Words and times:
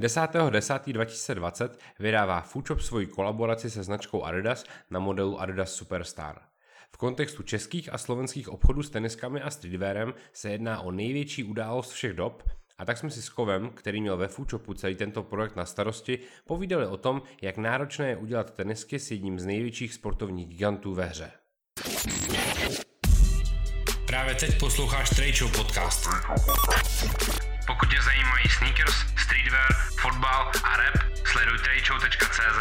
10.10.2020 0.00 1.70
vydává 1.98 2.40
Foodshop 2.40 2.80
svoji 2.80 3.06
kolaboraci 3.06 3.70
se 3.70 3.82
značkou 3.82 4.22
Adidas 4.22 4.64
na 4.90 5.00
modelu 5.00 5.40
Adidas 5.40 5.72
Superstar. 5.72 6.40
V 6.92 6.96
kontextu 6.96 7.42
českých 7.42 7.92
a 7.92 7.98
slovenských 7.98 8.48
obchodů 8.48 8.82
s 8.82 8.90
teniskami 8.90 9.42
a 9.42 9.50
streetwearem 9.50 10.14
se 10.32 10.50
jedná 10.50 10.80
o 10.80 10.90
největší 10.90 11.44
událost 11.44 11.90
všech 11.90 12.12
dob 12.12 12.42
a 12.78 12.84
tak 12.84 12.98
jsme 12.98 13.10
si 13.10 13.22
s 13.22 13.28
Kovem, 13.28 13.70
který 13.70 14.00
měl 14.00 14.16
ve 14.16 14.28
Foodshopu 14.28 14.74
celý 14.74 14.94
tento 14.94 15.22
projekt 15.22 15.56
na 15.56 15.64
starosti, 15.64 16.18
povídali 16.46 16.86
o 16.86 16.96
tom, 16.96 17.22
jak 17.42 17.56
náročné 17.56 18.08
je 18.08 18.16
udělat 18.16 18.54
tenisky 18.54 18.98
s 18.98 19.10
jedním 19.10 19.40
z 19.40 19.46
největších 19.46 19.94
sportovních 19.94 20.48
gigantů 20.48 20.94
ve 20.94 21.04
hře. 21.04 21.30
Právě 24.06 24.34
teď 24.34 24.60
posloucháš 24.60 25.10
Trade 25.10 25.56
podcast. 25.56 26.08
Pokud 27.66 27.90
tě 27.90 28.02
zajímají 28.02 28.48
sneakers, 28.58 29.09
streetwear, 29.50 29.72
fotbal 30.02 30.42
a 30.64 30.76
rap, 30.76 30.96
sleduj 31.24 31.58
tradeshow.cz. 31.58 32.60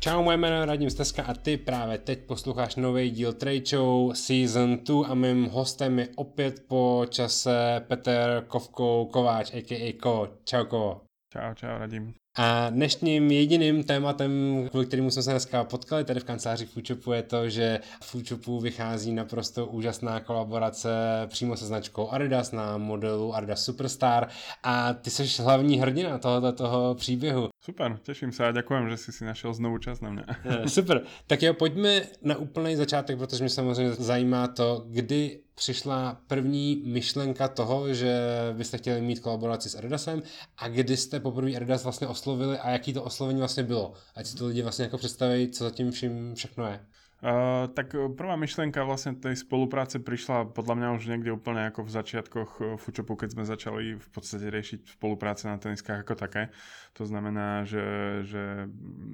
Čau, 0.00 0.22
moje 0.22 0.36
jméno 0.36 0.60
je 0.60 0.66
Radim 0.66 0.90
Steska 0.90 1.22
a 1.22 1.34
ty 1.34 1.56
právě 1.56 1.98
teď 1.98 2.18
posloucháš 2.26 2.76
nový 2.76 3.10
díl 3.10 3.32
Trade 3.32 3.66
Show 3.66 4.12
Season 4.14 4.78
2 4.84 5.06
a 5.06 5.14
mým 5.14 5.44
hostem 5.44 5.98
je 5.98 6.08
opět 6.16 6.64
po 6.68 7.06
čase 7.08 7.84
Petr 7.88 8.44
Kovkou 8.48 9.06
Kováč, 9.12 9.54
a.k.a. 9.54 9.92
Ko. 10.02 10.28
Čau, 10.44 10.64
Ko. 10.64 11.00
Čau, 11.32 11.54
čau, 11.54 11.78
Radim. 11.78 12.14
A 12.36 12.70
dnešním 12.70 13.30
jediným 13.30 13.84
tématem, 13.84 14.30
kvůli 14.70 14.86
kterému 14.86 15.10
jsme 15.10 15.22
se 15.22 15.30
dneska 15.30 15.64
potkali 15.64 16.04
tady 16.04 16.20
v 16.20 16.24
kanceláři 16.24 16.66
Foodshopu, 16.66 17.12
je 17.12 17.22
to, 17.22 17.48
že 17.48 17.80
Foodshopu 18.02 18.60
vychází 18.60 19.12
naprosto 19.12 19.66
úžasná 19.66 20.20
kolaborace 20.20 20.90
přímo 21.26 21.56
se 21.56 21.66
značkou 21.66 22.10
Adidas 22.10 22.52
na 22.52 22.78
modelu 22.78 23.34
Adidas 23.34 23.64
Superstar 23.64 24.28
a 24.62 24.92
ty 24.94 25.10
jsi 25.10 25.42
hlavní 25.42 25.78
hrdina 25.78 26.18
tohoto 26.18 26.52
toho 26.52 26.94
příběhu. 26.94 27.48
Super, 27.60 27.98
těším 28.02 28.32
se 28.32 28.46
a 28.46 28.52
děkujem, 28.52 28.90
že 28.90 28.96
jsi 28.96 29.12
si 29.12 29.24
našel 29.24 29.54
znovu 29.54 29.78
čas 29.78 30.00
na 30.00 30.10
mě. 30.10 30.24
Eh, 30.44 30.68
super, 30.68 31.02
tak 31.26 31.42
jo, 31.42 31.54
pojďme 31.54 32.02
na 32.22 32.36
úplný 32.36 32.76
začátek, 32.76 33.18
protože 33.18 33.44
mě 33.44 33.50
samozřejmě 33.50 33.92
zajímá 33.92 34.48
to, 34.48 34.84
kdy 34.86 35.40
přišla 35.54 36.20
první 36.26 36.82
myšlenka 36.86 37.48
toho, 37.48 37.94
že 37.94 38.20
byste 38.52 38.78
chtěli 38.78 39.00
mít 39.00 39.20
kolaboraci 39.20 39.68
s 39.68 39.74
Adidasem 39.74 40.22
a 40.56 40.68
kdy 40.68 40.96
jste 40.96 41.20
poprvé 41.20 41.56
Adidas 41.56 41.82
vlastně 41.82 42.06
oslovili 42.06 42.58
a 42.58 42.70
jaký 42.70 42.92
to 42.92 43.02
oslovení 43.02 43.38
vlastně 43.38 43.62
bylo. 43.62 43.92
Ať 44.14 44.26
si 44.26 44.36
to 44.36 44.46
lidi 44.46 44.62
vlastně 44.62 44.84
jako 44.84 44.98
představí, 44.98 45.50
co 45.50 45.64
zatím 45.64 45.90
vším 45.90 46.34
všechno 46.34 46.66
je. 46.66 46.86
Tak 47.22 47.94
prvá 48.18 48.34
myšlienka 48.34 48.82
vlastne 48.82 49.14
tej 49.14 49.38
spolupráce 49.38 50.02
prišla 50.02 50.50
podľa 50.50 50.74
mňa 50.74 50.88
už 50.98 51.06
niekde 51.06 51.30
úplne 51.30 51.70
ako 51.70 51.86
v 51.86 51.94
začiatkoch 51.94 52.50
Fučopu, 52.82 53.14
keď 53.14 53.38
sme 53.38 53.46
začali 53.46 53.94
v 53.94 54.08
podstate 54.10 54.50
riešiť 54.50 54.98
spolupráce 54.98 55.46
na 55.46 55.54
teniskách 55.54 56.02
ako 56.02 56.18
také. 56.18 56.50
To 56.98 57.06
znamená, 57.06 57.62
že, 57.62 57.86
že 58.26 58.66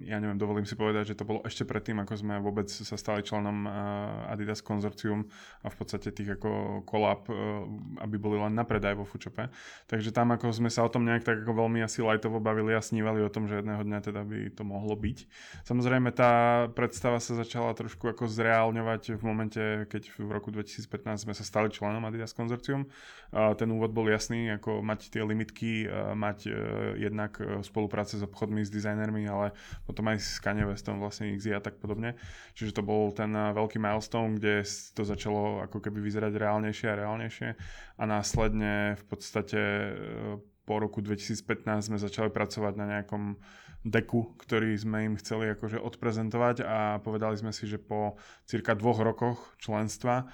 ja 0.09 0.17
neviem, 0.25 0.41
dovolím 0.41 0.65
si 0.65 0.73
povedať, 0.73 1.13
že 1.13 1.21
to 1.21 1.29
bolo 1.29 1.45
ešte 1.45 1.69
predtým, 1.69 2.01
ako 2.01 2.17
sme 2.17 2.41
vôbec 2.41 2.73
sa 2.73 2.97
stali 2.97 3.21
členom 3.21 3.69
Adidas 4.33 4.65
konzorcium 4.65 5.29
a 5.61 5.69
v 5.69 5.77
podstate 5.77 6.09
tých 6.09 6.41
ako 6.41 6.81
kolab, 6.89 7.29
aby 8.01 8.17
boli 8.17 8.41
len 8.41 8.57
na 8.57 8.65
predaj 8.65 8.97
vo 8.97 9.05
Fučope. 9.05 9.53
Takže 9.85 10.17
tam 10.17 10.33
ako 10.33 10.49
sme 10.49 10.73
sa 10.73 10.81
o 10.81 10.89
tom 10.89 11.05
nejak 11.05 11.29
tak 11.29 11.45
ako 11.45 11.61
veľmi 11.61 11.85
asi 11.85 12.01
lightovo 12.01 12.41
bavili 12.41 12.73
a 12.73 12.81
snívali 12.81 13.21
o 13.21 13.29
tom, 13.29 13.45
že 13.45 13.61
jedného 13.61 13.85
dňa 13.85 14.01
teda 14.01 14.25
by 14.25 14.49
to 14.57 14.65
mohlo 14.65 14.97
byť. 14.97 15.19
Samozrejme 15.69 16.09
tá 16.17 16.65
predstava 16.73 17.21
sa 17.21 17.37
začala 17.37 17.77
trošku 17.77 17.98
trošku 17.99 18.15
ako 18.15 18.31
zreálňovať 18.31 19.19
v 19.19 19.23
momente, 19.27 19.59
keď 19.91 20.15
v 20.23 20.31
roku 20.31 20.55
2015 20.55 21.27
sme 21.27 21.35
sa 21.35 21.43
stali 21.43 21.67
členom 21.67 22.07
Adidas 22.07 22.31
konzorcium. 22.31 22.87
Ten 23.35 23.69
úvod 23.75 23.91
bol 23.91 24.07
jasný, 24.07 24.55
ako 24.55 24.87
mať 24.87 25.11
tie 25.11 25.27
limitky, 25.27 25.91
mať 26.15 26.47
e, 26.47 26.51
jednak 27.03 27.43
e, 27.43 27.59
spolupráce 27.67 28.15
s 28.15 28.23
obchodmi, 28.23 28.63
s 28.63 28.71
dizajnermi, 28.71 29.27
ale 29.27 29.51
potom 29.83 30.07
aj 30.15 30.23
s 30.23 30.39
Kanye 30.39 30.63
Westom, 30.63 31.03
vlastne 31.03 31.35
XZ 31.35 31.59
a 31.59 31.61
tak 31.61 31.83
podobne. 31.83 32.15
Čiže 32.55 32.79
to 32.79 32.87
bol 32.87 33.11
ten 33.11 33.35
e, 33.35 33.51
veľký 33.51 33.83
milestone, 33.83 34.39
kde 34.39 34.63
to 34.95 35.03
začalo 35.03 35.67
ako 35.67 35.83
keby 35.83 35.99
vyzerať 35.99 36.39
reálnejšie 36.39 36.87
a 36.87 36.99
reálnejšie 37.03 37.49
a 37.99 38.03
následne 38.07 38.95
v 38.95 39.05
podstate 39.11 39.61
po 40.69 40.77
roku 40.77 41.01
2015 41.01 41.89
sme 41.89 41.97
začali 41.97 42.29
pracovať 42.29 42.77
na 42.77 42.85
nejakom 42.85 43.41
deku, 43.89 44.37
ktorý 44.37 44.77
sme 44.77 45.09
im 45.09 45.15
chceli 45.17 45.57
akože 45.57 45.81
odprezentovať 45.81 46.61
a 46.61 47.01
povedali 47.01 47.41
sme 47.41 47.57
si, 47.57 47.65
že 47.65 47.81
po 47.81 48.21
cirka 48.45 48.77
dvoch 48.77 49.01
rokoch 49.01 49.57
členstva, 49.57 50.29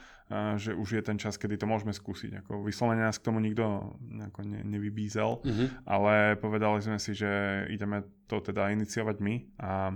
že 0.58 0.74
už 0.74 0.98
je 0.98 1.02
ten 1.04 1.20
čas, 1.20 1.38
kedy 1.38 1.60
to 1.60 1.70
môžeme 1.70 1.94
skúsiť. 1.94 2.42
Ako 2.42 2.66
vyslovene 2.66 3.06
nás 3.06 3.20
k 3.20 3.30
tomu 3.30 3.38
nikto 3.38 3.94
ako 4.32 4.40
ne, 4.42 4.64
nevybízel, 4.64 5.44
mm-hmm. 5.44 5.68
ale 5.86 6.40
povedali 6.40 6.82
sme 6.82 6.98
si, 6.98 7.14
že 7.14 7.30
ideme 7.70 8.02
to 8.26 8.42
teda 8.42 8.72
iniciovať 8.72 9.16
my 9.20 9.34
a, 9.60 9.92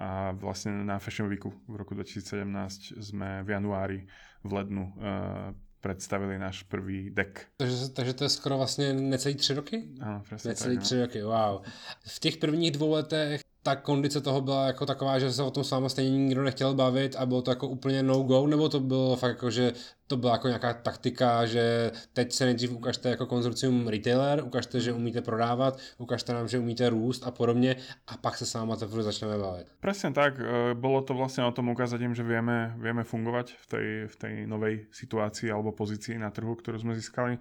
a 0.00 0.08
vlastne 0.38 0.86
na 0.86 1.02
Fashion 1.02 1.26
Weeku 1.26 1.50
v 1.66 1.74
roku 1.76 1.92
2017 1.98 3.02
sme 3.02 3.42
v 3.42 3.48
januári 3.50 4.00
v 4.46 4.50
lednu 4.54 4.94
uh, 4.94 5.50
představili 5.80 6.38
náš 6.38 6.62
první 6.62 7.10
deck. 7.10 7.40
Takže, 7.56 7.88
takže 7.88 8.12
to 8.12 8.24
je 8.24 8.30
skoro 8.30 8.58
vlastně 8.58 8.92
necelý 8.92 9.34
tři 9.34 9.54
roky? 9.54 9.84
Ano, 10.00 10.22
přesně 10.24 10.48
Necelý 10.48 10.76
tak, 10.76 10.84
tři 10.84 10.96
no. 10.96 11.02
roky, 11.02 11.22
wow. 11.22 11.62
V 12.06 12.20
těch 12.20 12.36
prvních 12.36 12.70
dvou 12.70 12.90
letech 12.90 13.40
ta 13.62 13.76
kondice 13.76 14.20
toho 14.20 14.40
byla 14.40 14.66
jako 14.66 14.86
taková, 14.86 15.18
že 15.18 15.32
se 15.32 15.42
o 15.42 15.50
tom 15.50 15.64
s 15.64 15.70
váma 15.70 15.88
stejně 15.88 16.18
nikdo 16.18 16.42
nechtěl 16.42 16.74
bavit 16.74 17.16
a 17.16 17.26
bylo 17.26 17.42
to 17.42 17.50
jako 17.50 17.68
úplně 17.68 18.02
no 18.02 18.22
go, 18.22 18.46
nebo 18.46 18.68
to 18.68 18.80
bylo 18.80 19.16
fakt 19.16 19.28
jako, 19.28 19.50
že 19.50 19.72
to 20.06 20.16
byla 20.16 20.32
jako 20.32 20.48
nějaká 20.48 20.74
taktika, 20.74 21.46
že 21.46 21.92
teď 22.12 22.32
se 22.32 22.44
nejdřív 22.44 22.72
ukažte 22.72 23.08
jako 23.10 23.26
konzorcium 23.26 23.88
retailer, 23.88 24.44
ukažte, 24.44 24.80
že 24.80 24.92
umíte 24.92 25.22
prodávat, 25.22 25.78
ukažte 25.98 26.32
nám, 26.32 26.48
že 26.48 26.58
umíte 26.58 26.88
růst 26.90 27.26
a 27.26 27.30
podobně 27.30 27.76
a 28.06 28.16
pak 28.16 28.36
se 28.36 28.46
s 28.46 28.54
váma 28.54 28.76
teprve 28.76 29.02
začneme 29.02 29.38
bavit. 29.38 29.66
Presne 29.80 30.12
tak, 30.12 30.38
e, 30.38 30.74
bolo 30.74 31.02
to 31.02 31.14
vlastne 31.14 31.44
o 31.46 31.52
tom 31.52 31.70
ukázať 31.70 32.00
im, 32.02 32.14
že 32.14 32.22
vieme, 32.22 32.74
vieme 32.78 33.04
fungovať 33.04 33.54
v 33.54 33.64
tej, 33.66 33.86
v 34.10 34.16
tej 34.16 34.34
novej 34.46 34.86
situácii 34.90 35.50
alebo 35.50 35.72
pozícii 35.72 36.18
na 36.18 36.30
trhu, 36.30 36.54
ktorú 36.54 36.78
sme 36.78 36.94
získali. 36.94 37.38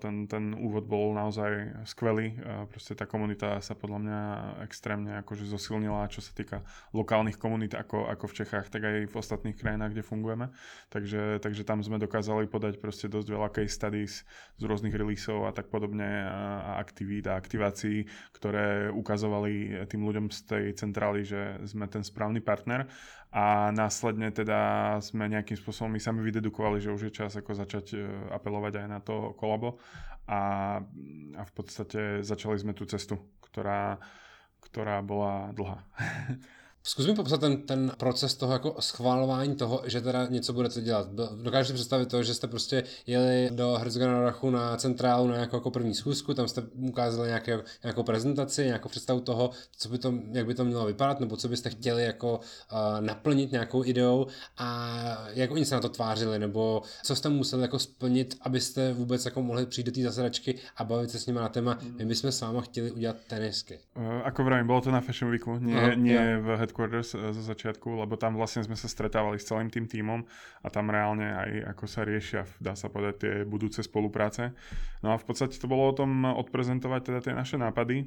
Ten, 0.00 0.30
ten 0.30 0.54
úvod 0.54 0.86
bol 0.86 1.12
naozaj 1.14 1.82
skvelý, 1.84 2.38
proste 2.70 2.94
tá 2.94 3.04
komunita 3.04 3.58
sa 3.60 3.74
podľa 3.74 3.98
mňa 3.98 4.20
extrémne 4.64 5.12
akože 5.22 5.44
zosilnila, 5.48 6.10
čo 6.12 6.22
sa 6.22 6.32
týka 6.32 6.62
lokálnych 6.94 7.36
komunít 7.36 7.74
ako, 7.74 8.06
ako 8.08 8.24
v 8.30 8.36
Čechách, 8.44 8.66
tak 8.70 8.84
aj 8.84 8.96
v 9.10 9.14
ostatných 9.14 9.58
krajinách, 9.58 9.92
kde 9.92 10.02
fungujeme. 10.06 10.46
Takže, 10.88 11.42
takže 11.42 11.62
tam 11.66 11.77
tam 11.78 11.94
sme 11.94 12.02
dokázali 12.02 12.50
podať 12.50 12.82
proste 12.82 13.06
dosť 13.06 13.28
veľa 13.30 13.54
case 13.54 13.70
studies 13.70 14.26
z 14.58 14.62
rôznych 14.66 14.90
releaseov 14.90 15.46
a 15.46 15.54
tak 15.54 15.70
podobne 15.70 16.26
a 16.26 16.74
aktivít 16.74 17.30
a 17.30 17.38
aktivácií, 17.38 18.02
ktoré 18.34 18.90
ukazovali 18.90 19.86
tým 19.86 20.02
ľuďom 20.02 20.26
z 20.26 20.38
tej 20.42 20.64
centrály, 20.74 21.22
že 21.22 21.62
sme 21.70 21.86
ten 21.86 22.02
správny 22.02 22.42
partner 22.42 22.90
a 23.30 23.70
následne 23.70 24.34
teda 24.34 24.98
sme 24.98 25.30
nejakým 25.30 25.54
spôsobom 25.54 25.94
my 25.94 26.02
sami 26.02 26.26
vydedukovali, 26.26 26.82
že 26.82 26.90
už 26.90 27.02
je 27.06 27.12
čas 27.14 27.38
ako 27.38 27.54
začať 27.54 27.94
e, 27.94 28.02
apelovať 28.34 28.82
aj 28.82 28.86
na 28.90 28.98
to 28.98 29.38
kolabo 29.38 29.78
a, 30.26 30.82
a 31.38 31.42
v 31.46 31.52
podstate 31.54 32.26
začali 32.26 32.58
sme 32.58 32.74
tú 32.74 32.90
cestu, 32.90 33.22
ktorá, 33.38 34.02
ktorá 34.66 34.98
bola 34.98 35.54
dlhá. 35.54 35.78
Zkus 36.88 37.06
mi 37.06 37.14
popsat 37.14 37.40
ten, 37.40 37.62
ten 37.62 37.92
proces 37.96 38.34
toho 38.34 38.52
jako 38.52 38.76
schválování 38.80 39.56
toho, 39.56 39.82
že 39.86 40.00
teda 40.00 40.26
něco 40.26 40.52
budete 40.52 40.80
dělat. 40.80 41.08
Dokážete 41.42 41.74
představit 41.74 42.08
to, 42.08 42.22
že 42.22 42.34
jste 42.34 42.46
prostě 42.46 42.84
jeli 43.06 43.50
do 43.52 43.72
Herzogana 43.72 44.20
Rachu 44.20 44.50
na 44.50 44.76
centrálu 44.76 45.26
na 45.26 45.34
nějakou 45.34 45.56
jako 45.56 45.70
první 45.70 45.94
schůzku, 45.94 46.34
tam 46.34 46.48
jste 46.48 46.62
ukázali 46.88 47.28
nějaké, 47.28 47.60
nějakou 47.82 48.02
prezentaci, 48.02 48.64
nějakou 48.64 48.88
představu 48.88 49.20
toho, 49.20 49.50
co 49.78 49.88
by 49.88 49.98
to, 49.98 50.14
jak 50.32 50.46
by 50.46 50.54
to 50.54 50.64
mělo 50.64 50.86
vypadat, 50.86 51.20
nebo 51.20 51.36
co 51.36 51.48
byste 51.48 51.70
chtěli 51.70 52.04
jako 52.04 52.40
uh, 52.72 52.78
naplnit 53.00 53.52
nějakou 53.52 53.84
ideou 53.84 54.26
a 54.58 54.98
jak 55.34 55.50
oni 55.50 55.64
se 55.64 55.74
na 55.74 55.80
to 55.80 55.88
tvářili, 55.88 56.38
nebo 56.38 56.82
co 57.02 57.16
jste 57.16 57.28
museli 57.28 57.62
jako 57.62 57.78
splnit, 57.78 58.36
abyste 58.40 58.92
vůbec 58.92 59.24
jako 59.24 59.42
mohli 59.42 59.66
přijít 59.66 59.86
do 59.86 59.92
té 59.92 60.02
zasedačky 60.02 60.54
a 60.76 60.84
bavit 60.84 61.10
se 61.10 61.18
s 61.18 61.26
nimi 61.26 61.38
na 61.38 61.48
téma, 61.48 61.78
my 61.98 62.04
bychom 62.04 62.32
s 62.32 62.40
váma 62.40 62.60
chtěli 62.60 62.90
udělat 62.90 63.16
tenisky. 63.26 63.78
Uh, 63.96 64.04
ako 64.24 64.44
vravím, 64.44 64.66
bylo 64.66 64.80
to 64.80 64.90
na 64.90 65.00
Fashion 65.00 65.30
Weeku, 65.30 65.58
nie, 65.58 65.96
nie 65.96 66.38
v 66.40 66.56
headquarters 66.56 66.77
eh, 66.86 67.32
zo 67.34 67.42
začiatku, 67.42 67.98
lebo 67.98 68.14
tam 68.14 68.38
vlastne 68.38 68.62
sme 68.62 68.78
sa 68.78 68.86
stretávali 68.86 69.40
s 69.40 69.48
celým 69.50 69.72
tým 69.72 69.90
týmom 69.90 70.22
a 70.62 70.68
tam 70.70 70.92
reálne 70.92 71.26
aj 71.26 71.50
ako 71.74 71.84
sa 71.90 72.06
riešia, 72.06 72.46
dá 72.62 72.78
sa 72.78 72.92
povedať, 72.92 73.14
tie 73.18 73.32
budúce 73.42 73.82
spolupráce. 73.82 74.54
No 75.02 75.10
a 75.10 75.16
v 75.18 75.24
podstate 75.26 75.58
to 75.58 75.66
bolo 75.66 75.90
o 75.90 75.96
tom 75.96 76.22
odprezentovať 76.22 77.00
teda 77.02 77.20
tie 77.24 77.34
naše 77.34 77.56
nápady, 77.58 78.06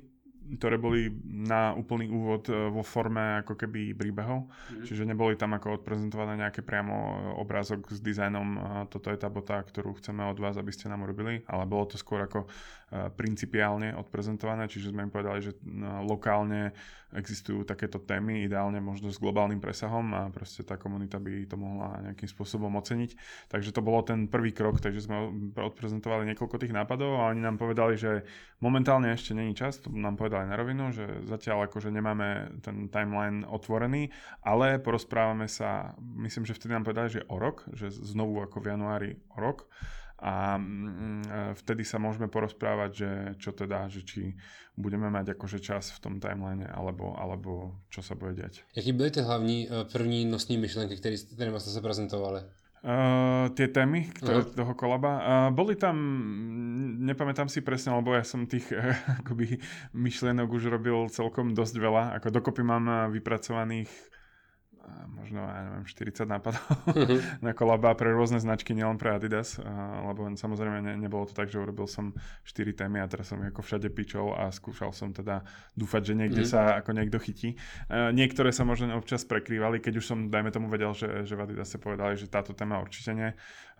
ktoré 0.57 0.75
boli 0.75 1.07
na 1.23 1.71
úplný 1.71 2.11
úvod 2.11 2.51
e, 2.51 2.55
vo 2.67 2.83
forme 2.83 3.43
ako 3.43 3.55
keby 3.55 3.95
príbehov, 3.95 4.47
mm. 4.47 4.83
čiže 4.83 5.07
neboli 5.07 5.39
tam 5.39 5.55
ako 5.55 5.79
odprezentované 5.79 6.35
nejaké 6.35 6.59
priamo 6.59 6.95
e, 6.95 7.13
obrázok 7.39 7.87
s 7.91 8.03
dizajnom, 8.03 8.47
e, 8.55 8.59
toto 8.91 9.07
je 9.07 9.19
tá 9.19 9.31
bota, 9.31 9.63
ktorú 9.63 9.95
chceme 9.99 10.27
od 10.27 10.37
vás, 10.39 10.59
aby 10.59 10.71
ste 10.75 10.91
nám 10.91 11.07
urobili, 11.07 11.47
ale 11.47 11.63
bolo 11.63 11.87
to 11.87 11.95
skôr 11.95 12.23
ako 12.27 12.47
principiálne 12.91 13.95
odprezentované, 13.95 14.67
čiže 14.67 14.91
sme 14.91 15.07
im 15.07 15.13
povedali, 15.15 15.39
že 15.39 15.55
lokálne 16.03 16.75
existujú 17.15 17.67
takéto 17.67 17.99
témy, 17.99 18.47
ideálne 18.47 18.79
možno 18.79 19.11
s 19.11 19.19
globálnym 19.19 19.59
presahom. 19.59 20.15
A 20.15 20.31
proste 20.31 20.63
tá 20.63 20.79
komunita 20.79 21.19
by 21.19 21.47
to 21.47 21.59
mohla 21.59 21.99
nejakým 22.11 22.27
spôsobom 22.27 22.71
oceniť. 22.79 23.15
Takže 23.51 23.75
to 23.75 23.83
bolo 23.83 24.03
ten 24.03 24.31
prvý 24.31 24.55
krok, 24.55 24.79
takže 24.79 25.03
sme 25.03 25.27
odprezentovali 25.59 26.27
niekoľko 26.31 26.55
tých 26.59 26.75
nápadov 26.75 27.19
a 27.19 27.31
oni 27.31 27.43
nám 27.43 27.59
povedali, 27.59 27.99
že 27.99 28.23
momentálne 28.63 29.11
ešte 29.11 29.35
není 29.35 29.51
čas, 29.51 29.83
to 29.83 29.91
nám 29.91 30.15
povedali 30.15 30.40
na 30.47 30.55
rovinu, 30.57 30.89
že 30.95 31.05
zatiaľ 31.27 31.69
akože 31.69 31.93
nemáme 31.93 32.59
ten 32.61 32.87
timeline 32.87 33.43
otvorený, 33.45 34.09
ale 34.41 34.81
porozprávame 34.81 35.45
sa, 35.45 35.93
myslím, 35.99 36.45
že 36.45 36.55
vtedy 36.55 36.73
nám 36.73 36.85
povedali, 36.87 37.21
že 37.21 37.27
o 37.27 37.37
rok, 37.37 37.67
že 37.75 37.91
znovu 37.91 38.39
ako 38.41 38.57
v 38.61 38.69
januári 38.73 39.11
o 39.33 39.37
rok 39.37 39.67
a 40.21 40.53
mm, 40.61 41.57
vtedy 41.57 41.81
sa 41.81 41.97
môžeme 41.97 42.29
porozprávať, 42.29 42.89
že 42.93 43.09
čo 43.41 43.57
teda, 43.57 43.89
že 43.89 44.05
či 44.05 44.37
budeme 44.77 45.09
mať 45.09 45.33
akože 45.33 45.57
čas 45.57 45.89
v 45.97 45.99
tom 45.99 46.13
timeline, 46.21 46.69
alebo, 46.69 47.17
alebo 47.17 47.81
čo 47.89 48.05
sa 48.05 48.13
bude 48.13 48.37
diať. 48.37 48.61
Jaký 48.77 48.93
byly 48.93 49.09
ty 49.11 49.21
hlavní 49.25 49.65
eh, 49.65 49.85
první 49.89 50.25
nosní 50.29 50.61
myšlenky, 50.61 50.97
které, 50.97 51.17
kterými 51.17 51.59
ste 51.59 51.73
sa 51.73 51.81
prezentovali? 51.81 52.45
Uh, 52.81 53.53
tie 53.53 53.69
témy 53.69 54.09
ktoré, 54.09 54.41
uh-huh. 54.41 54.57
toho 54.57 54.73
kolaba. 54.73 55.11
Uh, 55.21 55.49
boli 55.53 55.77
tam, 55.77 56.01
nepamätám 57.05 57.45
si 57.45 57.61
presne, 57.61 57.93
lebo 57.93 58.17
ja 58.17 58.25
som 58.25 58.49
tých 58.49 58.73
uh, 58.73 58.97
akoby 59.21 59.61
myšlienok 59.93 60.49
už 60.49 60.73
robil 60.73 61.05
celkom 61.13 61.53
dosť 61.53 61.77
veľa. 61.77 62.17
Ako 62.17 62.33
dokopy 62.33 62.65
mám 62.65 63.13
vypracovaných 63.13 63.89
možno, 65.11 65.45
ja 65.45 65.61
neviem, 65.63 65.85
40 65.85 66.27
nápadov 66.27 66.63
uh-huh. 66.65 67.19
na 67.45 67.51
kolaba 67.53 67.93
pre 67.95 68.11
rôzne 68.11 68.41
značky, 68.41 68.75
nielen 68.75 68.97
pre 68.97 69.15
Adidas, 69.15 69.61
lebo 70.07 70.27
samozrejme 70.33 70.81
ne, 70.83 70.93
nebolo 70.97 71.29
to 71.29 71.33
tak, 71.37 71.47
že 71.47 71.61
urobil 71.61 71.85
som 71.85 72.15
4 72.43 72.73
témy 72.75 72.99
a 72.99 73.07
teraz 73.07 73.31
som 73.31 73.39
ako 73.39 73.61
všade 73.61 73.87
pičol 73.93 74.33
a 74.35 74.49
skúšal 74.49 74.91
som 74.91 75.13
teda 75.15 75.45
dúfať, 75.77 76.11
že 76.11 76.13
niekde 76.17 76.43
uh-huh. 76.43 76.75
sa 76.75 76.81
ako 76.81 76.91
niekto 76.97 77.17
chytí. 77.21 77.55
Niektoré 77.91 78.49
sa 78.51 78.67
možno 78.67 78.91
občas 78.97 79.23
prekrývali, 79.23 79.79
keď 79.79 79.93
už 80.01 80.05
som, 80.05 80.19
dajme 80.27 80.51
tomu, 80.51 80.67
vedel, 80.67 80.91
že, 80.97 81.23
že 81.23 81.37
v 81.37 81.43
Adidase 81.47 81.77
povedali, 81.77 82.17
že 82.17 82.27
táto 82.27 82.51
téma 82.51 82.81
určite 82.81 83.13
nie 83.13 83.29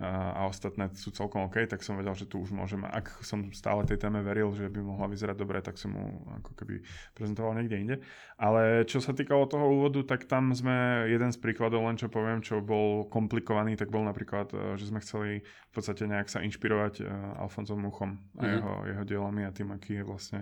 a 0.01 0.49
ostatné 0.49 0.89
sú 0.97 1.13
celkom 1.13 1.45
OK, 1.45 1.69
tak 1.69 1.85
som 1.85 1.93
vedel, 1.93 2.17
že 2.17 2.25
tu 2.25 2.41
už 2.41 2.49
môžem, 2.49 2.81
ak 2.81 3.21
som 3.21 3.53
stále 3.53 3.85
tej 3.85 4.01
téme 4.01 4.25
veril, 4.25 4.49
že 4.57 4.65
by 4.65 4.81
mohla 4.81 5.05
vyzerať 5.05 5.37
dobre, 5.37 5.61
tak 5.61 5.77
som 5.77 5.93
mu 5.93 6.25
ako 6.41 6.57
keby 6.57 6.81
prezentoval 7.13 7.53
niekde 7.53 7.77
inde. 7.77 7.95
Ale 8.41 8.81
čo 8.89 8.97
sa 8.97 9.13
týkalo 9.13 9.45
toho 9.45 9.69
úvodu, 9.69 10.01
tak 10.01 10.25
tam 10.25 10.57
sme 10.57 10.90
jeden 11.09 11.29
z 11.31 11.37
príkladov, 11.41 11.83
len 11.87 11.97
čo 11.97 12.07
poviem, 12.07 12.39
čo 12.43 12.59
bol 12.59 13.07
komplikovaný, 13.07 13.75
tak 13.79 13.89
bol 13.89 14.03
napríklad, 14.05 14.51
e, 14.51 14.57
že 14.77 14.87
sme 14.89 15.03
chceli 15.03 15.41
v 15.41 15.73
podstate 15.73 16.07
nejak 16.07 16.27
sa 16.29 16.43
inšpirovať 16.43 16.93
e, 17.01 17.03
Alfonsom 17.41 17.81
Muchom 17.81 18.19
a 18.37 18.43
mm-hmm. 18.43 18.51
jeho, 18.51 18.73
jeho 18.91 19.03
dielami 19.05 19.41
a 19.47 19.55
tým, 19.55 19.71
aký 19.73 20.01
je 20.01 20.05
vlastne 20.05 20.41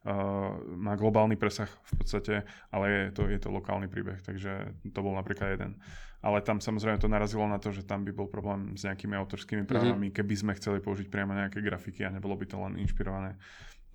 Uh, 0.00 0.56
má 0.80 0.96
globálny 0.96 1.36
presah 1.36 1.68
v 1.68 1.92
podstate, 2.00 2.48
ale 2.72 2.84
je 2.88 3.02
to, 3.12 3.28
je 3.28 3.36
to 3.36 3.52
lokálny 3.52 3.84
príbeh, 3.84 4.16
takže 4.24 4.72
to 4.80 5.04
bol 5.04 5.12
napríklad 5.12 5.60
jeden 5.60 5.76
ale 6.20 6.44
tam 6.44 6.60
samozrejme 6.60 7.00
to 7.00 7.08
narazilo 7.08 7.48
na 7.48 7.56
to, 7.56 7.72
že 7.72 7.84
tam 7.88 8.04
by 8.04 8.12
bol 8.12 8.28
problém 8.28 8.76
s 8.76 8.84
nejakými 8.84 9.16
autorskými 9.16 9.64
právami, 9.64 10.12
mm-hmm. 10.12 10.18
keby 10.20 10.34
sme 10.36 10.52
chceli 10.56 10.84
použiť 10.84 11.08
priamo 11.08 11.32
nejaké 11.32 11.64
grafiky 11.64 12.04
a 12.04 12.12
nebolo 12.12 12.36
by 12.36 12.44
to 12.44 12.56
len 12.60 12.76
inšpirované 12.76 13.40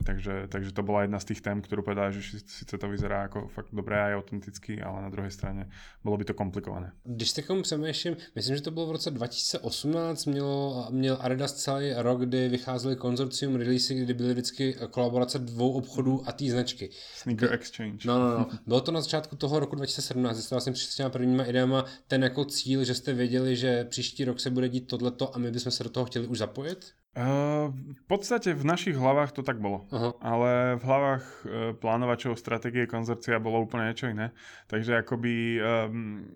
Takže, 0.04 0.48
takže 0.50 0.72
to 0.72 0.84
bola 0.84 1.02
jedna 1.02 1.20
z 1.20 1.26
tých 1.26 1.42
tém, 1.42 1.62
ktorú 1.62 1.82
povedala, 1.82 2.12
že 2.12 2.22
síce 2.44 2.78
to 2.78 2.88
vyzerá 2.92 3.26
ako 3.26 3.48
fakt 3.48 3.72
dobré 3.72 3.96
a 3.96 4.14
autenticky, 4.14 4.78
ale 4.78 5.02
na 5.02 5.10
druhej 5.10 5.32
strane 5.32 5.72
bolo 6.04 6.18
by 6.18 6.26
to 6.26 6.34
komplikované. 6.34 6.92
Když 7.04 7.30
se 7.30 7.42
komu 7.42 7.62
přemýšlím, 7.62 8.18
myslím, 8.36 8.56
že 8.56 8.62
to 8.62 8.72
bylo 8.72 8.88
v 8.88 8.92
roce 8.92 9.12
2018, 9.12 10.26
mělo, 10.26 10.88
měl 10.92 11.18
Adidas 11.22 11.54
celý 11.54 11.94
rok, 11.98 12.22
kdy 12.22 12.50
vycházely 12.50 12.96
konzorcium 12.96 13.56
releasy, 13.56 13.96
kdy 13.96 14.14
byly 14.14 14.34
vždycky 14.34 14.76
kolaborace 14.90 15.40
dvou 15.40 15.72
obchodů 15.72 16.24
a 16.26 16.32
té 16.32 16.46
značky. 16.46 16.90
Sneaker 17.16 17.54
Exchange. 17.54 18.08
No, 18.08 18.20
no, 18.20 18.40
no. 18.40 18.48
Bylo 18.68 18.82
to 18.82 18.92
na 18.92 19.02
začátku 19.02 19.36
toho 19.36 19.60
roku 19.60 19.76
2017, 19.76 20.38
jste 20.38 20.56
vlastně 20.56 20.74
přišli 20.74 20.92
s 20.92 20.96
těma 20.96 21.10
prvníma 21.10 21.44
ideama 21.44 21.86
ten 22.08 22.24
jako 22.24 22.46
cíl, 22.46 22.84
že 22.84 22.94
jste 22.96 23.14
věděli, 23.14 23.56
že 23.56 23.84
příští 23.84 24.26
rok 24.26 24.40
se 24.40 24.50
bude 24.50 24.70
dít 24.70 24.88
tohleto 24.88 25.36
a 25.36 25.40
my 25.40 25.52
bychom 25.52 25.72
se 25.72 25.84
do 25.84 25.90
toho 25.90 26.06
chtěli 26.06 26.28
už 26.28 26.38
zapojit? 26.38 26.86
Uh, 27.16 27.72
v 27.72 28.04
podstate 28.12 28.52
v 28.52 28.68
našich 28.68 28.92
hlavách 28.92 29.32
to 29.32 29.40
tak 29.40 29.56
bolo. 29.64 29.88
Uh-huh. 29.88 30.12
Ale 30.20 30.76
v 30.76 30.84
hlavách 30.84 31.24
uh, 31.24 31.72
plánovačov 31.80 32.36
stratégie 32.36 32.92
konzorcia 32.92 33.40
bolo 33.40 33.64
úplne 33.64 33.88
niečo 33.88 34.12
iné. 34.12 34.36
Takže 34.68 35.00
akoby 35.00 35.64
um, 35.64 36.28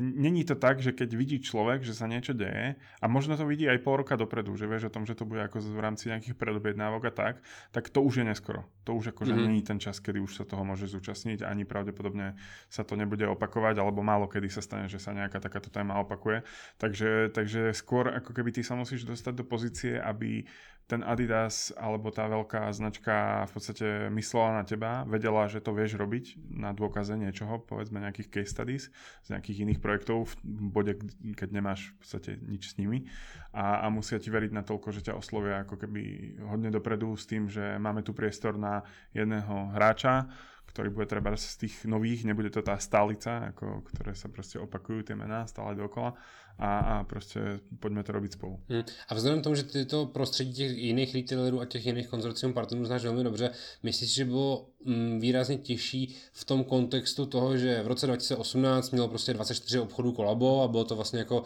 není 0.00 0.48
to 0.48 0.56
tak, 0.56 0.80
že 0.80 0.96
keď 0.96 1.12
vidí 1.12 1.44
človek, 1.44 1.84
že 1.84 1.92
sa 1.92 2.08
niečo 2.08 2.32
deje 2.32 2.80
a 2.80 3.04
možno 3.04 3.36
to 3.36 3.44
vidí 3.44 3.68
aj 3.68 3.84
pol 3.84 4.00
roka 4.00 4.16
dopredu, 4.16 4.56
že 4.56 4.64
vieš 4.64 4.88
o 4.88 4.94
tom, 4.96 5.04
že 5.04 5.12
to 5.12 5.28
bude 5.28 5.44
ako 5.44 5.60
v 5.60 5.76
rámci 5.84 6.08
nejakých 6.08 6.40
predobjednávok 6.40 7.02
a 7.08 7.12
tak, 7.12 7.34
tak 7.68 7.92
to 7.92 8.00
už 8.00 8.24
je 8.24 8.32
neskoro. 8.32 8.64
To 8.88 8.96
už 8.96 9.12
akože 9.12 9.36
uh-huh. 9.36 9.44
není 9.44 9.60
ten 9.60 9.76
čas, 9.76 10.00
kedy 10.00 10.24
už 10.24 10.40
sa 10.40 10.48
toho 10.48 10.64
môže 10.64 10.88
zúčastniť, 10.88 11.44
ani 11.44 11.68
pravdepodobne 11.68 12.32
sa 12.72 12.80
to 12.80 12.96
nebude 12.96 13.28
opakovať, 13.28 13.76
alebo 13.76 14.00
málo 14.00 14.24
kedy 14.24 14.48
sa 14.48 14.64
stane, 14.64 14.88
že 14.88 14.96
sa 14.96 15.12
nejaká 15.12 15.36
takáto 15.36 15.68
téma 15.68 16.00
opakuje. 16.00 16.48
Takže, 16.80 17.28
takže 17.36 17.76
skôr 17.76 18.08
ako 18.08 18.32
keby 18.32 18.56
ty 18.56 18.64
sa 18.64 18.72
musíš 18.72 19.04
dostať 19.04 19.36
do 19.36 19.44
pozície 19.44 19.64
pozície, 19.66 19.98
aby 19.98 20.46
ten 20.86 21.02
Adidas 21.02 21.74
alebo 21.74 22.14
tá 22.14 22.30
veľká 22.30 22.70
značka 22.70 23.42
v 23.50 23.52
podstate 23.58 23.86
myslela 24.14 24.62
na 24.62 24.64
teba, 24.64 25.02
vedela, 25.02 25.50
že 25.50 25.58
to 25.58 25.74
vieš 25.74 25.98
robiť 25.98 26.38
na 26.46 26.70
dôkaze 26.70 27.18
niečoho, 27.18 27.58
povedzme 27.58 27.98
nejakých 27.98 28.30
case 28.30 28.54
studies 28.54 28.84
z 29.26 29.28
nejakých 29.34 29.66
iných 29.66 29.82
projektov 29.82 30.30
v 30.30 30.70
bode, 30.70 30.94
keď 31.34 31.50
nemáš 31.50 31.90
v 31.90 31.94
podstate 31.98 32.30
nič 32.38 32.70
s 32.70 32.74
nimi. 32.78 33.10
A, 33.50 33.82
a 33.82 33.86
musia 33.90 34.22
ti 34.22 34.30
veriť 34.30 34.54
na 34.54 34.62
toľko, 34.62 34.94
že 34.94 35.10
ťa 35.10 35.18
oslovia 35.18 35.66
ako 35.66 35.74
keby 35.74 36.02
hodne 36.46 36.70
dopredu 36.70 37.18
s 37.18 37.26
tým, 37.26 37.50
že 37.50 37.82
máme 37.82 38.06
tu 38.06 38.14
priestor 38.14 38.54
na 38.54 38.86
jedného 39.10 39.74
hráča, 39.74 40.30
ktorý 40.76 40.92
bude 40.92 41.08
treba 41.08 41.32
z 41.32 41.64
tých 41.64 41.88
nových, 41.88 42.28
nebude 42.28 42.52
to 42.52 42.60
tá 42.60 42.76
stálica, 42.76 43.48
ako, 43.48 43.80
ktoré 43.88 44.12
sa 44.12 44.28
proste 44.28 44.60
opakujú 44.60 45.08
tie 45.08 45.16
mená 45.16 45.48
stále 45.48 45.72
dokola 45.72 46.12
a, 46.60 47.00
a 47.00 47.04
proste 47.08 47.64
poďme 47.80 48.04
to 48.04 48.12
robiť 48.12 48.32
spolu. 48.36 48.60
Hmm. 48.68 48.84
A 49.08 49.12
vzhledem 49.16 49.40
tomu, 49.40 49.56
že 49.56 49.64
ty 49.64 49.88
to 49.88 50.06
prostředí 50.06 50.52
těch 50.52 50.72
jiných 50.76 51.14
retailerů 51.14 51.60
a 51.60 51.64
těch 51.64 51.86
jiných 51.86 52.08
konzorcium 52.08 52.52
partnerů 52.52 52.84
znáš 52.84 53.04
velmi 53.04 53.24
dobře, 53.24 53.50
myslíš, 53.82 54.14
že 54.14 54.24
bylo 54.24 54.68
mm, 54.84 55.20
výrazně 55.20 55.56
těžší 55.56 56.16
v 56.32 56.44
tom 56.44 56.64
kontextu 56.64 57.26
toho, 57.26 57.56
že 57.56 57.82
v 57.82 57.86
roce 57.86 58.06
2018 58.06 58.90
mělo 58.90 59.08
prostě 59.08 59.34
24 59.34 59.80
obchodů 59.80 60.12
kolabo 60.12 60.62
a 60.62 60.68
bylo 60.68 60.84
to 60.84 60.96
vlastně 60.96 61.18
jako 61.18 61.44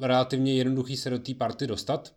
relativně 0.00 0.54
jednoduchý 0.54 0.96
se 0.96 1.10
do 1.10 1.18
té 1.18 1.34
party 1.34 1.66
dostat, 1.66 2.12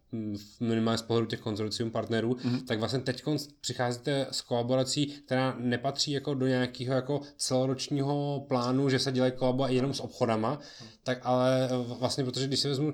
minimálně 0.59 0.97
z 0.97 1.01
pohledu 1.01 1.27
těch 1.27 1.39
konzorcium 1.39 1.91
partnerů, 1.91 2.33
mm-hmm. 2.33 2.65
tak 2.65 2.79
vlastně 2.79 2.99
teď 2.99 3.23
přicházíte 3.61 4.27
s 4.31 4.41
kolaborací, 4.41 5.05
která 5.05 5.55
nepatří 5.59 6.11
jako 6.11 6.33
do 6.33 6.47
nějakého 6.47 6.95
jako 6.95 7.21
celoročního 7.37 8.45
plánu, 8.47 8.89
že 8.89 8.99
se 8.99 9.11
dělají 9.11 9.31
kolabo 9.31 9.67
jenom 9.67 9.93
s 9.93 9.99
obchodama, 9.99 10.51
mm. 10.81 10.87
tak 11.03 11.19
ale 11.23 11.69
vlastně, 11.99 12.23
protože 12.23 12.47
když 12.47 12.59
si 12.59 12.67
vezmu 12.67 12.93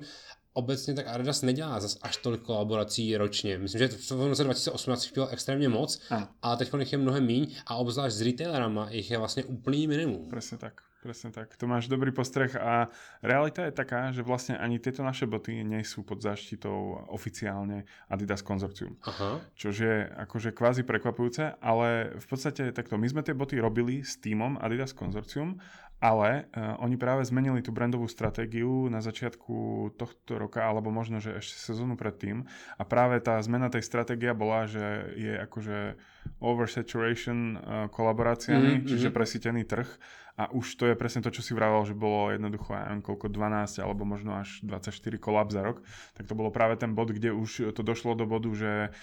obecně 0.52 0.94
tak 0.94 1.06
Adidas 1.06 1.42
nedělá 1.42 1.80
zas 1.80 1.98
až 2.02 2.16
tolik 2.16 2.42
kolaborací 2.42 3.16
ročně. 3.16 3.58
Myslím, 3.58 3.78
že 3.78 3.88
v 3.88 4.26
roce 4.26 4.44
2018 4.44 5.12
bylo 5.12 5.28
extrémně 5.28 5.68
moc, 5.68 6.00
a. 6.10 6.28
ale 6.42 6.56
teď 6.56 6.70
jich 6.78 6.92
je 6.92 6.98
mnohem 6.98 7.26
míň 7.26 7.54
a 7.66 7.74
obzvlášť 7.74 8.16
s 8.16 8.20
retailerama 8.20 8.90
jich 8.90 9.10
je 9.10 9.18
vlastně 9.18 9.44
úplný 9.44 9.86
minimum. 9.86 10.28
Přesně 10.30 10.58
tak. 10.58 10.87
Presne 10.98 11.30
tak. 11.30 11.54
To 11.62 11.70
máš 11.70 11.86
dobrý 11.86 12.10
postreh 12.10 12.50
a 12.58 12.90
realita 13.22 13.62
je 13.62 13.70
taká, 13.70 14.10
že 14.10 14.26
vlastne 14.26 14.58
ani 14.58 14.82
tieto 14.82 15.06
naše 15.06 15.30
boty 15.30 15.62
nie 15.62 15.86
sú 15.86 16.02
pod 16.02 16.18
záštitou 16.18 17.06
oficiálne 17.14 17.86
Adidas 18.10 18.42
konzorcium. 18.42 18.98
Aha. 19.06 19.38
Čož 19.54 19.74
je 19.78 19.96
akože 20.10 20.50
kvázi 20.50 20.82
prekvapujúce, 20.82 21.54
ale 21.62 22.18
v 22.18 22.26
podstate 22.26 22.74
takto, 22.74 22.98
my 22.98 23.06
sme 23.06 23.22
tie 23.22 23.30
boty 23.30 23.62
robili 23.62 24.02
s 24.02 24.18
týmom 24.18 24.58
Adidas 24.58 24.90
konzorcium 24.90 25.62
ale 25.98 26.46
uh, 26.54 26.78
oni 26.78 26.94
práve 26.94 27.26
zmenili 27.26 27.58
tú 27.58 27.74
brandovú 27.74 28.06
stratégiu 28.06 28.86
na 28.86 29.02
začiatku 29.02 29.90
tohto 29.98 30.38
roka, 30.38 30.62
alebo 30.62 30.94
možno, 30.94 31.18
že 31.18 31.42
ešte 31.42 31.58
sezónu 31.58 31.98
predtým. 31.98 32.46
A 32.78 32.82
práve 32.86 33.18
tá 33.18 33.34
zmena 33.42 33.66
tej 33.66 33.82
stratégia 33.82 34.30
bola, 34.30 34.70
že 34.70 35.10
je 35.18 35.34
akože 35.42 35.98
oversaturation 36.38 37.38
uh, 37.38 37.58
kolaboráciami, 37.90 38.78
mm-hmm. 38.78 38.88
čiže 38.88 39.10
presítený 39.10 39.66
trh. 39.66 39.90
A 40.38 40.46
už 40.54 40.78
to 40.78 40.86
je 40.86 40.94
presne 40.94 41.18
to, 41.18 41.34
čo 41.34 41.42
si 41.42 41.50
vravel, 41.50 41.82
že 41.82 41.98
bolo 41.98 42.30
jednoducho, 42.30 42.70
ja 42.70 42.86
neviem, 42.86 43.02
koľko, 43.02 43.26
12 43.26 43.82
alebo 43.82 44.06
možno 44.06 44.38
až 44.38 44.62
24 44.62 44.94
kolab 45.18 45.50
za 45.50 45.66
rok, 45.66 45.82
tak 46.14 46.30
to 46.30 46.38
bolo 46.38 46.54
práve 46.54 46.78
ten 46.78 46.94
bod, 46.94 47.10
kde 47.10 47.34
už 47.34 47.74
to 47.74 47.82
došlo 47.82 48.14
do 48.14 48.22
bodu, 48.22 48.46
že, 48.54 48.94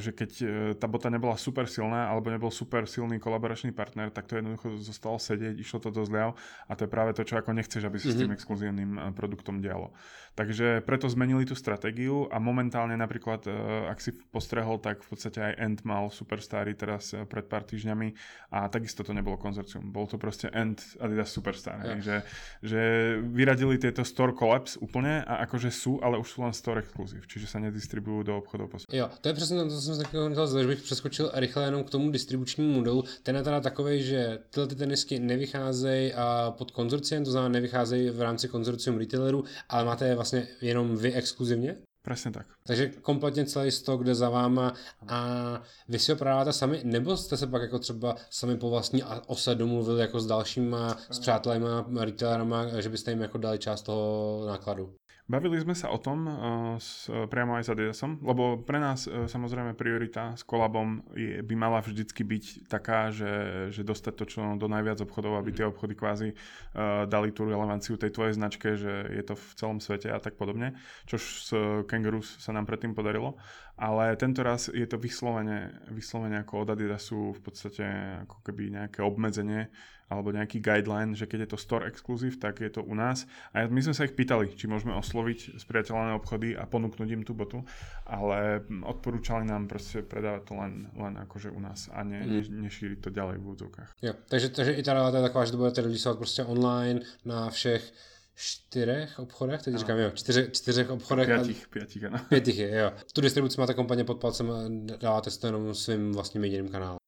že 0.00 0.16
keď 0.16 0.30
e, 0.40 0.46
tá 0.80 0.88
bota 0.88 1.12
nebola 1.12 1.36
super 1.36 1.68
silná 1.68 2.08
alebo 2.08 2.32
nebol 2.32 2.48
super 2.48 2.88
silný 2.88 3.20
kolaboračný 3.20 3.76
partner, 3.76 4.08
tak 4.08 4.24
to 4.24 4.40
jednoducho 4.40 4.80
zostalo 4.80 5.20
sedieť, 5.20 5.60
išlo 5.60 5.84
to 5.84 5.92
do 5.92 6.08
zľav 6.08 6.32
a 6.64 6.72
to 6.72 6.88
je 6.88 6.90
práve 6.90 7.12
to, 7.12 7.20
čo 7.20 7.36
ako 7.36 7.52
nechceš, 7.52 7.84
aby 7.84 8.00
si 8.00 8.08
mm-hmm. 8.08 8.16
s 8.16 8.20
tým 8.20 8.30
mhm. 8.32 8.36
exkluzívnym 8.40 8.90
e, 8.96 9.00
produktom 9.12 9.60
dialo. 9.60 9.92
Takže 10.38 10.86
preto 10.86 11.10
zmenili 11.10 11.42
tú 11.42 11.58
stratégiu 11.58 12.30
a 12.30 12.38
momentálne 12.38 12.94
napríklad, 12.94 13.42
ak 13.90 13.98
si 13.98 14.14
postrehol, 14.30 14.78
tak 14.78 15.02
v 15.02 15.10
podstate 15.10 15.42
aj 15.42 15.52
End 15.58 15.78
mal 15.82 16.14
Superstary 16.14 16.78
teraz 16.78 17.10
pred 17.26 17.50
pár 17.50 17.66
týždňami 17.66 18.14
a 18.54 18.70
takisto 18.70 19.02
to 19.02 19.10
nebolo 19.10 19.34
konzorcium. 19.34 19.90
Bol 19.90 20.06
to 20.06 20.14
proste 20.14 20.46
End 20.54 20.78
Adidas 21.02 21.34
Superstar. 21.34 21.82
Ja. 21.82 21.98
Že, 21.98 22.16
že 22.62 22.80
vyradili 23.18 23.82
tieto 23.82 24.06
store 24.06 24.30
collabs 24.30 24.78
úplne 24.78 25.26
a 25.26 25.42
akože 25.42 25.74
sú, 25.74 25.98
ale 26.06 26.22
už 26.22 26.28
sú 26.30 26.38
len 26.46 26.54
store 26.54 26.86
exclusive, 26.86 27.26
čiže 27.26 27.50
sa 27.50 27.58
nedistribujú 27.58 28.22
do 28.22 28.38
obchodov 28.38 28.70
po 28.70 28.78
Jo, 28.94 29.10
to 29.18 29.26
je 29.26 29.34
přesně 29.66 29.94
to, 29.94 30.34
jsem 30.34 30.48
se 30.48 30.62
že 30.62 30.66
bych 30.66 30.82
přeskočil 30.82 31.30
rychle 31.34 31.64
jenom 31.64 31.84
k 31.84 31.90
tomu 31.90 32.10
distribučnímu 32.10 32.74
modelu. 32.74 33.04
Ten 33.22 33.36
je 33.36 33.42
teda 33.42 33.60
takový, 33.60 34.02
že 34.02 34.38
tyhle 34.50 34.66
ty 34.66 34.74
tenisky 34.74 35.18
nevycházejí 35.18 36.12
pod 36.50 36.70
konzorciem, 36.70 37.24
to 37.24 37.30
znamená 37.30 37.52
nevycházejí 37.52 38.10
v 38.10 38.22
rámci 38.22 38.48
konzorcium 38.48 38.98
retailerů, 38.98 39.44
ale 39.68 39.84
máte 39.84 40.08
je 40.08 40.14
vlastně 40.14 40.48
jenom 40.60 40.96
vy 40.96 41.12
exkluzivně? 41.12 41.76
Presne 42.02 42.32
tak. 42.32 42.46
Takže 42.66 42.88
kompletně 42.88 43.46
celý 43.46 43.70
stok 43.70 44.04
jde 44.04 44.14
za 44.14 44.30
váma 44.30 44.74
a 45.08 45.62
vy 45.88 45.98
si 45.98 46.12
ho 46.12 46.18
prodáváte 46.18 46.52
sami, 46.52 46.80
nebo 46.84 47.16
jste 47.16 47.36
se 47.36 47.46
pak 47.46 47.62
jako 47.62 47.78
třeba 47.78 48.16
sami 48.30 48.56
po 48.56 48.70
vlastní 48.70 49.02
ose 49.26 49.54
domluvili 49.54 50.00
jako 50.00 50.20
s 50.20 50.26
dalšíma, 50.26 50.96
s 51.10 51.18
přátelima, 51.18 51.86
retailerama, 52.00 52.80
že 52.80 52.88
byste 52.88 53.10
jim 53.10 53.20
jako 53.20 53.38
dali 53.38 53.58
část 53.58 53.82
toho 53.82 54.44
nákladu? 54.46 54.94
Bavili 55.28 55.60
sme 55.60 55.76
sa 55.76 55.92
o 55.92 56.00
tom 56.00 56.24
uh, 56.24 56.34
s, 56.80 57.04
uh, 57.12 57.28
priamo 57.28 57.60
aj 57.60 57.68
s 57.68 57.72
Adidasom, 57.76 58.16
lebo 58.24 58.64
pre 58.64 58.80
nás 58.80 59.04
uh, 59.04 59.28
samozrejme 59.28 59.76
priorita 59.76 60.32
s 60.32 60.40
kolabom 60.40 61.04
je, 61.12 61.44
by 61.44 61.52
mala 61.52 61.84
vždycky 61.84 62.24
byť 62.24 62.64
taká, 62.64 63.12
že, 63.12 63.68
že 63.68 63.84
dostať 63.84 64.14
to 64.16 64.24
čo 64.24 64.40
do 64.56 64.66
najviac 64.72 65.04
obchodov, 65.04 65.36
aby 65.36 65.52
tie 65.52 65.68
obchody 65.68 65.92
kvázi 65.92 66.32
uh, 66.32 67.04
dali 67.04 67.36
tú 67.36 67.44
relevanciu 67.44 68.00
tej 68.00 68.16
tvojej 68.16 68.40
značke, 68.40 68.80
že 68.80 69.04
je 69.12 69.20
to 69.20 69.36
v 69.36 69.48
celom 69.52 69.78
svete 69.84 70.08
a 70.08 70.16
tak 70.16 70.40
podobne, 70.40 70.80
čož 71.04 71.22
s 71.44 71.48
Kangaroos 71.84 72.40
sa 72.40 72.56
nám 72.56 72.64
predtým 72.64 72.96
podarilo. 72.96 73.36
Ale 73.76 74.16
tento 74.16 74.40
raz 74.40 74.72
je 74.72 74.88
to 74.88 74.96
vyslovene, 74.96 75.70
vyslovene 75.92 76.40
ako 76.40 76.64
od 76.64 76.72
Adidasu 76.72 77.36
v 77.36 77.40
podstate 77.44 77.84
ako 78.24 78.42
keby 78.48 78.74
nejaké 78.74 79.04
obmedzenie, 79.04 79.68
alebo 80.08 80.32
nejaký 80.32 80.60
guideline, 80.60 81.12
že 81.12 81.28
keď 81.28 81.38
je 81.44 81.50
to 81.52 81.58
store 81.60 81.84
exclusive, 81.84 82.40
tak 82.40 82.60
je 82.64 82.72
to 82.72 82.82
u 82.82 82.94
nás. 82.96 83.28
A 83.52 83.68
my 83.68 83.80
sme 83.84 83.94
sa 83.94 84.08
ich 84.08 84.16
pýtali, 84.16 84.56
či 84.56 84.64
môžeme 84.64 84.96
osloviť 84.96 85.60
spriateľané 85.60 86.16
obchody 86.16 86.56
a 86.56 86.64
ponúknuť 86.64 87.08
im 87.12 87.22
tú 87.24 87.36
botu, 87.36 87.60
ale 88.08 88.64
odporúčali 88.88 89.44
nám 89.44 89.68
proste 89.68 90.00
predávať 90.00 90.42
to 90.48 90.52
len, 90.56 90.88
len 90.96 91.14
akože 91.20 91.52
u 91.52 91.60
nás 91.60 91.92
a 91.92 92.00
ne, 92.02 92.24
mm. 92.24 92.32
ne, 92.32 92.42
nešíriť 92.68 92.98
to 93.04 93.10
ďalej 93.12 93.36
v 93.38 93.44
úvodzovkách. 93.44 93.90
Jo, 94.02 94.12
takže, 94.28 94.48
takže 94.48 94.72
i 94.72 94.82
realita 94.82 95.18
je 95.20 95.28
taková, 95.28 95.44
že 95.44 95.52
to 95.52 95.60
budete 95.60 95.80
releaseovat 95.80 96.18
prostě 96.18 96.44
online 96.44 97.00
na 97.24 97.50
všech 97.50 97.92
čtyřech 98.38 99.18
obchodech, 99.18 99.62
teď 99.62 99.74
říkám, 99.74 99.98
jo, 99.98 100.10
čtyři, 100.10 100.48
čtyřech 100.52 100.90
obchodech. 100.90 101.28
Pětich, 101.28 101.68
pětich, 101.68 102.04
ano. 102.04 102.18
Pětich 102.28 102.58
je, 102.58 102.78
jo. 102.78 102.92
Tu 103.12 103.20
distribuci 103.20 103.60
máte 103.60 103.74
kompletně 103.74 104.04
pod 104.04 104.20
palcem 104.20 104.50
a 104.50 104.56
dáváte 104.96 105.30
to 105.30 105.46
jenom 105.46 105.74
svým 105.74 106.12
vlastním 106.12 106.44
jediným 106.44 106.68
kanálem. 106.68 106.98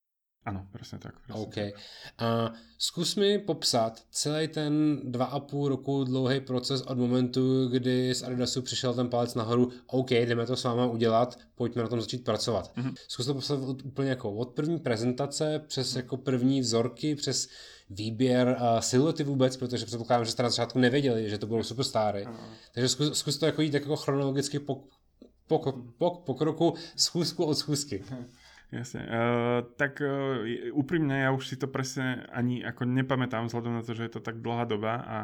Ano, 0.44 0.66
přesně 0.75 0.99
tak. 0.99 1.20
Přesně 1.20 1.42
OK. 1.42 1.54
Tak. 1.54 1.75
A 2.18 2.52
zkus 2.78 3.16
mi 3.16 3.38
popsat 3.38 4.02
celý 4.11 4.49
ten 4.49 5.00
dva 5.04 5.25
a 5.25 5.40
půl 5.40 5.68
roku 5.68 6.04
dlouhý 6.04 6.40
proces 6.40 6.82
od 6.82 6.99
momentu, 6.99 7.68
kdy 7.68 8.14
z 8.14 8.23
Adidasu 8.23 8.62
přišel 8.62 8.94
ten 8.94 9.09
palec 9.09 9.35
nahoru, 9.35 9.70
OK, 9.87 10.11
jdeme 10.11 10.47
to 10.47 10.56
s 10.56 10.64
váma 10.64 10.87
udělat, 10.87 11.38
pojďme 11.54 11.82
na 11.82 11.88
tom 11.88 12.00
začít 12.00 12.25
pracovat. 12.25 12.76
Mm-hmm. 12.76 12.94
Zkus 13.09 13.26
to 13.26 13.35
popsat 13.35 13.61
úplně 13.85 14.11
jako 14.11 14.32
od 14.32 14.49
první 14.49 14.78
prezentace, 14.78 15.64
přes 15.66 15.97
jako 15.97 16.16
první 16.16 16.61
vzorky, 16.61 17.14
přes 17.14 17.49
výběr 17.90 18.56
uh, 18.61 18.80
siluety 18.80 19.25
vůbec, 19.25 19.56
protože 19.56 19.87
předpokládám, 19.87 20.25
že 20.25 20.32
jste 20.32 20.42
na 20.42 20.50
začátku 20.50 20.78
nevěděli, 20.78 21.30
že 21.30 21.38
to 21.38 21.47
budou 21.47 21.62
superstáry. 21.62 22.25
Mm-hmm. 22.25 22.73
Takže 22.75 22.88
zkus, 22.88 23.18
zkus 23.18 23.38
to 23.38 23.47
jako 23.47 23.62
jít 23.62 23.75
jako 23.75 23.97
chronologicky 23.97 24.59
po, 24.59 24.85
po, 25.47 25.59
po, 25.99 26.11
po 26.11 26.35
kroku 26.35 26.75
schůzku 26.97 27.44
od 27.44 27.54
schůzky. 27.54 28.04
Jasne. 28.71 29.03
Uh, 29.03 29.67
tak 29.75 29.99
uh, 29.99 30.47
úprimne 30.71 31.27
ja 31.27 31.35
už 31.35 31.43
si 31.43 31.57
to 31.59 31.67
presne 31.67 32.23
ani 32.31 32.62
ako 32.62 32.87
nepamätám 32.87 33.50
vzhľadom 33.50 33.75
na 33.75 33.83
to, 33.83 33.99
že 33.99 34.07
je 34.07 34.12
to 34.15 34.23
tak 34.23 34.39
dlhá 34.39 34.62
doba 34.62 35.03
a 35.03 35.19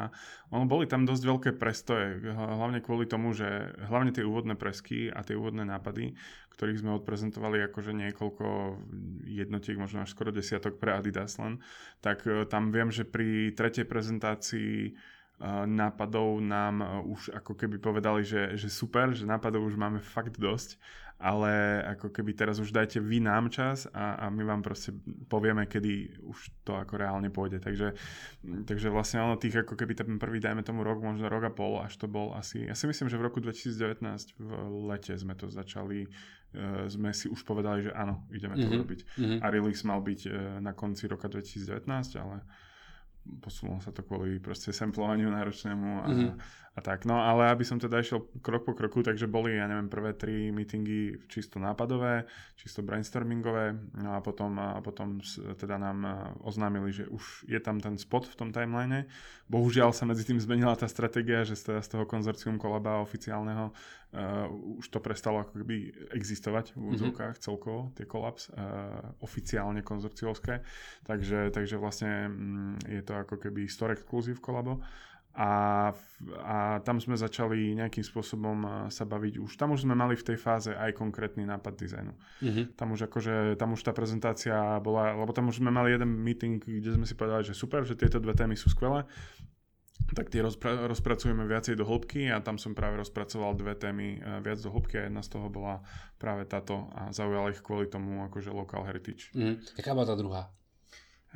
ono 0.51 0.67
boli 0.67 0.83
tam 0.83 1.07
dosť 1.07 1.23
veľké 1.23 1.51
prestoje, 1.55 2.27
hlavne 2.35 2.83
kvôli 2.83 3.07
tomu, 3.07 3.31
že 3.31 3.71
hlavne 3.87 4.11
tie 4.11 4.27
úvodné 4.27 4.59
presky 4.59 5.07
a 5.07 5.23
tie 5.23 5.39
úvodné 5.39 5.63
nápady, 5.63 6.19
ktorých 6.59 6.83
sme 6.83 6.99
odprezentovali 6.99 7.63
akože 7.71 7.95
niekoľko 7.95 8.47
jednotiek, 9.31 9.79
možno 9.79 10.03
až 10.03 10.11
skoro 10.11 10.35
desiatok 10.35 10.75
pre 10.75 10.99
Adidas 10.99 11.39
len, 11.39 11.63
tak 12.03 12.27
uh, 12.27 12.43
tam 12.43 12.75
viem, 12.75 12.91
že 12.91 13.07
pri 13.07 13.55
tretej 13.55 13.87
prezentácii 13.87 14.99
nápadov 15.69 16.41
nám 16.41 17.05
už 17.05 17.29
ako 17.29 17.53
keby 17.53 17.77
povedali, 17.77 18.25
že, 18.25 18.57
že 18.57 18.73
super, 18.73 19.13
že 19.13 19.29
nápadov 19.29 19.69
už 19.69 19.77
máme 19.77 20.01
fakt 20.01 20.41
dosť 20.41 20.81
ale 21.17 21.81
ako 21.97 22.13
keby 22.13 22.37
teraz 22.37 22.61
už 22.61 22.69
dajte 22.69 23.01
vy 23.01 23.17
nám 23.17 23.49
čas 23.49 23.89
a, 23.89 24.21
a 24.21 24.25
my 24.29 24.45
vám 24.45 24.61
proste 24.61 24.93
povieme, 25.25 25.65
kedy 25.65 26.21
už 26.21 26.37
to 26.61 26.77
ako 26.77 26.93
reálne 27.01 27.33
pôjde. 27.33 27.57
Takže, 27.57 27.97
takže 28.69 28.93
vlastne 28.93 29.25
ono 29.25 29.33
tých 29.33 29.65
ako 29.65 29.73
keby 29.73 29.97
ten 29.97 30.21
prvý, 30.21 30.37
dajme 30.37 30.61
tomu 30.61 30.85
rok, 30.85 31.01
možno 31.01 31.25
rok 31.25 31.49
a 31.49 31.51
pol, 31.53 31.81
až 31.81 31.97
to 31.97 32.05
bol 32.05 32.37
asi, 32.37 32.69
ja 32.69 32.77
si 32.77 32.85
myslím, 32.85 33.09
že 33.09 33.17
v 33.17 33.25
roku 33.25 33.41
2019 33.41 34.37
v 34.37 34.49
lete 34.85 35.17
sme 35.17 35.33
to 35.33 35.49
začali 35.49 36.05
uh, 36.05 36.85
sme 36.85 37.09
si 37.17 37.25
už 37.33 37.41
povedali, 37.41 37.89
že 37.89 37.91
áno, 37.97 38.29
ideme 38.29 38.53
to 38.53 38.69
mm-hmm. 38.69 38.81
robiť. 38.85 38.99
Mm-hmm. 39.17 39.39
A 39.41 39.45
release 39.49 39.81
mal 39.89 40.05
byť 40.05 40.21
uh, 40.29 40.33
na 40.61 40.77
konci 40.77 41.09
roka 41.09 41.25
2019, 41.25 41.81
ale 42.21 42.45
posunulo 43.43 43.83
sa 43.83 43.91
to 43.91 44.03
kvôli 44.03 44.39
proste 44.39 44.71
samplovaniu 44.71 45.29
náročnému 45.29 45.89
a, 46.01 46.07
mm-hmm 46.07 46.65
a 46.77 46.79
tak. 46.81 47.09
No 47.09 47.17
ale 47.25 47.49
aby 47.49 47.65
som 47.65 47.81
teda 47.81 47.97
išiel 47.97 48.29
krok 48.45 48.69
po 48.69 48.77
kroku, 48.77 49.01
takže 49.01 49.25
boli, 49.25 49.57
ja 49.57 49.65
neviem, 49.65 49.89
prvé 49.89 50.13
tri 50.13 50.53
meetingy 50.53 51.17
čisto 51.25 51.57
nápadové, 51.57 52.29
čisto 52.53 52.85
brainstormingové, 52.85 53.97
no 53.97 54.13
a 54.13 54.21
potom, 54.21 54.61
a 54.61 54.77
potom 54.85 55.17
teda 55.57 55.81
nám 55.81 56.05
oznámili, 56.45 56.93
že 56.93 57.09
už 57.09 57.49
je 57.49 57.57
tam 57.57 57.81
ten 57.81 57.97
spot 57.97 58.29
v 58.29 58.37
tom 58.37 58.49
timeline. 58.53 59.09
Bohužiaľ 59.49 59.89
sa 59.89 60.05
medzi 60.05 60.21
tým 60.21 60.37
zmenila 60.37 60.77
tá 60.77 60.85
stratégia, 60.85 61.41
že 61.41 61.57
z, 61.57 61.73
teda 61.73 61.81
z 61.81 61.89
toho 61.97 62.05
konzorcium 62.05 62.61
kolaba 62.61 63.01
oficiálneho 63.01 63.73
uh, 64.13 64.47
už 64.79 64.87
to 64.87 64.99
prestalo 65.03 65.43
ako 65.43 65.63
keby 65.63 65.91
existovať 66.13 66.75
v 66.75 66.81
mhm. 66.83 66.89
úzovkách 66.93 67.35
mm-hmm. 67.35 67.47
celkovo, 67.47 67.91
tie 67.97 68.05
kolaps, 68.07 68.51
uh, 68.53 69.17
oficiálne 69.19 69.81
konzorciovské. 69.81 70.63
Takže, 71.03 71.51
takže 71.51 71.75
vlastne 71.81 72.31
mm, 72.31 72.87
je 72.87 73.01
to 73.03 73.13
ako 73.15 73.35
keby 73.41 73.67
store 73.67 73.95
exclusive 73.97 74.39
kolabo 74.39 74.79
a, 75.37 75.93
a 76.41 76.81
tam 76.81 76.97
sme 76.97 77.13
začali 77.13 77.77
nejakým 77.77 78.01
spôsobom 78.01 78.57
eh, 78.65 78.71
sa 78.89 79.05
baviť 79.05 79.37
už. 79.37 79.53
Tam 79.53 79.69
už 79.69 79.85
sme 79.85 79.93
mali 79.93 80.17
v 80.17 80.33
tej 80.33 80.37
fáze 80.41 80.73
aj 80.73 80.97
konkrétny 80.97 81.45
nápad 81.45 81.77
dizajnu. 81.77 82.13
Mm-hmm. 82.41 82.65
Tam 82.73 82.89
už 82.89 83.05
akože, 83.05 83.53
tam 83.53 83.77
už 83.77 83.85
tá 83.85 83.93
prezentácia 83.93 84.57
bola, 84.81 85.13
lebo 85.13 85.29
tam 85.37 85.53
už 85.53 85.61
sme 85.61 85.69
mali 85.69 85.93
jeden 85.93 86.09
meeting, 86.09 86.57
kde 86.57 86.97
sme 86.97 87.05
si 87.05 87.13
povedali, 87.13 87.45
že 87.45 87.53
super, 87.53 87.85
že 87.85 87.93
tieto 87.93 88.17
dve 88.17 88.33
témy 88.33 88.57
sú 88.57 88.73
skvelé, 88.73 89.05
tak 90.15 90.31
tie 90.31 90.39
rozpra- 90.39 90.87
rozpracujeme 90.87 91.43
viacej 91.43 91.75
do 91.75 91.83
hĺbky 91.83 92.31
a 92.31 92.39
tam 92.39 92.55
som 92.55 92.71
práve 92.71 92.99
rozpracoval 93.01 93.57
dve 93.59 93.75
témy 93.75 94.19
eh, 94.19 94.39
viac 94.39 94.59
do 94.63 94.71
hĺbky 94.71 94.95
a 94.99 95.03
jedna 95.07 95.23
z 95.23 95.29
toho 95.35 95.47
bola 95.51 95.83
práve 96.15 96.47
táto 96.47 96.87
a 96.95 97.11
zaujala 97.11 97.51
ich 97.51 97.63
kvôli 97.63 97.91
tomu 97.91 98.23
akože 98.27 98.53
local 98.53 98.87
heritage. 98.87 99.31
Mm. 99.35 99.59
Jaká 99.75 99.91
bola 99.91 100.07
tá 100.07 100.15
druhá? 100.15 100.51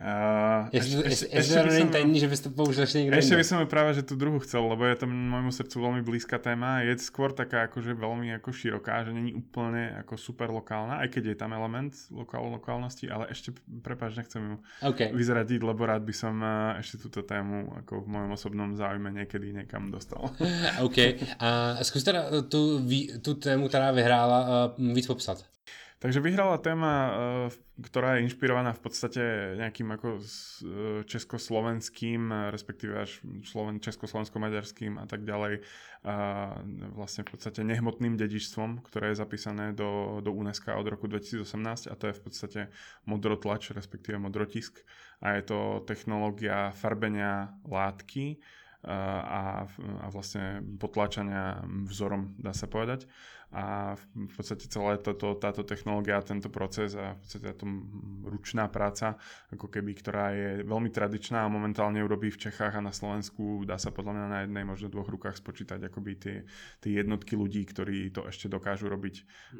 Uh, 0.01 0.65
ešte, 0.73 0.97
ešte, 1.05 1.25
ešte, 1.29 1.61
ešte 1.61 1.77
není 1.77 1.93
tajný, 1.93 2.17
že 2.17 2.25
by 2.25 2.35
použil 2.57 2.89
ešte 2.89 3.05
Ešte 3.05 3.37
by 3.37 3.45
som 3.45 3.61
práve, 3.69 3.93
že 3.93 4.01
tú 4.01 4.17
druhú 4.17 4.41
chcel, 4.41 4.65
lebo 4.65 4.81
je 4.89 4.97
to 4.97 5.05
môjmu 5.05 5.53
srdcu 5.53 5.77
veľmi 5.77 6.01
blízka 6.01 6.41
téma. 6.41 6.81
Je 6.81 6.97
skôr 6.97 7.29
taká 7.29 7.69
akože 7.69 7.93
veľmi 7.93 8.33
ako 8.41 8.49
široká, 8.49 9.05
že 9.05 9.13
není 9.13 9.37
úplne 9.37 9.93
ako 10.01 10.17
super 10.17 10.49
lokálna, 10.49 11.05
aj 11.05 11.13
keď 11.13 11.23
je 11.29 11.35
tam 11.37 11.53
element 11.53 11.93
lokál, 12.09 12.49
lokálnosti, 12.49 13.13
ale 13.13 13.29
ešte, 13.29 13.53
prepáč, 13.85 14.17
nechcem 14.17 14.41
ju 14.41 14.55
okay. 14.81 15.13
vyzradiť, 15.13 15.61
lebo 15.61 15.85
rád 15.85 16.01
by 16.01 16.13
som 16.17 16.33
ešte 16.81 16.97
túto 17.05 17.21
tému 17.21 17.69
ako 17.85 18.01
v 18.01 18.07
mojom 18.09 18.31
osobnom 18.33 18.73
záujme 18.73 19.13
niekedy 19.13 19.53
niekam 19.53 19.93
dostal. 19.93 20.33
OK. 20.87 21.21
A 21.37 21.77
skús 21.85 22.01
teda 22.01 22.49
tú, 22.49 22.81
tú 23.21 23.37
tému, 23.37 23.69
ktorá 23.69 23.93
vyhrála, 23.93 24.73
víc 24.81 25.05
popsat. 25.05 25.45
Takže 26.01 26.17
vyhrala 26.17 26.57
téma, 26.57 26.93
eh, 26.97 27.13
ktorá 27.77 28.17
je 28.17 28.25
inšpirovaná 28.25 28.73
v 28.73 28.81
podstate 28.81 29.21
nejakým 29.61 29.85
ako 29.93 30.17
eh, 30.17 30.25
československým, 31.05 32.21
eh, 32.25 32.37
respektíve 32.49 33.05
až 33.05 33.21
sloven, 33.45 33.77
československo-maďarským 33.77 34.97
a 34.97 35.05
tak 35.05 35.21
ďalej, 35.29 35.61
a 36.01 36.57
vlastne 36.97 37.21
v 37.21 37.37
podstate 37.37 37.61
nehmotným 37.61 38.17
dedičstvom, 38.17 38.81
ktoré 38.81 39.13
je 39.13 39.21
zapísané 39.21 39.77
do, 39.77 40.17
do 40.25 40.33
UNESCO 40.33 40.73
od 40.73 40.89
roku 40.89 41.05
2018 41.05 41.85
a 41.85 41.93
to 41.93 42.09
je 42.09 42.17
v 42.17 42.21
podstate 42.25 42.61
modrotlač, 43.05 43.69
respektíve 43.69 44.17
modrotisk 44.17 44.81
a 45.21 45.37
je 45.37 45.45
to 45.45 45.85
technológia 45.85 46.73
farbenia 46.73 47.53
látky 47.69 48.41
a, 48.81 49.61
a 50.01 50.07
vlastne 50.09 50.65
potláčania 50.81 51.61
vzorom, 51.85 52.33
dá 52.41 52.49
sa 52.49 52.65
povedať. 52.65 53.05
A 53.51 53.99
v 53.99 54.31
podstate 54.31 54.71
celá 54.71 54.95
táto, 54.95 55.35
táto 55.35 55.67
technológia, 55.67 56.23
tento 56.23 56.47
proces 56.47 56.95
a 56.95 57.15
v 57.15 57.19
podstate 57.19 57.43
táto 57.51 57.67
ručná 58.23 58.71
práca, 58.71 59.19
ako 59.51 59.67
keby, 59.67 59.91
ktorá 59.99 60.31
je 60.31 60.49
veľmi 60.63 60.87
tradičná 60.87 61.43
a 61.43 61.51
momentálne 61.51 61.99
urobí 61.99 62.31
v 62.31 62.47
Čechách 62.47 62.79
a 62.79 62.85
na 62.85 62.95
Slovensku, 62.95 63.67
dá 63.67 63.75
sa 63.75 63.91
podľa 63.91 64.15
mňa 64.15 64.27
na 64.31 64.39
jednej, 64.47 64.63
možno 64.63 64.87
dvoch 64.87 65.11
rukách 65.11 65.35
spočítať 65.35 65.83
akoby 65.83 66.11
tie, 66.15 66.35
tie 66.79 66.91
jednotky 67.03 67.35
ľudí, 67.35 67.67
ktorí 67.67 68.15
to 68.15 68.23
ešte 68.23 68.47
dokážu 68.47 68.87
robiť 68.87 69.15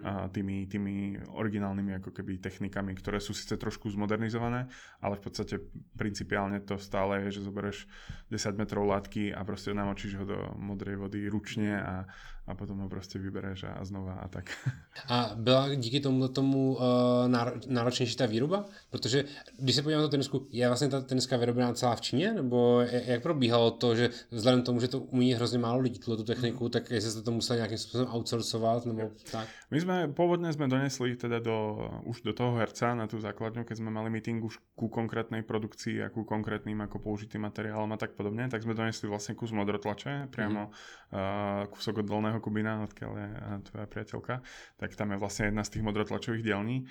a, 0.08 0.32
tými, 0.32 0.72
tými 0.72 1.20
originálnymi 1.28 2.00
ako 2.00 2.16
keby 2.16 2.40
technikami, 2.40 2.96
ktoré 2.96 3.20
sú 3.20 3.36
síce 3.36 3.60
trošku 3.60 3.92
zmodernizované, 3.92 4.72
ale 5.04 5.20
v 5.20 5.24
podstate 5.28 5.60
principiálne 6.00 6.64
to 6.64 6.80
stále 6.80 7.28
je, 7.28 7.44
že 7.44 7.48
zoberieš 7.52 7.92
10 8.32 8.56
metrov 8.56 8.88
látky 8.88 9.36
a 9.36 9.44
proste 9.44 9.76
namočíš 9.76 10.16
ho 10.16 10.24
do 10.24 10.40
modrej 10.56 10.96
vody 10.96 11.28
ručne 11.28 11.76
a, 11.76 12.08
a 12.48 12.56
potom 12.56 12.80
ho 12.80 12.90
proste 12.90 13.20
vybereš 13.20 13.64
a, 13.64 13.86
znova 13.86 14.14
a 14.14 14.28
tak. 14.28 14.50
A 15.08 15.32
byla 15.36 15.76
díky 15.76 16.00
tomu 16.00 16.28
tomu 16.28 16.76
uh, 16.76 16.82
náro- 17.28 17.60
náročnější 17.68 18.16
ta 18.16 18.26
výroba? 18.26 18.66
Protože 18.90 19.26
když 19.60 19.76
se 19.76 19.82
podívám 19.82 20.02
na 20.02 20.08
tu 20.08 20.12
tenisku, 20.12 20.48
je 20.50 20.68
vlastně 20.68 20.90
ta 20.90 21.02
teniska 21.02 21.38
vyrobená 21.38 21.74
celá 21.74 21.96
v 21.96 22.02
Číně? 22.02 22.34
Nebo 22.34 22.82
jak 23.06 23.24
probíhalo 23.24 23.72
to, 23.72 23.96
že 23.96 24.10
vzhledem 24.32 24.62
k 24.62 24.66
tomu, 24.66 24.80
že 24.80 24.88
to 24.88 25.00
umí 25.00 25.34
hrozně 25.34 25.60
málo 25.60 25.80
lidí, 25.80 26.00
tu 26.00 26.24
techniku, 26.24 26.70
tak 26.70 26.92
jestli 26.92 27.12
jste 27.12 27.22
to 27.22 27.32
museli 27.32 27.58
nějakým 27.58 27.78
způsobem 27.78 28.08
outsourcovat, 28.14 28.86
nebo 28.86 29.12
tak? 29.32 29.48
My 29.72 29.80
sme, 29.80 30.12
pôvodne 30.12 30.52
sme 30.52 30.68
donesli 30.68 31.16
teda 31.16 31.40
do, 31.40 31.88
už 32.04 32.28
do 32.28 32.36
toho 32.36 32.60
herca 32.60 32.92
na 32.92 33.08
tú 33.08 33.24
základňu, 33.24 33.64
keď 33.64 33.80
sme 33.80 33.88
mali 33.88 34.12
meeting 34.12 34.44
už 34.44 34.60
ku 34.76 34.92
konkrétnej 34.92 35.48
produkcii 35.48 36.04
a 36.04 36.12
ku 36.12 36.28
konkrétnym 36.28 36.76
ako 36.84 37.00
použitým 37.00 37.48
materiálom 37.48 37.88
a 37.96 37.98
tak 37.98 38.20
podobne, 38.20 38.52
tak 38.52 38.68
sme 38.68 38.76
donesli 38.76 39.08
vlastne 39.08 39.32
kus 39.32 39.56
modrotlače, 39.56 40.28
priamo 40.28 40.68
uh, 40.68 41.72
kúsok 41.72 42.04
od 42.04 42.08
dolného 42.08 42.31
Kubina, 42.40 42.86
odkiaľ 42.86 43.12
je 43.18 43.30
tvoja 43.68 43.86
priateľka, 43.90 44.34
tak 44.80 44.96
tam 44.96 45.12
je 45.12 45.18
vlastne 45.18 45.52
jedna 45.52 45.66
z 45.66 45.76
tých 45.76 45.84
modrotlačových 45.84 46.46
dielní 46.46 46.88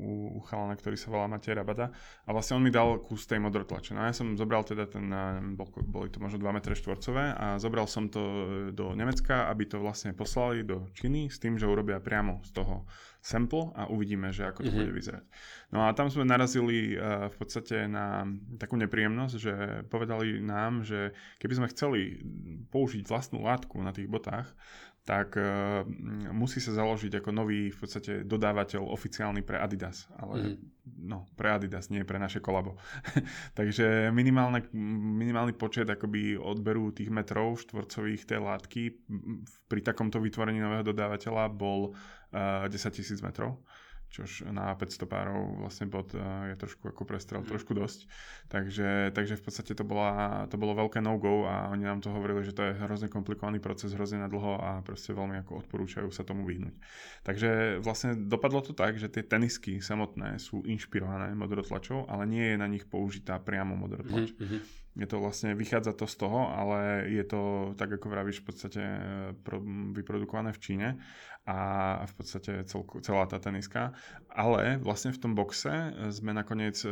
u, 0.00 0.38
u 0.38 0.40
chalana, 0.46 0.78
ktorý 0.78 0.96
sa 0.96 1.12
volá 1.12 1.26
Matej 1.28 1.58
Rabada 1.58 1.92
a 2.24 2.30
vlastne 2.32 2.56
on 2.56 2.64
mi 2.64 2.72
dal 2.72 3.02
kus 3.02 3.28
tej 3.28 3.42
modrotlače. 3.42 3.92
No 3.92 4.06
a 4.06 4.10
ja 4.10 4.14
som 4.16 4.38
zobral 4.38 4.62
teda 4.64 4.86
ten, 4.86 5.10
bol, 5.58 5.68
boli 5.84 6.08
to 6.08 6.22
možno 6.22 6.40
2 6.40 6.46
m 6.46 6.58
štvorcové 6.62 7.34
a 7.36 7.58
zobral 7.60 7.84
som 7.90 8.06
to 8.08 8.22
do 8.72 8.94
Nemecka, 8.94 9.50
aby 9.50 9.66
to 9.66 9.82
vlastne 9.82 10.14
poslali 10.14 10.62
do 10.62 10.88
Číny 10.94 11.28
s 11.28 11.42
tým, 11.42 11.58
že 11.58 11.66
urobia 11.66 11.98
priamo 11.98 12.40
z 12.46 12.50
toho 12.54 12.86
sample 13.26 13.74
a 13.74 13.90
uvidíme, 13.90 14.30
že 14.30 14.46
ako 14.46 14.62
to 14.62 14.70
mm-hmm. 14.70 14.78
bude 14.86 14.92
vyzerať. 14.94 15.24
No 15.74 15.82
a 15.82 15.90
tam 15.98 16.06
sme 16.06 16.22
narazili 16.22 16.94
uh, 16.94 17.26
v 17.26 17.36
podstate 17.42 17.90
na 17.90 18.22
takú 18.54 18.78
nepríjemnosť, 18.78 19.34
že 19.34 19.54
povedali 19.90 20.38
nám, 20.38 20.86
že 20.86 21.10
keby 21.42 21.58
sme 21.58 21.72
chceli 21.74 22.22
použiť 22.70 23.02
vlastnú 23.02 23.42
látku 23.42 23.82
na 23.82 23.90
tých 23.90 24.06
botách, 24.06 24.54
tak 25.06 25.38
uh, 25.38 25.86
musí 26.34 26.58
sa 26.58 26.74
založiť 26.74 27.22
ako 27.22 27.30
nový 27.30 27.70
v 27.70 27.78
podstate 27.78 28.26
dodávateľ 28.26 28.90
oficiálny 28.90 29.46
pre 29.46 29.62
Adidas. 29.62 30.10
Ale 30.18 30.58
mm. 30.58 31.06
no, 31.06 31.30
pre 31.38 31.54
Adidas, 31.54 31.94
nie 31.94 32.02
pre 32.02 32.18
naše 32.18 32.42
kolabo. 32.42 32.74
Takže 33.58 34.10
minimálne, 34.10 34.66
minimálny 35.14 35.54
počet 35.54 35.86
akoby 35.86 36.34
odberu 36.34 36.90
tých 36.90 37.14
metrov 37.14 37.62
štvorcových 37.62 38.26
tej 38.26 38.40
látky 38.42 38.82
pri 39.70 39.80
takomto 39.86 40.18
vytvorení 40.18 40.58
nového 40.58 40.90
dodávateľa 40.90 41.54
bol 41.54 41.94
uh, 42.34 42.66
10 42.66 42.74
tisíc 42.90 43.22
metrov 43.22 43.62
čož 44.16 44.48
na 44.48 44.72
500 44.72 45.04
párov 45.04 45.60
vlastne 45.60 45.84
bod 45.92 46.16
je 46.16 46.56
trošku 46.56 46.88
ako 46.88 47.04
prestrel, 47.04 47.44
mm. 47.44 47.48
trošku 47.52 47.76
dosť. 47.76 48.08
Takže, 48.48 49.12
takže 49.12 49.36
v 49.36 49.42
podstate 49.44 49.72
to, 49.76 49.84
bola, 49.84 50.44
to 50.48 50.56
bolo 50.56 50.72
veľké 50.72 51.04
no-go 51.04 51.44
a 51.44 51.68
oni 51.68 51.84
nám 51.84 52.00
to 52.00 52.08
hovorili, 52.08 52.40
že 52.40 52.56
to 52.56 52.64
je 52.64 52.80
hrozne 52.80 53.12
komplikovaný 53.12 53.60
proces, 53.60 53.92
hrozne 53.92 54.24
na 54.24 54.32
dlho 54.32 54.56
a 54.56 54.80
proste 54.80 55.12
veľmi 55.12 55.44
ako 55.44 55.66
odporúčajú 55.66 56.08
sa 56.08 56.24
tomu 56.24 56.48
vyhnúť. 56.48 56.72
Takže 57.28 57.82
vlastne 57.84 58.16
dopadlo 58.16 58.64
to 58.64 58.72
tak, 58.72 58.96
že 58.96 59.12
tie 59.12 59.20
tenisky 59.20 59.84
samotné 59.84 60.40
sú 60.40 60.64
inšpirované 60.64 61.36
modrotlačou, 61.36 62.08
ale 62.08 62.24
nie 62.24 62.54
je 62.54 62.56
na 62.56 62.68
nich 62.70 62.88
použitá 62.88 63.36
priamo 63.36 63.76
modrotlač. 63.76 64.32
Mm-hmm 64.32 64.86
je 64.96 65.04
to 65.04 65.20
vlastne, 65.20 65.52
vychádza 65.52 65.92
to 65.92 66.08
z 66.08 66.16
toho, 66.16 66.48
ale 66.56 67.04
je 67.12 67.24
to, 67.28 67.72
tak 67.76 67.92
ako 67.92 68.08
vravíš, 68.08 68.40
v 68.40 68.46
podstate 68.48 68.82
pro, 69.44 69.60
vyprodukované 69.92 70.56
v 70.56 70.62
Číne 70.62 70.88
a 71.46 72.02
v 72.02 72.12
podstate 72.18 72.66
celko, 72.66 72.98
celá 72.98 73.22
tá 73.30 73.38
teniska. 73.38 73.94
Ale 74.34 74.82
vlastne 74.82 75.14
v 75.14 75.22
tom 75.22 75.32
boxe 75.38 75.94
sme 76.10 76.34
nakoniec 76.34 76.82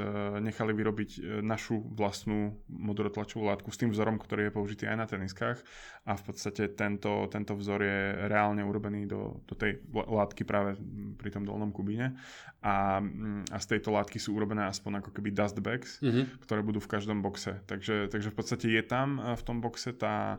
nechali 0.40 0.72
vyrobiť 0.72 1.42
našu 1.42 1.82
vlastnú 1.92 2.54
modrotlačovú 2.70 3.50
látku 3.50 3.74
s 3.74 3.82
tým 3.82 3.90
vzorom, 3.90 4.16
ktorý 4.16 4.48
je 4.48 4.54
použitý 4.54 4.84
aj 4.86 4.96
na 4.96 5.06
teniskách 5.10 5.58
a 6.06 6.14
v 6.14 6.22
podstate 6.22 6.70
tento, 6.72 7.26
tento 7.28 7.52
vzor 7.58 7.82
je 7.82 8.00
reálne 8.30 8.62
urobený 8.62 9.10
do, 9.10 9.42
do 9.44 9.58
tej 9.58 9.82
látky 9.92 10.46
práve 10.46 10.78
pri 11.18 11.34
tom 11.34 11.42
dolnom 11.42 11.74
kubíne 11.74 12.14
a, 12.62 13.02
a 13.50 13.56
z 13.58 13.66
tejto 13.76 13.90
látky 13.90 14.22
sú 14.22 14.38
urobené 14.38 14.70
aspoň 14.70 15.02
ako 15.02 15.10
keby 15.12 15.34
dust 15.34 15.58
bags, 15.60 15.98
mm-hmm. 15.98 16.46
ktoré 16.46 16.62
budú 16.62 16.78
v 16.78 16.88
každom 16.94 17.20
boxe. 17.20 17.58
Takže, 17.66 18.08
takže 18.08 18.30
v 18.30 18.36
podstate 18.38 18.66
je 18.70 18.82
tam 18.86 19.18
v 19.20 19.42
tom 19.42 19.58
boxe 19.58 19.92
tá 19.92 20.38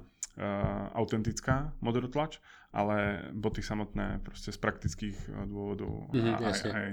autentická 0.91 1.71
modrotlač, 1.79 2.43
ale 2.75 3.23
boty 3.31 3.63
samotné 3.63 4.19
proste 4.19 4.51
z 4.51 4.59
praktických 4.59 5.15
dôvodov 5.47 6.11
mm, 6.11 6.35
aj, 6.43 6.55
aj 6.67 6.89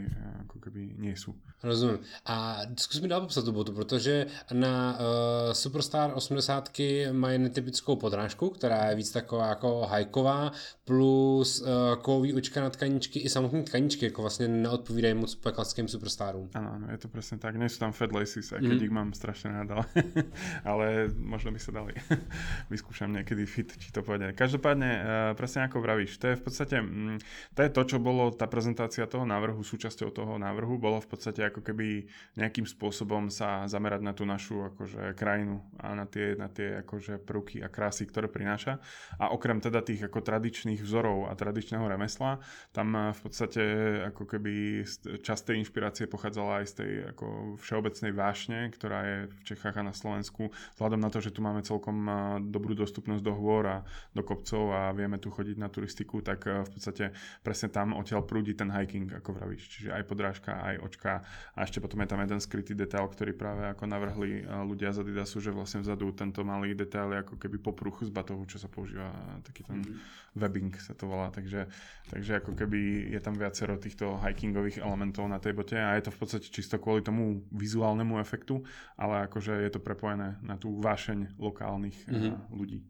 ako 0.47 0.57
keby 0.63 0.95
nie 1.03 1.19
sú. 1.19 1.35
Rozumím. 1.63 1.99
A 2.27 2.63
zkus 2.79 3.03
mi 3.03 3.09
dál 3.11 3.21
popsat 3.21 3.45
tu 3.45 3.53
botu, 3.53 3.73
protože 3.73 4.27
na 4.53 4.95
uh, 4.95 5.53
Superstar 5.53 6.13
80 6.15 6.71
mají 7.13 7.39
netypickou 7.39 7.97
podrážku, 7.97 8.51
která 8.51 8.91
je 8.91 8.97
víc 8.97 9.13
taková 9.13 9.47
jako 9.49 9.87
hajková, 9.91 10.53
plus 10.85 11.61
uh, 11.61 11.69
kový 12.03 12.35
očka 12.35 12.61
na 12.61 12.71
tkaničky 12.71 13.19
i 13.19 13.29
samotné 13.29 13.63
tkaničky, 13.63 14.05
jako 14.05 14.23
vlastně 14.23 14.49
neodpovídají 14.49 15.15
moc 15.15 15.35
klasickým 15.35 15.89
Superstarům. 15.89 16.49
Áno, 16.55 16.69
áno, 16.77 16.87
je 16.93 16.99
to 17.01 17.09
presne 17.09 17.41
tak. 17.41 17.57
Sú 17.57 17.81
tam 17.81 17.97
fat 17.97 18.13
laces, 18.13 18.53
aj 18.53 18.61
keď 18.61 18.77
mm. 18.77 18.85
ich 18.85 18.93
mám 18.93 19.09
strašne 19.17 19.57
rád, 19.57 19.73
ale, 19.73 19.87
ale 20.71 20.87
možno 21.17 21.49
by 21.49 21.61
sa 21.61 21.73
dali. 21.73 21.97
Vyskúšam 22.73 23.09
niekedy 23.09 23.49
fit, 23.49 23.73
či 23.73 23.89
to 23.89 24.05
pôjde. 24.05 24.37
Každopádne, 24.37 24.91
uh, 24.93 25.05
presne 25.33 25.65
ako 25.65 25.72
vravíš, 25.79 26.19
to 26.19 26.29
je 26.29 26.37
v 26.37 26.43
podstate, 26.45 26.77
mm, 26.83 27.19
to 27.57 27.61
je 27.63 27.71
to, 27.71 27.83
čo 27.87 27.99
bolo 28.03 28.35
tá 28.35 28.51
prezentácia 28.51 29.07
toho 29.09 29.25
návrhu, 29.25 29.63
súčasťou 29.63 30.11
toho 30.13 30.35
návrhu, 30.37 30.77
bolo 30.77 30.99
v 31.01 31.09
podstate 31.09 31.49
ako 31.49 31.63
keby 31.65 32.05
nejakým 32.37 32.67
spôsobom 32.69 33.31
sa 33.31 33.65
zamerať 33.71 34.03
na 34.03 34.13
tú 34.13 34.27
našu 34.27 34.69
akože 34.75 35.15
krajinu 35.15 35.63
a 35.79 35.95
na 35.95 36.05
tie, 36.05 36.35
na 36.37 36.51
tie 36.51 36.83
akože 36.83 37.23
prvky 37.23 37.63
a 37.63 37.71
krásy, 37.71 38.05
ktoré 38.05 38.27
prináša. 38.27 38.83
A 39.17 39.31
okrem 39.31 39.63
teda 39.63 39.81
tých 39.81 40.05
ako 40.11 40.21
tradičných 40.21 40.83
vzorov 40.83 41.31
a 41.31 41.37
tradičného 41.39 41.87
remesla, 41.87 42.43
tam 42.75 43.15
v 43.15 43.21
podstate 43.23 43.63
ako 44.11 44.27
keby 44.27 44.83
časť 45.23 45.43
tej 45.53 45.57
inšpirácie 45.63 46.11
pochádzala 46.11 46.65
aj 46.65 46.67
z 46.67 46.75
tej 46.75 46.93
ako 47.15 47.27
všeobecnej 47.63 48.13
vášne, 48.17 48.59
ktorá 48.75 48.99
je 49.05 49.19
v 49.31 49.39
Čechách 49.47 49.77
a 49.79 49.87
na 49.87 49.95
Slovensku, 49.95 50.51
vzhľadom 50.75 51.01
na 51.01 51.11
to, 51.13 51.23
že 51.23 51.31
tu 51.31 51.45
máme 51.45 51.63
celkom 51.63 52.09
dobrú 52.51 52.75
dostupnosť 52.75 53.23
do 53.23 53.33
hôr 53.37 53.65
a 53.69 53.79
do 54.17 54.25
kopcov 54.25 54.73
a 54.73 54.91
vieme 54.97 55.21
tu 55.21 55.29
chodiť 55.53 55.61
na 55.61 55.69
turistiku, 55.69 56.25
tak 56.25 56.49
v 56.49 56.71
podstate 56.73 57.13
presne 57.45 57.69
tam 57.69 57.93
odtiaľ 57.93 58.25
prúdi 58.25 58.57
ten 58.57 58.73
hiking, 58.73 59.13
ako 59.13 59.37
vravíš. 59.37 59.69
Čiže 59.69 59.89
aj 59.93 60.03
podrážka, 60.09 60.53
aj 60.57 60.77
očka 60.81 61.13
a 61.53 61.59
ešte 61.69 61.85
potom 61.85 62.01
je 62.01 62.09
tam 62.09 62.25
jeden 62.25 62.41
skrytý 62.41 62.73
detail, 62.73 63.05
ktorý 63.13 63.37
práve 63.37 63.69
ako 63.69 63.85
navrhli 63.85 64.49
ľudia 64.49 64.97
z 64.97 65.05
Adidasu, 65.05 65.45
že 65.45 65.53
vlastne 65.53 65.85
vzadu 65.85 66.09
tento 66.17 66.41
malý 66.41 66.73
detail 66.73 67.13
je 67.13 67.19
ako 67.21 67.37
keby 67.37 67.61
popruch 67.61 68.01
z 68.01 68.09
batohu, 68.09 68.49
čo 68.49 68.57
sa 68.57 68.73
používa, 68.73 69.13
taký 69.45 69.69
ten 69.69 69.85
mm-hmm. 69.85 70.41
webbing 70.41 70.73
sa 70.81 70.97
to 70.97 71.05
volá, 71.05 71.29
takže, 71.29 71.69
takže 72.09 72.41
ako 72.41 72.57
keby 72.57 73.13
je 73.13 73.21
tam 73.21 73.37
viacero 73.37 73.77
týchto 73.77 74.17
hikingových 74.25 74.81
elementov 74.81 75.29
na 75.29 75.37
tej 75.37 75.53
bote 75.53 75.77
a 75.77 76.01
je 76.01 76.09
to 76.09 76.15
v 76.17 76.19
podstate 76.19 76.49
čisto 76.49 76.81
kvôli 76.81 77.05
tomu 77.05 77.45
vizuálnemu 77.53 78.17
efektu, 78.25 78.65
ale 78.97 79.29
akože 79.29 79.53
je 79.53 79.71
to 79.71 79.85
prepojené 79.85 80.41
na 80.41 80.57
tú 80.57 80.81
vášeň 80.81 81.37
lokálnych 81.37 82.09
mm-hmm. 82.09 82.57
ľudí. 82.57 82.81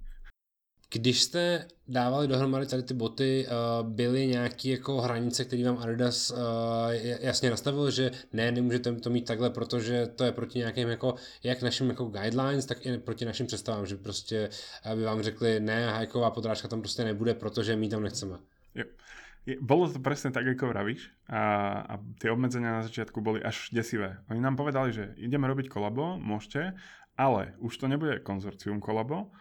Když 0.92 1.22
jste 1.22 1.68
dávali 1.88 2.28
dohromady 2.28 2.66
tady 2.66 2.82
ty 2.82 2.94
boty, 2.94 3.46
byly 3.82 4.26
nějaké 4.26 4.68
jako 4.68 5.00
hranice, 5.00 5.44
které 5.44 5.64
vám 5.64 5.78
Adidas 5.78 6.32
jasně 7.20 7.50
nastavil, 7.50 7.90
že 7.90 8.10
ne, 8.32 8.52
nemůžete 8.52 8.92
to 8.92 9.10
mít 9.10 9.24
takhle, 9.24 9.50
protože 9.50 10.06
to 10.06 10.24
je 10.24 10.32
proti 10.32 10.58
nějakým 10.58 10.88
jako, 10.88 11.14
jak 11.42 11.62
našim 11.62 11.88
jako 11.88 12.04
guidelines, 12.04 12.66
tak 12.66 12.86
i 12.86 12.98
proti 12.98 13.24
našim 13.24 13.46
představám, 13.46 13.86
že 13.86 13.96
prostě 13.96 14.48
by 14.94 15.02
vám 15.02 15.22
řekli, 15.22 15.60
ne, 15.60 15.90
hajková 15.90 16.30
podrážka 16.30 16.68
tam 16.68 16.80
prostě 16.80 17.04
nebude, 17.04 17.34
protože 17.34 17.76
my 17.76 17.88
tam 17.88 18.02
nechceme. 18.02 18.38
Je, 19.42 19.58
bolo 19.58 19.90
to 19.90 19.98
presne 19.98 20.30
tak, 20.30 20.46
ako 20.46 20.70
vravíš 20.70 21.10
a, 21.26 21.42
a 21.82 21.94
tie 22.22 22.30
obmedzenia 22.30 22.78
na 22.78 22.86
začiatku 22.86 23.18
boli 23.18 23.42
až 23.42 23.74
desivé. 23.74 24.22
Oni 24.30 24.38
nám 24.38 24.54
povedali, 24.54 24.94
že 24.94 25.18
ideme 25.18 25.50
robiť 25.50 25.66
kolabo, 25.66 26.14
môžete, 26.14 26.78
ale 27.18 27.58
už 27.58 27.74
to 27.74 27.90
nebude 27.90 28.22
konzorcium 28.22 28.78
kolabo, 28.78 29.34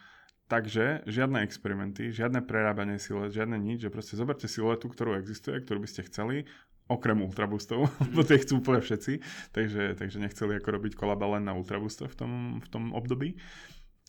takže 0.51 1.07
žiadne 1.07 1.47
experimenty, 1.47 2.11
žiadne 2.11 2.43
prerábanie 2.43 2.99
siluet, 2.99 3.31
žiadne 3.31 3.55
nič, 3.55 3.87
že 3.87 3.93
proste 3.93 4.19
zoberte 4.19 4.51
siluetu, 4.51 4.91
ktorú 4.91 5.15
existuje, 5.15 5.55
ktorú 5.63 5.79
by 5.79 5.87
ste 5.87 6.03
chceli, 6.11 6.43
okrem 6.91 7.23
ultraboostov, 7.23 7.87
lebo 8.11 8.27
tie 8.27 8.35
chcú 8.43 8.59
úplne 8.59 8.83
všetci, 8.83 9.23
takže, 9.55 9.95
takže 9.95 10.19
nechceli 10.19 10.59
ako 10.59 10.69
robiť 10.75 10.93
kolaba 10.99 11.39
len 11.39 11.47
na 11.47 11.55
ultraboostoch 11.55 12.11
v 12.11 12.17
tom, 12.19 12.31
v 12.59 12.67
tom 12.67 12.91
období. 12.91 13.39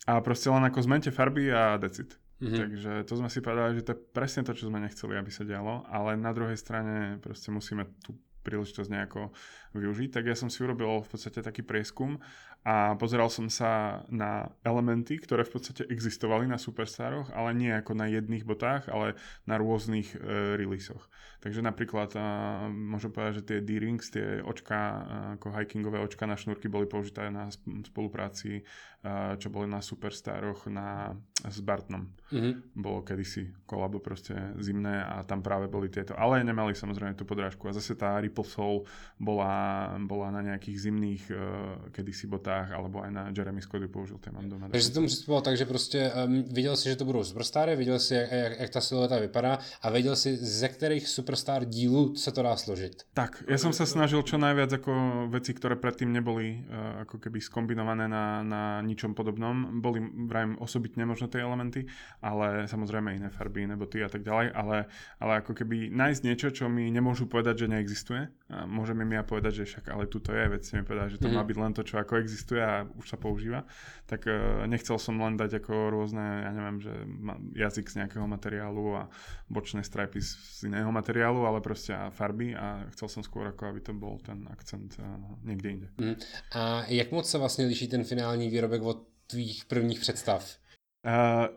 A 0.03 0.19
proste 0.19 0.51
len 0.51 0.67
ako 0.67 0.83
zmente 0.83 1.15
farby 1.15 1.47
a 1.47 1.79
decit. 1.79 2.19
Mm-hmm. 2.43 2.59
Takže 2.59 2.91
to 3.07 3.13
sme 3.15 3.31
si 3.31 3.39
povedali, 3.39 3.79
že 3.79 3.87
to 3.87 3.95
je 3.95 4.03
presne 4.11 4.43
to, 4.43 4.51
čo 4.51 4.67
sme 4.67 4.83
nechceli, 4.83 5.15
aby 5.15 5.31
sa 5.31 5.47
dialo, 5.47 5.87
ale 5.87 6.19
na 6.19 6.35
druhej 6.35 6.59
strane 6.59 7.23
proste 7.23 7.55
musíme 7.55 7.87
tú 8.03 8.19
príležitosť 8.43 8.91
nejako 8.91 9.31
využiť. 9.79 10.19
Tak 10.19 10.27
ja 10.27 10.35
som 10.35 10.51
si 10.51 10.59
urobil 10.59 10.99
v 10.99 11.07
podstate 11.07 11.39
taký 11.39 11.63
prieskum 11.63 12.19
a 12.63 12.95
pozeral 12.95 13.27
som 13.27 13.51
sa 13.51 14.03
na 14.07 14.47
elementy, 14.63 15.19
ktoré 15.19 15.43
v 15.43 15.59
podstate 15.59 15.83
existovali 15.91 16.47
na 16.47 16.55
Superstaroch, 16.55 17.27
ale 17.35 17.51
nie 17.51 17.71
ako 17.75 17.91
na 17.91 18.07
jedných 18.07 18.47
botách, 18.47 18.87
ale 18.87 19.19
na 19.43 19.59
rôznych 19.59 20.15
e, 20.15 20.17
releaseoch. 20.55 21.03
Takže 21.43 21.59
napríklad 21.59 22.15
a, 22.15 22.23
môžem 22.71 23.11
povedať, 23.11 23.43
že 23.43 23.43
tie 23.43 23.59
D-rings, 23.59 24.07
tie 24.07 24.39
očka, 24.39 25.03
ako 25.35 25.51
hikingové 25.51 25.99
očka 25.99 26.23
na 26.23 26.39
šnúrky 26.39 26.71
boli 26.71 26.87
použité 26.87 27.27
na 27.27 27.51
spolupráci, 27.83 28.63
a, 29.03 29.35
čo 29.35 29.51
boli 29.51 29.67
na 29.67 29.83
Superstaroch 29.83 30.71
na, 30.71 31.19
s 31.43 31.59
Bartnom. 31.59 32.07
Mm-hmm. 32.31 32.79
Bolo 32.79 33.03
kedysi 33.03 33.51
kolabo 33.67 33.99
proste 33.99 34.55
zimné 34.63 35.03
a 35.03 35.19
tam 35.27 35.43
práve 35.43 35.67
boli 35.67 35.91
tieto. 35.91 36.15
Ale 36.15 36.39
nemali 36.47 36.71
samozrejme 36.71 37.19
tú 37.19 37.27
podrážku. 37.27 37.67
A 37.67 37.75
zase 37.75 37.99
tá 37.99 38.15
Ripple 38.23 38.47
Soul 38.47 38.87
bola, 39.19 39.91
bola 39.99 40.31
na 40.31 40.39
nejakých 40.47 40.77
zimných 40.79 41.23
uh, 41.27 41.37
kedysi 41.91 42.31
botách 42.31 42.71
alebo 42.71 43.03
aj 43.03 43.11
na 43.11 43.23
Jeremy 43.35 43.59
Scott 43.59 43.83
použil, 43.91 44.15
ten 44.23 44.31
mám 44.31 44.47
doma. 44.47 44.71
Takže 44.71 44.87
si 44.87 44.93
tomu 44.95 45.07
přistupoval 45.11 45.41
tak, 45.41 45.57
že 45.57 45.65
prostě 45.65 46.11
um, 46.15 46.43
viděl 46.43 46.75
si, 46.79 46.89
že 46.89 46.95
to 46.95 47.05
budou 47.05 47.23
superstáry, 47.23 47.75
viděl 47.75 47.99
si, 47.99 48.15
jak, 48.15 48.31
jak, 48.31 48.59
jak 48.59 48.69
ta 48.69 48.81
silueta 48.81 49.19
vypadá 49.19 49.59
a 49.81 49.89
věděl 49.89 50.15
si, 50.15 50.37
ze 50.37 50.67
kterých 50.71 51.07
superstar 51.33 51.65
dílů 51.65 52.15
se 52.15 52.31
to 52.31 52.43
dá 52.43 52.55
složit. 52.55 53.09
Tak, 53.13 53.43
ja 53.49 53.57
som 53.57 53.73
sa 53.73 53.89
snažil 53.89 54.21
čo 54.21 54.37
najviac 54.37 54.69
ako 54.69 55.25
veci, 55.33 55.57
ktoré 55.57 55.73
predtým 55.73 56.13
neboli 56.13 56.61
uh, 56.61 57.01
ako 57.01 57.17
keby 57.17 57.41
skombinované 57.41 58.05
na, 58.05 58.45
na 58.45 58.61
ničom 58.85 59.17
podobnom. 59.17 59.81
Boli, 59.81 59.97
vrajím, 60.29 60.61
osobitne 60.61 61.09
možno 61.09 61.25
tie 61.25 61.41
elementy, 61.41 61.89
ale 62.21 62.69
samozrejme 62.69 63.17
iné 63.17 63.33
farby, 63.33 63.65
nebo 63.65 63.89
ty 63.89 64.05
a 64.05 64.09
tak 64.13 64.21
ďalej, 64.21 64.53
ale, 64.53 64.77
ale 65.17 65.33
ako 65.41 65.57
keby 65.57 65.89
nájsť 65.89 66.21
niečo, 66.21 66.47
čo 66.53 66.69
mi 66.69 66.93
nemôžu 66.93 67.25
povedať, 67.25 67.65
že 67.65 67.71
neexistuje. 67.73 68.29
A 68.53 68.69
môžeme 68.69 69.01
mi 69.01 69.17
ja 69.17 69.25
povedať, 69.25 69.65
že 69.65 69.73
však 69.73 69.89
ale 69.89 70.05
tu 70.05 70.21
to 70.21 70.29
je, 70.37 70.45
veď 70.45 70.61
si 70.61 70.77
mi 70.77 70.85
povedať, 70.85 71.17
že 71.17 71.21
to 71.25 71.33
mm-hmm. 71.33 71.41
má 71.41 71.49
byť 71.49 71.57
len 71.57 71.73
to, 71.73 71.81
čo 71.81 71.97
ako 71.97 72.21
existuje 72.21 72.61
a 72.61 72.85
už 72.85 73.09
sa 73.09 73.17
používa, 73.17 73.65
tak 74.05 74.29
uh, 74.29 74.69
nechcel 74.69 75.01
som 75.01 75.17
len 75.17 75.33
dať 75.33 75.65
ako 75.65 75.89
rôzne, 75.89 76.45
ja 76.45 76.51
neviem, 76.53 76.77
že 76.77 76.93
jazyk 77.57 77.89
z 77.89 77.97
nejakého 78.05 78.29
materiálu 78.29 79.01
a 79.01 79.03
bočné 79.49 79.81
stripy 79.81 80.21
z 80.21 80.67
iného 80.67 80.91
materiálu, 80.91 81.22
ale 81.23 81.63
proste 81.63 81.95
a 81.95 82.11
farby 82.11 82.51
a 82.51 82.83
chcel 82.91 83.07
som 83.07 83.21
skôr 83.23 83.47
ako, 83.47 83.71
aby 83.71 83.79
to 83.79 83.95
bol 83.95 84.19
ten 84.19 84.43
akcent 84.51 84.99
niekde 85.47 85.67
inde. 85.69 85.87
Mm. 85.95 86.15
A 86.59 86.83
jak 86.91 87.15
moc 87.15 87.23
sa 87.23 87.39
vlastne 87.39 87.63
líší 87.63 87.87
ten 87.87 88.03
finální 88.03 88.49
výrobek 88.49 88.81
od 88.83 89.07
tvých 89.27 89.65
prvních 89.65 89.99
představ? 89.99 90.43
Uh, 91.07 91.47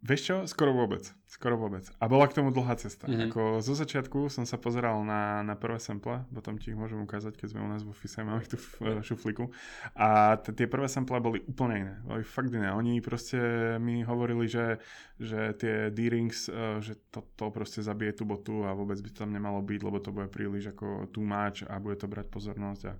Vieš 0.00 0.20
čo? 0.24 0.36
Skoro 0.48 0.72
vôbec. 0.72 1.12
Skoro 1.30 1.54
vôbec. 1.54 1.86
A 2.02 2.10
bola 2.10 2.26
k 2.26 2.34
tomu 2.42 2.50
dlhá 2.50 2.74
cesta. 2.74 3.06
Mm-hmm. 3.06 3.30
Ako 3.30 3.42
zo 3.62 3.78
začiatku 3.78 4.26
som 4.26 4.42
sa 4.42 4.58
pozeral 4.58 4.98
na, 5.06 5.46
na 5.46 5.54
prvé 5.54 5.78
sample, 5.78 6.26
potom 6.34 6.58
ti 6.58 6.74
ich 6.74 6.78
môžem 6.78 6.98
ukázať, 6.98 7.38
keď 7.38 7.54
sme 7.54 7.62
u 7.62 7.70
nás 7.70 7.86
v 7.86 7.94
office, 7.94 8.18
máme 8.18 8.42
ich 8.42 8.50
tu 8.50 8.58
v 8.58 8.66
uh, 8.82 8.98
šuflíku. 8.98 9.46
A 9.94 10.34
t- 10.42 10.50
tie 10.50 10.66
prvé 10.66 10.90
sample 10.90 11.22
boli 11.22 11.38
úplne 11.46 11.86
iné. 11.86 11.94
Boli 12.02 12.26
fakt 12.26 12.50
iné. 12.50 12.74
Oni 12.74 12.98
proste 12.98 13.38
mi 13.78 14.02
hovorili, 14.02 14.50
že, 14.50 14.82
že 15.22 15.54
tie 15.54 15.94
D-rings, 15.94 16.50
uh, 16.50 16.82
že 16.82 16.98
to, 17.14 17.22
to 17.38 17.46
proste 17.54 17.78
zabije 17.78 18.18
tú 18.18 18.26
botu 18.26 18.66
a 18.66 18.74
vôbec 18.74 18.98
by 18.98 19.14
to 19.14 19.22
tam 19.22 19.30
nemalo 19.30 19.62
byť, 19.62 19.80
lebo 19.86 20.02
to 20.02 20.10
bude 20.10 20.34
príliš 20.34 20.74
ako 20.74 21.06
much 21.22 21.62
a 21.62 21.78
bude 21.78 21.94
to 21.94 22.10
brať 22.10 22.26
pozornosť 22.26 22.82
a 22.90 22.94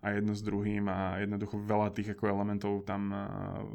a 0.00 0.16
jedno 0.16 0.32
s 0.32 0.40
druhým 0.40 0.88
a 0.88 1.20
jednoducho 1.20 1.60
veľa 1.60 1.92
tých 1.92 2.16
ako 2.16 2.24
elementov 2.32 2.88
tam 2.88 3.12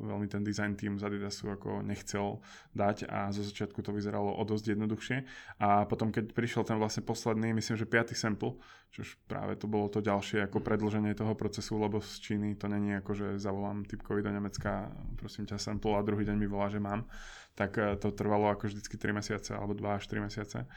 veľmi 0.09 0.25
ten 0.25 0.41
design 0.41 0.73
team 0.73 0.97
z 0.97 1.05
Adidasu 1.05 1.53
ako 1.53 1.85
nechcel 1.85 2.41
dať 2.73 3.05
a 3.05 3.29
zo 3.29 3.45
začiatku 3.45 3.85
to 3.85 3.93
vyzeralo 3.95 4.35
o 4.35 4.43
dosť 4.43 4.75
jednoduchšie. 4.75 5.17
A 5.63 5.87
potom 5.87 6.11
keď 6.11 6.35
prišiel 6.35 6.67
ten 6.67 6.75
vlastne 6.75 7.01
posledný, 7.01 7.55
myslím, 7.55 7.79
že 7.79 7.87
piatý 7.87 8.13
sample, 8.13 8.59
čož 8.91 9.15
práve 9.25 9.55
to 9.55 9.71
bolo 9.71 9.87
to 9.87 10.03
ďalšie 10.03 10.43
ako 10.43 10.59
predlženie 10.59 11.15
toho 11.15 11.31
procesu, 11.33 11.79
lebo 11.79 12.03
z 12.03 12.19
Číny 12.19 12.59
to 12.59 12.67
není 12.67 12.95
ako, 12.99 13.11
že 13.15 13.27
zavolám 13.39 13.87
typkovi 13.87 14.19
do 14.19 14.31
Nemecka, 14.31 14.91
prosím 15.15 15.47
ťa 15.47 15.55
sample 15.55 15.95
a 15.95 16.05
druhý 16.05 16.27
deň 16.27 16.35
mi 16.35 16.47
volá, 16.47 16.67
že 16.67 16.83
mám, 16.83 17.07
tak 17.55 17.79
e, 17.79 17.95
to 17.95 18.11
trvalo 18.11 18.51
ako 18.51 18.67
vždycky 18.67 18.99
3 18.99 19.15
mesiace 19.15 19.51
alebo 19.55 19.71
2 19.71 19.99
až 19.99 20.03
3 20.11 20.27
mesiace 20.27 20.67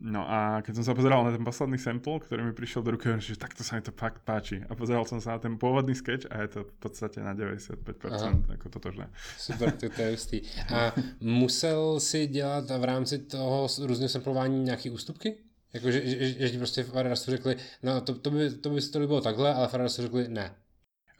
No 0.00 0.26
a 0.26 0.58
keď 0.60 0.82
som 0.82 0.84
sa 0.90 0.94
pozeral 0.98 1.22
na 1.22 1.30
ten 1.30 1.46
posledný 1.46 1.78
sample, 1.78 2.18
ktorý 2.18 2.42
mi 2.42 2.52
prišiel 2.52 2.82
do 2.82 2.98
ruky, 2.98 3.14
že 3.22 3.38
takto 3.38 3.62
sa 3.62 3.78
mi 3.78 3.82
to 3.86 3.94
fakt 3.94 4.26
páči. 4.26 4.60
A 4.66 4.74
pozeral 4.74 5.06
som 5.06 5.22
sa 5.22 5.38
na 5.38 5.40
ten 5.40 5.54
pôvodný 5.54 5.94
sketch 5.94 6.26
a 6.34 6.42
je 6.44 6.48
to 6.50 6.60
v 6.66 6.76
podstate 6.82 7.22
na 7.22 7.32
95% 7.32 7.78
Aha. 8.10 8.34
ako 8.58 8.66
totožné. 8.74 9.06
Super, 9.38 9.70
to, 9.72 9.88
to 9.88 10.00
je 10.02 10.10
hustý. 10.10 10.38
A 10.74 10.92
musel 11.22 12.00
si 12.00 12.26
dělat 12.26 12.70
v 12.70 12.84
rámci 12.84 13.18
toho 13.18 13.68
různého 13.80 14.08
samplování 14.08 14.64
nějaké 14.64 14.90
ústupky? 14.90 15.36
Jako, 15.74 15.90
že, 15.90 16.02
že, 16.06 16.48
že, 16.48 16.58
prostě 16.58 16.82
v 16.82 17.14
řekli, 17.14 17.56
no 17.82 18.00
to, 18.00 18.14
to, 18.14 18.30
by, 18.30 18.50
to 18.50 18.70
by 18.70 18.80
to 18.80 18.98
bylo 18.98 19.20
takhle, 19.20 19.54
ale 19.54 19.68
v 19.68 19.74
Adidasu 19.74 20.02
řekli 20.02 20.28
ne. 20.28 20.54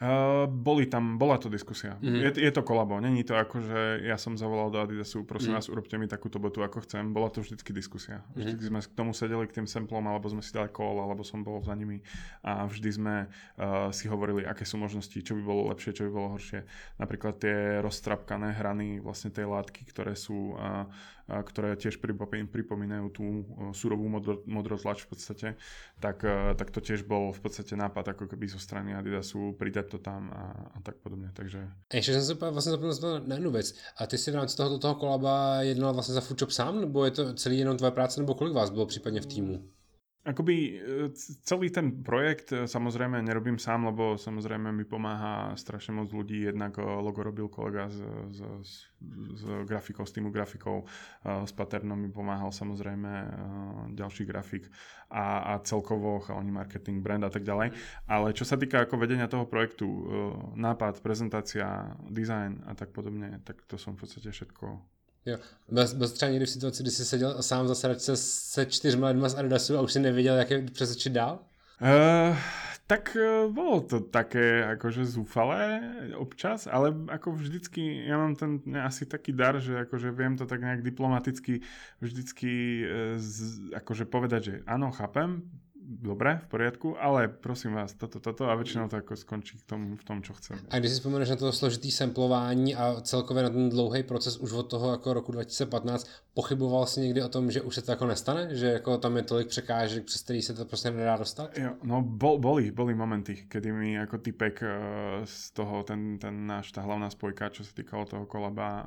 Uh, 0.02 0.50
boli 0.50 0.90
tam, 0.90 1.22
bola 1.22 1.38
to 1.38 1.46
diskusia. 1.46 1.94
Mm-hmm. 2.02 2.22
Je, 2.26 2.30
je 2.44 2.52
to 2.52 2.66
kolabo, 2.66 2.98
není 2.98 3.22
to 3.22 3.38
ako, 3.38 3.62
že 3.62 3.80
ja 4.02 4.18
som 4.18 4.35
zavolal 4.35 4.66
do 4.74 4.83
Adidasu, 4.83 5.22
prosím 5.22 5.54
mm-hmm. 5.54 5.62
vás, 5.62 5.70
urobte 5.70 5.94
mi 6.02 6.11
takúto 6.11 6.42
botu, 6.42 6.66
ako 6.66 6.83
chcem. 6.83 7.14
Bola 7.14 7.30
to 7.30 7.46
vždycky 7.46 7.70
diskusia. 7.70 8.26
Vždy 8.35 8.59
mm-hmm. 8.59 8.68
sme 8.74 8.78
k 8.83 8.96
tomu 8.98 9.12
sedeli 9.14 9.46
k 9.46 9.62
tým 9.62 9.70
samplom, 9.70 10.02
alebo 10.11 10.26
sme 10.26 10.42
si 10.42 10.50
dali 10.50 10.66
call, 10.74 10.98
alebo 10.98 11.22
som 11.22 11.46
bol 11.46 11.62
za 11.62 11.78
nimi 11.78 12.02
a 12.42 12.66
vždy 12.66 12.90
sme 12.90 13.14
uh, 13.30 13.94
si 13.94 14.11
hovorili, 14.11 14.42
aké 14.42 14.66
sú 14.66 14.83
možnosti, 14.83 15.14
čo 15.14 15.38
by 15.38 15.42
bolo 15.46 15.70
lepšie, 15.70 15.94
čo 15.94 16.04
by 16.07 16.11
bolo 16.11 16.35
horšie. 16.35 16.66
Napríklad 16.98 17.38
tie 17.38 17.78
roztrapkané 17.78 18.50
hrany 18.50 18.98
vlastne 18.98 19.30
tej 19.30 19.46
látky, 19.46 19.87
ktoré 19.94 20.18
sú 20.18 20.59
uh, 20.59 20.90
ktoré 21.24 21.72
tiež 21.80 22.04
pripomínajú 22.52 23.07
tú 23.09 23.24
surovú 23.72 24.12
modro, 24.12 24.44
modrotlač 24.44 25.09
v 25.09 25.09
podstate, 25.09 25.48
tak, 25.96 26.20
tak 26.61 26.68
to 26.68 26.85
tiež 26.85 27.09
bol 27.09 27.33
v 27.33 27.40
podstate 27.40 27.72
nápad 27.72 28.12
ako 28.12 28.28
keby 28.28 28.44
zo 28.44 28.61
strany 28.61 28.92
Adidasu 28.92 29.57
pridať 29.57 29.84
to 29.85 29.99
tam 29.99 30.31
a, 30.31 30.70
a 30.75 30.81
tak 30.81 30.97
podobne. 30.97 31.31
Takže... 31.35 31.68
Ještě 31.94 32.12
jsem 32.12 32.25
se 32.25 32.51
vlastně 32.51 32.73
zapomněl 32.73 33.20
na 33.27 33.35
jednu 33.35 33.51
věc. 33.51 33.75
A 33.97 34.07
ty 34.07 34.18
jsi 34.18 34.31
v 34.31 34.35
rámci 34.35 34.57
tohoto 34.57 34.79
toho 34.79 34.94
kolaba 34.94 35.62
jednal 35.62 35.94
vlastně 35.94 36.14
za 36.14 36.20
Foodshop 36.20 36.51
sám, 36.51 36.81
nebo 36.81 37.05
je 37.05 37.11
to 37.11 37.35
celý 37.35 37.59
jenom 37.59 37.77
tvoje 37.77 37.90
práce, 37.90 38.20
nebo 38.20 38.35
kolik 38.35 38.55
vás 38.55 38.70
bylo 38.70 38.87
případně 38.87 39.20
v 39.20 39.27
týmu? 39.27 39.68
Akoby 40.25 40.57
e, 40.57 41.13
celý 41.45 41.69
ten 41.69 42.01
projekt 42.01 42.49
e, 42.49 42.65
samozrejme 42.65 43.21
nerobím 43.21 43.61
sám, 43.61 43.93
lebo 43.93 44.17
samozrejme 44.17 44.73
mi 44.73 44.89
pomáha 44.89 45.53
strašne 45.53 46.01
moc 46.01 46.09
ľudí. 46.17 46.49
Jednak 46.49 46.81
e, 46.81 46.83
logo 46.83 47.21
robil 47.21 47.53
kolega 47.53 47.93
z, 47.93 48.01
z, 48.33 48.41
z, 48.65 48.73
z 49.37 49.43
grafikou, 49.69 50.09
s 50.09 50.17
týmu 50.17 50.33
grafikov, 50.33 50.89
s 51.21 51.53
Paternom 51.53 52.01
mi 52.01 52.09
pomáhal 52.09 52.49
samozrejme 52.57 53.13
ďalší 53.93 54.25
grafik 54.25 54.73
a, 55.13 55.45
a 55.45 55.53
celkovo 55.61 56.25
chalani 56.25 56.57
marketing, 56.57 57.05
brand 57.05 57.29
a 57.29 57.29
tak 57.29 57.45
ďalej. 57.45 57.77
Ale 58.09 58.33
čo 58.33 58.49
sa 58.49 58.57
týka 58.57 58.89
ako 58.89 58.97
vedenia 58.97 59.29
toho 59.29 59.45
projektu, 59.45 59.85
nápad, 60.57 61.05
prezentácia, 61.05 61.93
design 62.09 62.65
a 62.65 62.73
tak 62.73 62.97
podobne, 62.97 63.45
tak 63.45 63.61
to 63.69 63.77
som 63.77 63.93
v 63.93 64.09
podstate 64.09 64.33
všetko 64.33 64.95
Jo. 65.27 65.37
Byl, 65.69 65.85
byl 65.95 66.09
třeba 66.09 66.31
někdy 66.31 66.47
v 66.47 66.51
situaci, 66.51 66.83
kdy 66.83 66.91
jsi 66.91 67.05
seděl 67.05 67.43
sám 67.43 67.69
za 67.69 67.75
sedačce 67.75 68.17
se 68.17 68.67
čtyřma 68.67 69.09
lidma 69.09 69.29
z 69.29 69.35
Adidasu 69.35 69.79
a 69.79 69.81
už 69.81 69.93
si 69.93 70.01
nevěděl, 70.01 70.37
jak 70.37 70.51
je 70.51 70.63
přesvědčit 70.63 71.13
dál? 71.13 71.39
Uh, 71.83 72.37
tak 72.87 73.17
uh, 73.17 73.53
bolo 73.53 73.81
to 73.81 74.01
také 74.01 74.65
akože 74.65 75.05
zúfalé 75.05 75.81
občas, 76.15 76.69
ale 76.71 76.95
ako 77.09 77.33
vždycky, 77.33 78.05
ja 78.07 78.21
mám 78.21 78.37
ten 78.37 78.61
asi 78.77 79.09
taký 79.09 79.33
dar, 79.33 79.59
že 79.59 79.89
akože 79.89 80.13
viem 80.13 80.37
to 80.37 80.47
tak 80.47 80.61
nejak 80.61 80.85
diplomaticky 80.85 81.65
vždycky 82.01 82.85
uh, 82.85 83.17
z, 83.17 83.59
akože 83.75 84.05
povedať, 84.05 84.41
že 84.45 84.55
áno, 84.69 84.93
chápem, 84.93 85.43
dobre, 85.85 86.40
v 86.44 86.47
poriadku, 86.49 86.97
ale 86.97 87.29
prosím 87.29 87.77
vás, 87.77 87.94
toto, 87.94 88.20
toto 88.20 88.49
a 88.49 88.57
väčšinou 88.57 88.88
to 88.88 88.97
ako 88.97 89.16
skončí 89.16 89.61
k 89.61 89.64
tomu, 89.68 89.97
v 90.01 90.05
tom, 90.05 90.25
čo 90.25 90.33
chcem. 90.33 90.57
A 90.73 90.79
když 90.79 90.90
si 90.90 90.97
vzpomeneš 90.97 91.29
na 91.31 91.37
to 91.37 91.53
složitý 91.53 91.90
samplování 91.90 92.75
a 92.75 93.01
celkově 93.01 93.42
na 93.42 93.51
ten 93.51 93.70
dlouhý 93.70 94.03
proces 94.03 94.37
už 94.37 94.53
od 94.53 94.62
toho 94.62 94.90
jako 94.90 95.14
roku 95.14 95.33
2015, 95.33 96.09
pochyboval 96.35 96.87
si 96.87 97.01
někdy 97.01 97.23
o 97.23 97.29
tom, 97.29 97.51
že 97.51 97.62
už 97.62 97.75
se 97.75 97.83
to 97.83 97.92
jako 97.92 98.07
nestane? 98.07 98.57
Že 98.57 98.66
jako 98.66 98.99
tam 98.99 99.16
je 99.16 99.23
tolik 99.23 99.49
překážek, 99.49 100.05
přes 100.05 100.23
který 100.23 100.42
se 100.42 100.55
to 100.55 100.64
prostě 100.64 100.90
nedá 100.90 101.16
dostat? 101.16 101.59
Jo, 101.59 101.70
no 101.83 102.03
bol, 102.03 102.38
boli, 102.38 102.70
boli 102.70 102.94
momenty, 102.94 103.44
kedy 103.49 103.73
mi 103.73 104.01
ako 104.01 104.18
typek 104.18 104.62
uh, 104.62 104.68
z 105.25 105.51
toho, 105.51 105.83
ten, 105.83 106.18
ten 106.18 106.47
náš, 106.47 106.73
tá 106.73 106.81
hlavná 106.81 107.11
spojka, 107.11 107.53
čo 107.53 107.64
sa 107.64 107.73
týkalo 107.77 108.09
toho 108.09 108.25
kolaba 108.27 108.83
uh, 108.83 108.87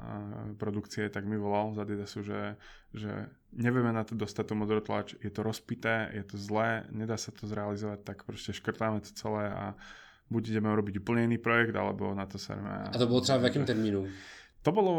produkcie, 0.58 1.10
tak 1.10 1.26
mi 1.26 1.38
volal 1.38 1.74
z 1.74 1.78
Adidasu, 1.80 2.24
že, 2.24 2.56
že 2.94 3.30
nevieme 3.58 3.90
na 3.90 4.06
to 4.06 4.14
dostať 4.14 4.46
tú 4.48 4.54
modrotlač, 4.54 5.18
je 5.18 5.32
to 5.34 5.42
rozpité, 5.42 6.14
je 6.14 6.24
to 6.24 6.38
zlé, 6.38 6.86
nedá 6.94 7.18
sa 7.18 7.34
to 7.34 7.50
zrealizovať, 7.50 8.06
tak 8.06 8.24
proste 8.24 8.54
škrtáme 8.54 9.02
to 9.02 9.12
celé 9.18 9.50
a 9.50 9.74
buď 10.30 10.56
ideme 10.56 10.70
urobiť 10.70 11.02
úplne 11.02 11.26
iný 11.26 11.42
projekt, 11.42 11.74
alebo 11.74 12.14
na 12.14 12.30
to 12.30 12.38
serme. 12.38 12.70
A 12.70 12.98
to 12.98 13.10
bolo 13.10 13.22
třeba 13.22 13.38
v 13.38 13.44
jakém 13.44 13.66
termínu? 13.66 14.08
To 14.62 14.72
bolo 14.72 14.94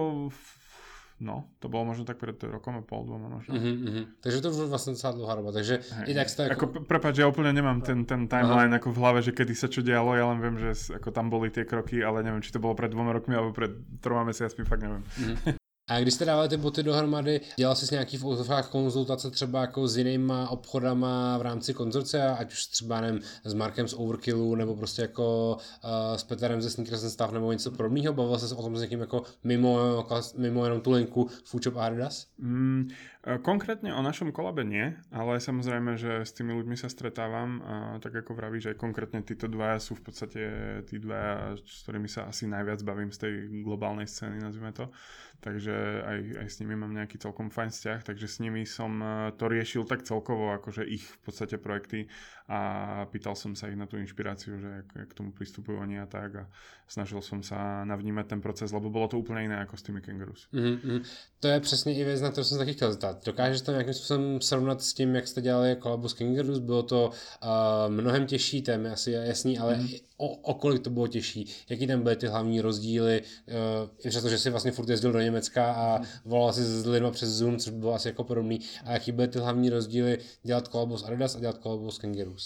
No, 1.18 1.50
to 1.58 1.66
bolo 1.66 1.82
možno 1.82 2.06
tak 2.06 2.22
pred 2.22 2.38
rokom 2.46 2.78
a 2.78 2.82
pol, 2.86 3.02
dvoma 3.02 3.26
možno. 3.26 3.50
Uh-huh, 3.50 3.74
uh-huh. 3.74 4.04
Takže 4.22 4.38
to 4.38 4.54
už 4.54 4.70
vlastne 4.70 4.94
celá 4.94 5.18
dlhá 5.18 5.34
doba, 5.34 5.50
takže 5.50 5.82
Hej. 5.82 6.06
i 6.06 6.12
tak 6.14 6.30
ste 6.30 6.46
ako... 6.46 6.54
ako... 6.54 6.86
Prepáč, 6.86 7.18
ja 7.18 7.26
úplne 7.26 7.50
nemám 7.50 7.82
ten, 7.82 8.06
ten 8.06 8.30
timeline 8.30 8.70
Aha. 8.70 8.78
ako 8.78 8.94
v 8.94 8.98
hlave, 9.02 9.18
že 9.26 9.34
kedy 9.34 9.50
sa 9.58 9.66
čo 9.66 9.82
dialo, 9.82 10.14
ja 10.14 10.30
len 10.30 10.38
viem, 10.38 10.54
že 10.62 10.94
ako 10.94 11.10
tam 11.10 11.26
boli 11.26 11.50
tie 11.50 11.66
kroky, 11.66 12.06
ale 12.06 12.22
neviem, 12.22 12.38
či 12.38 12.54
to 12.54 12.62
bolo 12.62 12.78
pred 12.78 12.94
dvoma 12.94 13.10
rokmi 13.10 13.34
alebo 13.34 13.50
pred 13.50 13.74
troma 13.98 14.30
mesiacmi, 14.30 14.62
fakt 14.62 14.86
neviem. 14.86 15.02
Uh-huh. 15.02 15.58
A 15.88 16.00
když 16.00 16.14
jste 16.14 16.24
dávali 16.24 16.48
ty 16.48 16.56
boty 16.56 16.82
dohromady, 16.82 17.40
dělal 17.56 17.74
jsi 17.74 17.94
nějaký 17.94 18.16
v 18.16 18.24
úzovkách 18.24 18.68
konzultace 18.68 19.30
třeba 19.30 19.60
jako 19.60 19.88
s 19.88 19.96
jinýma 19.96 20.48
obchodama 20.48 21.38
v 21.38 21.42
rámci 21.42 21.74
konzorcia, 21.74 22.34
ať 22.34 22.52
už 22.52 22.66
třeba 22.66 23.00
nevím, 23.00 23.20
s 23.44 23.54
Markem 23.54 23.88
z 23.88 23.94
Overkillu, 23.94 24.54
nebo 24.54 24.76
prostě 24.76 25.02
jako 25.02 25.56
uh, 25.56 26.16
s 26.16 26.24
Peterem 26.24 26.62
ze 26.62 26.70
Sneakers 26.70 27.02
and 27.02 27.10
Stuff, 27.10 27.32
nebo 27.32 27.52
něco 27.52 27.70
podobného? 27.70 28.14
Bavil 28.14 28.38
jsi 28.38 28.54
o 28.54 28.62
tom 28.62 28.76
s 28.76 28.80
někým 28.80 29.00
jako 29.00 29.22
mimo, 29.44 30.04
mimo 30.36 30.64
jenom 30.64 30.80
tu 30.80 30.90
linku 30.90 31.28
Foodshop 31.44 31.76
Adidas? 31.76 32.26
Mm, 32.38 32.88
Konkrétne 33.28 33.92
o 33.92 34.00
našom 34.00 34.32
kolabe 34.32 34.64
nie, 34.64 34.96
ale 35.12 35.36
samozrejme, 35.36 36.00
že 36.00 36.24
s 36.24 36.32
tými 36.32 36.56
ľuďmi 36.56 36.80
sa 36.80 36.88
stretávam 36.88 37.60
a 37.60 37.74
tak 38.00 38.24
ako 38.24 38.32
vravíš, 38.32 38.72
aj 38.72 38.80
konkrétne 38.80 39.20
títo 39.20 39.52
dvaja 39.52 39.84
sú 39.84 40.00
v 40.00 40.02
podstate 40.08 40.40
tí 40.88 40.96
dvaja, 40.96 41.60
s 41.60 41.84
ktorými 41.84 42.08
sa 42.08 42.24
asi 42.24 42.48
najviac 42.48 42.80
bavím 42.88 43.12
z 43.12 43.18
tej 43.20 43.32
globálnej 43.60 44.08
scény, 44.08 44.40
nazvime 44.40 44.72
to. 44.72 44.88
Takže 45.38 46.02
aj, 46.02 46.18
aj 46.42 46.48
s 46.50 46.58
nimi 46.58 46.74
mám 46.74 46.90
nejaký 46.90 47.14
celkom 47.22 47.46
fajn 47.46 47.70
vzťah, 47.70 48.00
takže 48.10 48.26
s 48.26 48.42
nimi 48.42 48.66
som 48.66 48.98
to 49.38 49.46
riešil 49.46 49.86
tak 49.86 50.02
celkovo, 50.02 50.50
akože 50.50 50.82
ich 50.82 51.06
v 51.06 51.18
podstate 51.22 51.62
projekty 51.62 52.10
a 52.48 53.04
pýtal 53.12 53.36
som 53.36 53.52
sa 53.52 53.68
ich 53.68 53.76
na 53.76 53.84
tú 53.84 54.00
inšpiráciu, 54.00 54.56
že 54.56 54.88
k 54.88 55.12
tomu 55.12 55.36
pristupujú 55.36 55.84
oni 55.84 56.00
a 56.00 56.08
tak 56.08 56.34
a 56.34 56.44
snažil 56.88 57.20
som 57.20 57.44
sa 57.44 57.84
navnímať 57.84 58.26
ten 58.26 58.40
proces, 58.40 58.72
lebo 58.72 58.88
bolo 58.88 59.04
to 59.04 59.20
úplne 59.20 59.44
iné 59.44 59.60
ako 59.60 59.76
s 59.76 59.82
tými 59.84 60.00
kangaroos. 60.00 60.48
Mm-hmm. 60.48 61.04
To 61.40 61.48
je 61.48 61.60
přesně 61.60 61.94
i 61.94 62.04
věc, 62.04 62.20
na 62.20 62.30
kterou 62.30 62.44
jsem 62.44 62.58
taky 62.58 62.72
chtěl 62.72 62.92
zeptat. 62.92 63.24
Dokážeš 63.26 63.60
to 63.60 63.70
nějakým 63.70 63.94
způsobem 63.94 64.40
srovnat 64.40 64.82
s 64.82 64.94
tím, 64.94 65.14
jak 65.14 65.28
jste 65.28 65.40
dělali 65.40 65.76
kolabu 65.76 66.08
s 66.08 66.14
Kangaroos? 66.14 66.58
Bylo 66.58 66.82
to 66.82 67.10
uh, 67.12 67.48
mnohem 67.88 68.26
těžší, 68.26 68.62
to 68.62 68.70
je 68.70 68.90
asi 68.90 69.10
jasný, 69.12 69.58
ale 69.58 69.76
mm. 69.76 69.88
o, 70.16 70.28
o 70.36 70.54
kolik 70.54 70.82
to 70.82 70.90
bylo 70.90 71.06
těžší? 71.06 71.46
Jaký 71.68 71.86
tam 71.86 72.02
byly 72.02 72.16
ty 72.16 72.26
hlavní 72.26 72.60
rozdíly? 72.60 73.22
Uh, 73.46 73.54
I 74.04 74.08
přesto, 74.08 74.28
že 74.28 74.38
jsi 74.38 74.50
vlastně 74.50 74.72
furt 74.72 74.88
jezdil 74.88 75.12
do 75.12 75.20
Německa 75.20 75.72
a 75.72 75.98
mm. 75.98 76.04
volal 76.24 76.52
si 76.52 76.64
s 76.64 76.86
lidmi 76.86 77.10
přes 77.10 77.28
Zoom, 77.28 77.58
což 77.58 77.72
bylo 77.72 77.94
asi 77.94 78.08
jako 78.08 78.24
podobný. 78.24 78.60
A 78.84 78.92
jaký 78.92 79.12
byly 79.12 79.28
ty 79.28 79.38
hlavní 79.38 79.70
rozdíly 79.70 80.18
dělat 80.42 80.68
kolabu 80.68 80.96
s 80.96 81.04
Adidas 81.04 81.36
a 81.36 81.40
dělat 81.40 81.58
kolabu 81.58 81.90
s 81.90 81.98
Kangaroos? 81.98 82.37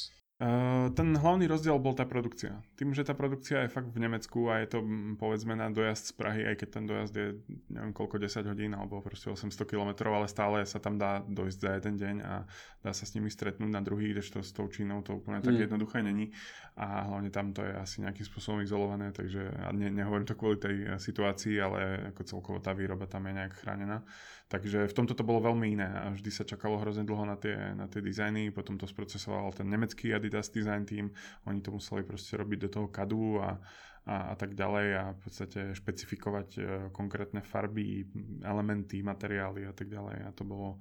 Uh, 0.43 0.91
ten 0.99 1.15
hlavný 1.15 1.47
rozdiel 1.47 1.79
bol 1.79 1.95
tá 1.95 2.03
produkcia. 2.03 2.59
Tým, 2.75 2.91
že 2.91 3.07
tá 3.07 3.15
produkcia 3.15 3.63
je 3.63 3.71
fakt 3.71 3.95
v 3.95 4.03
Nemecku 4.03 4.51
a 4.51 4.59
je 4.59 4.75
to 4.75 4.79
povedzme 5.15 5.55
na 5.55 5.71
dojazd 5.71 6.11
z 6.11 6.13
Prahy, 6.19 6.43
aj 6.51 6.57
keď 6.59 6.69
ten 6.75 6.85
dojazd 6.91 7.15
je 7.15 7.29
neviem 7.71 7.95
koľko 7.95 8.19
10 8.19 8.51
hodín 8.51 8.75
alebo 8.75 8.99
proste 8.99 9.31
800 9.31 9.55
km, 9.71 10.11
ale 10.11 10.27
stále 10.27 10.67
sa 10.67 10.83
tam 10.83 10.99
dá 10.99 11.23
dojsť 11.23 11.59
za 11.63 11.71
jeden 11.79 11.95
deň 11.95 12.17
a 12.27 12.43
dá 12.83 12.91
sa 12.91 13.07
s 13.07 13.15
nimi 13.15 13.31
stretnúť 13.31 13.71
na 13.71 13.87
druhý, 13.87 14.11
kdežto 14.11 14.43
s 14.43 14.51
tou 14.51 14.67
Čínou 14.67 15.07
to 15.07 15.23
úplne 15.23 15.39
tak 15.47 15.55
mm. 15.55 15.63
jednoduché 15.71 16.03
není 16.03 16.35
a 16.73 17.05
hlavne 17.05 17.29
tam 17.29 17.53
to 17.53 17.61
je 17.61 17.73
asi 17.77 18.01
nejakým 18.01 18.25
spôsobom 18.25 18.65
izolované, 18.65 19.13
takže 19.13 19.45
a 19.45 19.77
ne, 19.77 19.93
nehovorím 19.93 20.25
to 20.25 20.35
kvôli 20.35 20.57
tej 20.57 20.77
eh, 20.83 20.97
situácii, 20.97 21.61
ale 21.61 22.11
ako 22.11 22.23
celkovo 22.25 22.59
tá 22.65 22.73
výroba 22.73 23.05
tam 23.05 23.29
je 23.29 23.37
nejak 23.37 23.55
chránená. 23.61 24.01
Takže 24.49 24.85
v 24.85 24.97
tomto 24.97 25.17
to 25.17 25.25
bolo 25.25 25.41
veľmi 25.41 25.81
iné 25.81 25.89
a 25.89 26.13
vždy 26.13 26.29
sa 26.29 26.45
čakalo 26.45 26.77
hrozne 26.77 27.09
dlho 27.09 27.25
na 27.25 27.41
tie, 27.41 27.73
na 27.73 27.89
tie 27.89 28.05
dizajny, 28.05 28.53
potom 28.53 28.77
to 28.77 28.85
sprocesoval 28.85 29.49
ten 29.57 29.65
nemecký 29.65 30.13
Adidas 30.33 30.49
design 30.49 30.89
team, 30.89 31.13
oni 31.45 31.61
to 31.61 31.69
museli 31.77 32.01
proste 32.01 32.41
robiť 32.41 32.59
do 32.65 32.69
toho 32.73 32.89
kadu 32.89 33.37
a, 33.45 33.61
a, 34.09 34.33
a 34.33 34.35
tak 34.35 34.57
ďalej 34.57 34.87
a 34.97 35.05
v 35.13 35.19
podstate 35.21 35.61
špecifikovať 35.77 36.49
e, 36.57 36.61
konkrétne 36.89 37.45
farby, 37.45 38.09
elementy, 38.41 39.05
materiály 39.05 39.69
a 39.69 39.77
tak 39.77 39.93
ďalej 39.93 40.25
a 40.25 40.31
to 40.33 40.49
bolo, 40.49 40.81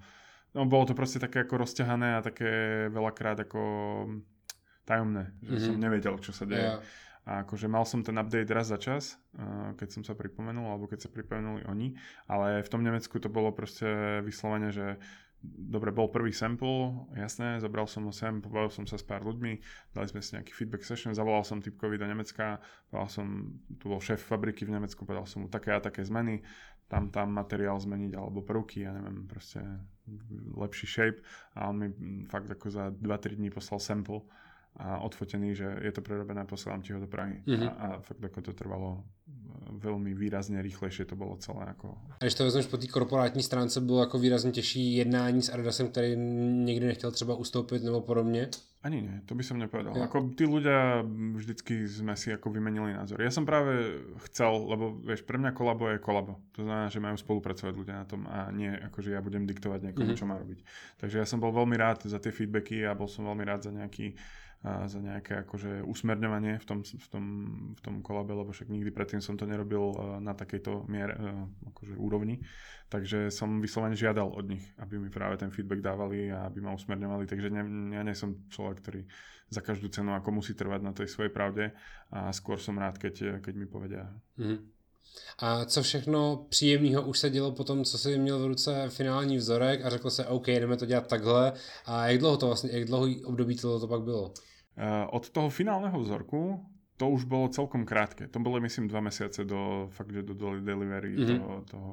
no 0.55 0.63
bolo 0.63 0.87
to 0.87 0.95
proste 0.95 1.19
také 1.19 1.43
ako 1.43 1.67
rozťahané 1.67 2.15
a 2.15 2.23
také 2.23 2.87
veľakrát 2.87 3.43
ako 3.43 3.61
tajomné, 4.87 5.35
že 5.43 5.59
mm-hmm. 5.59 5.67
som 5.67 5.75
nevedel, 5.75 6.15
čo 6.23 6.31
sa 6.31 6.47
deje. 6.47 6.79
Yeah. 6.79 6.81
A 7.21 7.45
akože 7.45 7.69
mal 7.69 7.85
som 7.85 8.01
ten 8.01 8.17
update 8.17 8.49
raz 8.49 8.73
za 8.73 8.81
čas, 8.81 9.13
keď 9.77 9.93
som 9.93 10.01
sa 10.01 10.17
pripomenul, 10.17 10.65
alebo 10.65 10.89
keď 10.89 11.05
sa 11.05 11.09
pripomenuli 11.13 11.69
oni, 11.69 11.93
ale 12.25 12.65
v 12.65 12.71
tom 12.73 12.81
Nemecku 12.81 13.21
to 13.21 13.29
bolo 13.29 13.53
proste 13.53 13.85
vyslovene, 14.25 14.73
že 14.73 14.97
dobre, 15.41 15.89
bol 15.89 16.13
prvý 16.13 16.29
sample, 16.29 16.93
jasné, 17.17 17.57
zobral 17.57 17.89
som 17.89 18.05
ho 18.05 18.13
sem, 18.13 18.37
pobavil 18.39 18.69
som 18.69 18.85
sa 18.85 18.95
s 18.95 19.05
pár 19.05 19.25
ľuďmi, 19.25 19.53
dali 19.93 20.07
sme 20.07 20.21
si 20.21 20.37
nejaký 20.37 20.53
feedback 20.53 20.85
session, 20.85 21.17
zavolal 21.17 21.41
som 21.41 21.57
typkovi 21.57 21.97
do 21.97 22.05
Nemecka, 22.05 22.61
povedal 22.93 23.09
som, 23.09 23.27
tu 23.81 23.89
bol 23.89 23.97
šéf 23.97 24.21
fabriky 24.21 24.69
v 24.69 24.77
Nemecku, 24.77 25.01
povedal 25.01 25.25
som 25.25 25.45
mu 25.45 25.47
také 25.49 25.73
a 25.73 25.81
také 25.81 26.05
zmeny, 26.05 26.45
tam 26.85 27.09
tam 27.09 27.33
materiál 27.33 27.81
zmeniť, 27.81 28.13
alebo 28.13 28.45
prvky, 28.45 28.85
ja 28.85 28.93
neviem, 28.93 29.25
proste 29.25 29.63
lepší 30.53 30.85
shape 30.85 31.19
a 31.57 31.71
on 31.71 31.75
mi 31.79 31.87
fakt 32.27 32.51
ako 32.51 32.67
za 32.69 32.93
2-3 32.93 33.39
dní 33.39 33.49
poslal 33.49 33.79
sample 33.81 34.21
a 34.79 35.03
odfotený, 35.03 35.55
že 35.55 35.67
je 35.83 35.91
to 35.91 35.99
prerobené, 35.99 36.47
posielam 36.47 36.79
ti 36.79 36.95
ho 36.95 36.99
do 36.99 37.07
Prahy. 37.07 37.43
Mm-hmm. 37.43 37.67
A, 37.67 37.71
a 37.71 37.87
fakt 37.99 38.23
ako 38.23 38.39
to 38.39 38.51
trvalo 38.55 39.03
veľmi 39.71 40.11
výrazne 40.13 40.59
rýchlejšie 40.61 41.07
to 41.07 41.15
bolo 41.15 41.39
celé. 41.39 41.65
Ako... 41.71 41.95
A 42.19 42.23
když 42.23 42.35
to 42.35 42.43
vezmeš 42.43 42.65
po 42.65 42.77
té 42.77 42.87
korporátní 42.87 43.43
stránce, 43.43 43.81
bylo 43.81 43.99
jako 43.99 44.19
výrazně 44.19 44.51
těžší 44.51 44.95
jednání 44.95 45.41
s 45.41 45.53
Adidasem, 45.53 45.87
který 45.87 46.15
někdy 46.65 46.85
nechtěl 46.85 47.11
třeba 47.11 47.35
ustoupit 47.35 47.83
nebo 47.83 48.01
podobně? 48.01 48.49
Ani 48.83 49.01
nie, 49.01 49.21
to 49.25 49.37
by 49.37 49.43
som 49.45 49.61
nepovedal. 49.61 49.93
Ja. 49.93 50.09
Ako 50.09 50.33
tí 50.33 50.41
ľudia, 50.49 51.05
vždycky 51.37 51.85
sme 51.85 52.17
si 52.17 52.33
ako 52.33 52.49
vymenili 52.49 52.97
názor. 52.97 53.21
Ja 53.21 53.29
som 53.29 53.45
práve 53.45 54.01
chcel, 54.25 54.49
lebo 54.49 54.97
vieš, 55.05 55.21
pre 55.21 55.37
mňa 55.37 55.53
kolabo 55.53 55.85
je 55.85 56.01
kolabo. 56.01 56.41
To 56.57 56.65
znamená, 56.65 56.89
že 56.89 56.97
majú 56.97 57.13
spolupracovať 57.13 57.73
ľudia 57.77 58.01
na 58.01 58.05
tom 58.09 58.25
a 58.25 58.49
nie 58.49 58.73
ako, 58.73 59.05
že 59.05 59.13
ja 59.13 59.21
budem 59.21 59.45
diktovať 59.45 59.85
niekomu, 59.85 60.17
mm-hmm. 60.17 60.21
čo 60.25 60.25
má 60.25 60.33
robiť. 60.33 60.65
Takže 60.97 61.21
ja 61.21 61.29
som 61.29 61.37
bol 61.37 61.53
veľmi 61.53 61.77
rád 61.77 62.09
za 62.09 62.17
tie 62.17 62.33
feedbacky 62.33 62.81
a 62.81 62.97
bol 62.97 63.05
som 63.05 63.29
veľmi 63.29 63.45
rád 63.45 63.69
za 63.69 63.71
nejaký 63.71 64.17
za 64.61 65.01
nejaké 65.01 65.41
akože 65.41 65.81
usmerňovanie 65.81 66.61
v 66.61 66.65
tom, 66.69 66.85
v 66.85 67.07
tom, 67.09 67.25
v 67.73 67.81
tom 67.81 67.95
kolabe, 68.05 68.37
lebo 68.37 68.53
však 68.53 68.69
nikdy 68.69 68.93
predtým 68.93 69.17
som 69.17 69.33
to 69.33 69.49
nerobil 69.49 69.89
e, 69.89 69.95
na 70.21 70.37
takejto 70.37 70.85
miere, 70.85 71.17
e, 71.17 71.33
akože 71.73 71.97
úrovni. 71.97 72.37
Takže 72.85 73.33
som 73.33 73.57
vyslovene 73.57 73.97
žiadal 73.97 74.29
od 74.29 74.45
nich, 74.45 74.61
aby 74.77 75.01
mi 75.01 75.09
práve 75.09 75.41
ten 75.41 75.49
feedback 75.49 75.81
dávali 75.81 76.29
a 76.29 76.45
aby 76.45 76.61
ma 76.61 76.77
usmerňovali. 76.77 77.25
Takže 77.25 77.49
ne, 77.49 77.63
ja 77.97 78.05
nie 78.05 78.13
som 78.13 78.37
človek, 78.53 78.77
ktorý 78.85 79.01
za 79.49 79.65
každú 79.65 79.89
cenu 79.89 80.13
ako 80.13 80.29
musí 80.29 80.53
trvať 80.53 80.81
na 80.85 80.93
tej 80.93 81.09
svojej 81.09 81.33
pravde 81.33 81.73
a 82.13 82.29
skôr 82.29 82.61
som 82.61 82.77
rád, 82.77 83.01
keď, 83.01 83.41
keď 83.41 83.53
mi 83.57 83.65
povedia. 83.65 84.13
Mm-hmm. 84.37 84.81
A 85.39 85.65
co 85.65 85.83
všechno 85.83 86.45
příjemného 86.49 87.01
už 87.01 87.19
se 87.19 87.29
dělo 87.29 87.51
po 87.51 87.63
tom, 87.63 87.83
co 87.83 87.97
si 87.97 88.17
měl 88.17 88.39
v 88.39 88.45
ruce 88.45 88.89
finální 88.89 89.37
vzorek 89.37 89.85
a 89.85 89.89
řekl 89.89 90.09
se, 90.09 90.25
OK, 90.25 90.47
jdeme 90.47 90.77
to 90.77 90.85
dělat 90.85 91.07
takhle. 91.07 91.53
A 91.85 92.07
jak 92.07 92.19
dlouho 92.19 92.37
to 92.37 92.47
vlastně, 92.47 92.69
jak 92.73 92.85
dlouhý 92.85 93.25
období 93.25 93.55
to, 93.55 93.79
to 93.79 93.87
pak 93.87 94.01
bylo? 94.01 94.33
Eh, 94.77 95.05
od 95.11 95.23
toho 95.29 95.51
finálneho 95.51 95.99
vzorku 95.99 96.63
to 96.95 97.09
už 97.09 97.25
bolo 97.25 97.49
celkom 97.49 97.83
krátke. 97.83 98.29
To 98.29 98.39
bolo 98.39 98.61
myslím 98.61 98.87
dva 98.87 99.01
mesiace 99.01 99.41
do, 99.43 99.89
fakt, 99.89 100.13
že 100.13 100.21
do 100.21 100.37
delivery 100.61 101.17
mm-hmm. 101.17 101.27
toho, 101.27 101.53
toho 101.65 101.89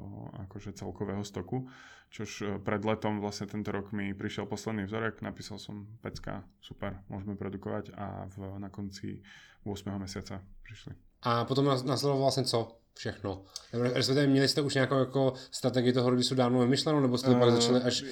akože 0.46 0.76
celkového 0.76 1.24
stoku. 1.24 1.66
Čož 2.14 2.30
eh, 2.42 2.46
pred 2.62 2.78
letom 2.86 3.18
vlastne 3.18 3.50
tento 3.50 3.74
rok 3.74 3.90
mi 3.90 4.14
prišiel 4.14 4.46
posledný 4.46 4.86
vzorek, 4.86 5.26
napísal 5.26 5.58
som 5.58 5.90
pecka, 5.98 6.46
super, 6.62 7.02
môžeme 7.10 7.34
produkovať 7.34 7.98
a 7.98 8.30
v, 8.30 8.62
na 8.62 8.70
konci 8.70 9.18
8. 9.66 9.90
mesiaca 9.98 10.38
prišli. 10.62 10.94
A 11.26 11.42
potom 11.50 11.66
nasledovalo 11.66 12.30
vlastne 12.30 12.46
co? 12.46 12.78
Všechno. 12.98 13.42
Respektive 13.72 14.26
měli 14.26 14.48
jste 14.48 14.60
už 14.60 14.74
nějakou 14.74 14.98
jako 14.98 15.32
strategii 15.50 15.92
toho 15.92 16.10
rodisu 16.10 16.34
dávno 16.34 16.60
vymyšlenou, 16.60 17.00
nebo 17.00 17.18
jste 17.18 17.30
uh, 17.30 17.38
pak 17.38 17.50
začali 17.50 17.80
až 17.80 18.04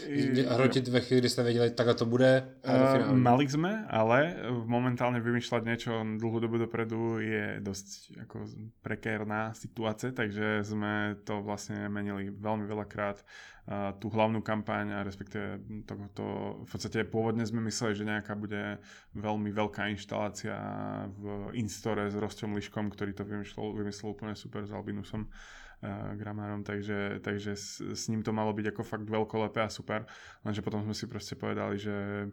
hrotit 0.48 0.88
ve 0.88 1.00
chvíli, 1.00 1.20
kdy 1.20 1.28
jste 1.28 1.42
věděli, 1.42 1.70
takhle 1.70 1.94
to 1.94 2.06
bude? 2.06 2.48
Uh, 2.62 3.16
mali 3.16 3.48
sme, 3.48 3.82
ale 3.90 4.36
momentálne 4.66 5.18
vymýšľať 5.18 5.62
niečo 5.66 5.92
dlhú 6.20 6.38
dobu 6.38 6.60
dopredu 6.60 7.18
je 7.18 7.58
dosť 7.64 7.86
ako 8.22 8.36
prekérna 8.82 9.56
situácia, 9.56 10.12
takže 10.12 10.62
sme 10.62 11.18
to 11.24 11.42
vlastne 11.42 11.88
menili 11.88 12.30
veľmi 12.30 12.68
veľakrát 12.68 13.24
tú 13.98 14.06
hlavnú 14.14 14.46
kampaň 14.46 14.94
a 14.94 15.02
respektíve 15.02 15.58
to, 15.90 15.98
to, 16.14 16.26
v 16.62 16.68
podstate 16.70 17.02
pôvodne 17.02 17.42
sme 17.42 17.58
mysleli, 17.66 17.98
že 17.98 18.06
nejaká 18.06 18.38
bude 18.38 18.78
veľmi 19.18 19.50
veľká 19.50 19.90
inštalácia 19.90 20.54
v 21.18 21.50
Instore 21.58 22.06
s 22.06 22.14
Rostom 22.14 22.54
Liškom, 22.54 22.94
ktorý 22.94 23.10
to 23.18 23.26
vymyslel, 23.26 23.74
vymyslel 23.74 24.14
úplne 24.14 24.38
super 24.38 24.62
s 24.62 24.70
Albinusom 24.70 25.26
uh, 25.26 26.14
gramárom, 26.14 26.62
takže, 26.62 27.18
takže 27.18 27.58
s, 27.58 27.82
s 27.82 28.06
ním 28.06 28.22
to 28.22 28.30
malo 28.30 28.54
byť 28.54 28.70
ako 28.70 28.82
fakt 28.86 29.06
veľkolepé 29.10 29.66
a 29.66 29.70
super, 29.70 30.06
lenže 30.46 30.62
potom 30.62 30.86
sme 30.86 30.94
si 30.94 31.10
proste 31.10 31.34
povedali, 31.34 31.74
že 31.74 32.30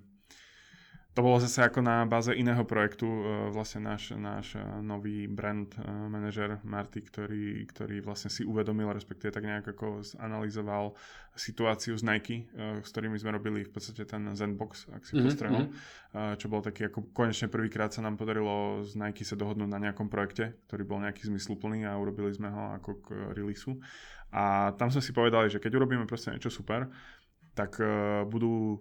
to 1.14 1.22
bolo 1.22 1.38
zase 1.38 1.62
ako 1.62 1.86
na 1.86 2.10
báze 2.10 2.34
iného 2.34 2.66
projektu, 2.66 3.06
e, 3.06 3.22
vlastne 3.54 3.86
náš, 3.86 4.18
náš 4.18 4.58
e, 4.58 4.66
nový 4.82 5.30
brand 5.30 5.70
e, 5.78 5.86
manažer 5.86 6.58
Marty, 6.66 7.06
ktorý, 7.06 7.70
ktorý 7.70 8.02
vlastne 8.02 8.34
si 8.34 8.42
uvedomil, 8.42 8.90
respektíve 8.90 9.30
tak 9.30 9.46
nejak 9.46 9.78
ako 9.78 10.02
zanalizoval 10.02 10.98
situáciu 11.38 11.98
z 11.98 12.06
Nike, 12.06 12.38
s 12.54 12.90
ktorými 12.94 13.18
sme 13.18 13.34
robili 13.34 13.66
v 13.66 13.74
podstate 13.74 14.06
ten 14.06 14.22
Zenbox, 14.38 14.86
ak 14.94 15.02
si 15.02 15.18
mm-hmm. 15.18 15.26
postrehol, 15.26 15.64
čo 16.38 16.46
bol 16.46 16.62
taký 16.62 16.94
ako 16.94 17.10
konečne 17.10 17.50
prvýkrát 17.50 17.90
sa 17.90 18.06
nám 18.06 18.22
podarilo 18.22 18.86
z 18.86 18.94
Nike 18.94 19.26
sa 19.26 19.34
dohodnúť 19.34 19.66
na 19.66 19.82
nejakom 19.82 20.14
projekte, 20.14 20.54
ktorý 20.70 20.86
bol 20.86 21.02
nejaký 21.02 21.26
zmysluplný 21.26 21.90
a 21.90 21.98
urobili 21.98 22.30
sme 22.38 22.54
ho 22.54 22.78
ako 22.78 22.92
k 23.02 23.08
releaseu. 23.34 23.82
A 24.30 24.78
tam 24.78 24.94
sme 24.94 25.02
si 25.02 25.10
povedali, 25.10 25.50
že 25.50 25.58
keď 25.58 25.74
urobíme 25.74 26.06
proste 26.06 26.30
niečo 26.30 26.54
super, 26.54 26.86
tak 27.58 27.82
budú 28.30 28.78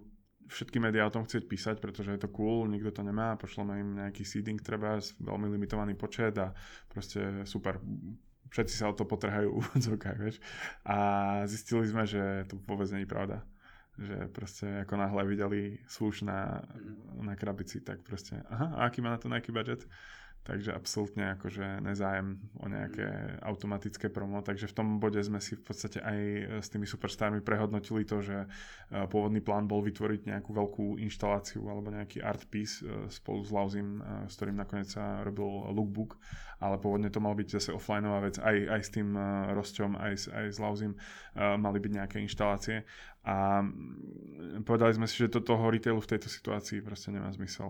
všetky 0.47 0.77
médiá 0.79 1.07
o 1.07 1.13
tom 1.13 1.23
chcieť 1.23 1.43
písať, 1.47 1.75
pretože 1.79 2.11
je 2.13 2.21
to 2.21 2.29
cool, 2.31 2.67
nikto 2.67 2.91
to 2.91 3.01
nemá, 3.05 3.35
pošleme 3.39 3.73
im 3.79 3.89
nejaký 3.99 4.23
seeding 4.25 4.59
treba, 4.59 4.99
veľmi 4.99 5.47
limitovaný 5.53 5.95
počet 5.95 6.35
a 6.39 6.51
proste 6.89 7.47
super, 7.47 7.79
všetci 8.51 8.75
sa 8.75 8.91
o 8.91 8.97
to 8.97 9.07
potrhajú 9.07 9.49
v 9.53 9.59
úvodzovkách, 9.59 10.17
vieš. 10.19 10.37
A 10.87 10.97
zistili 11.49 11.87
sme, 11.87 12.03
že 12.03 12.47
to 12.47 12.59
vôbec 12.67 12.87
nie 12.91 13.03
je 13.03 13.13
pravda. 13.13 13.37
Že 13.93 14.17
proste 14.33 14.65
ako 14.83 14.93
náhle 14.97 15.21
videli 15.29 15.61
swoosh 15.85 16.25
na, 16.25 16.65
na 17.21 17.37
krabici, 17.37 17.85
tak 17.85 18.01
proste, 18.01 18.41
aha, 18.49 18.73
a 18.73 18.79
aký 18.89 19.05
má 19.05 19.13
na 19.13 19.21
to 19.21 19.29
nejaký 19.29 19.53
budget? 19.53 19.85
Takže 20.43 20.75
absolútne 20.75 21.39
akože 21.39 21.79
nezájem 21.79 22.35
o 22.59 22.67
nejaké 22.67 23.39
automatické 23.39 24.11
promo, 24.11 24.43
takže 24.43 24.67
v 24.67 24.75
tom 24.75 24.87
bode 24.99 25.19
sme 25.23 25.39
si 25.39 25.55
v 25.55 25.63
podstate 25.63 26.03
aj 26.03 26.19
s 26.59 26.67
tými 26.67 26.83
superstarmi 26.83 27.39
prehodnotili 27.39 28.03
to, 28.03 28.19
že 28.19 28.43
e, 28.43 28.47
pôvodný 29.07 29.39
plán 29.39 29.71
bol 29.71 29.79
vytvoriť 29.79 30.27
nejakú 30.27 30.51
veľkú 30.51 30.85
inštaláciu 30.99 31.63
alebo 31.71 31.95
nejaký 31.95 32.19
art 32.19 32.43
piece 32.51 32.83
e, 32.83 33.07
spolu 33.07 33.39
s 33.47 33.51
Lauzim, 33.55 34.03
e, 34.03 34.27
s 34.27 34.35
ktorým 34.35 34.59
nakoniec 34.59 34.91
sa 34.91 35.23
robil 35.23 35.47
lookbook, 35.71 36.19
ale 36.59 36.75
pôvodne 36.75 37.07
to 37.07 37.23
mal 37.23 37.35
byť 37.39 37.47
zase 37.59 37.71
offlineová 37.71 38.27
vec, 38.27 38.35
aj, 38.39 38.55
aj 38.67 38.81
s 38.83 38.89
tým 38.91 39.15
Rosťom, 39.51 39.99
aj, 39.99 40.13
aj 40.31 40.45
s 40.47 40.57
Lauzim. 40.63 40.95
Mali 41.35 41.81
byť 41.83 41.91
nejaké 41.91 42.17
inštalácie 42.23 42.87
a 43.23 43.63
povedali 44.61 44.93
sme 44.93 45.07
si, 45.07 45.17
že 45.17 45.31
do 45.31 45.41
toho 45.41 45.71
retailu 45.71 45.97
v 45.97 46.11
tejto 46.11 46.27
situácii 46.27 46.83
proste 46.83 47.09
nemá 47.09 47.31
zmysel, 47.31 47.65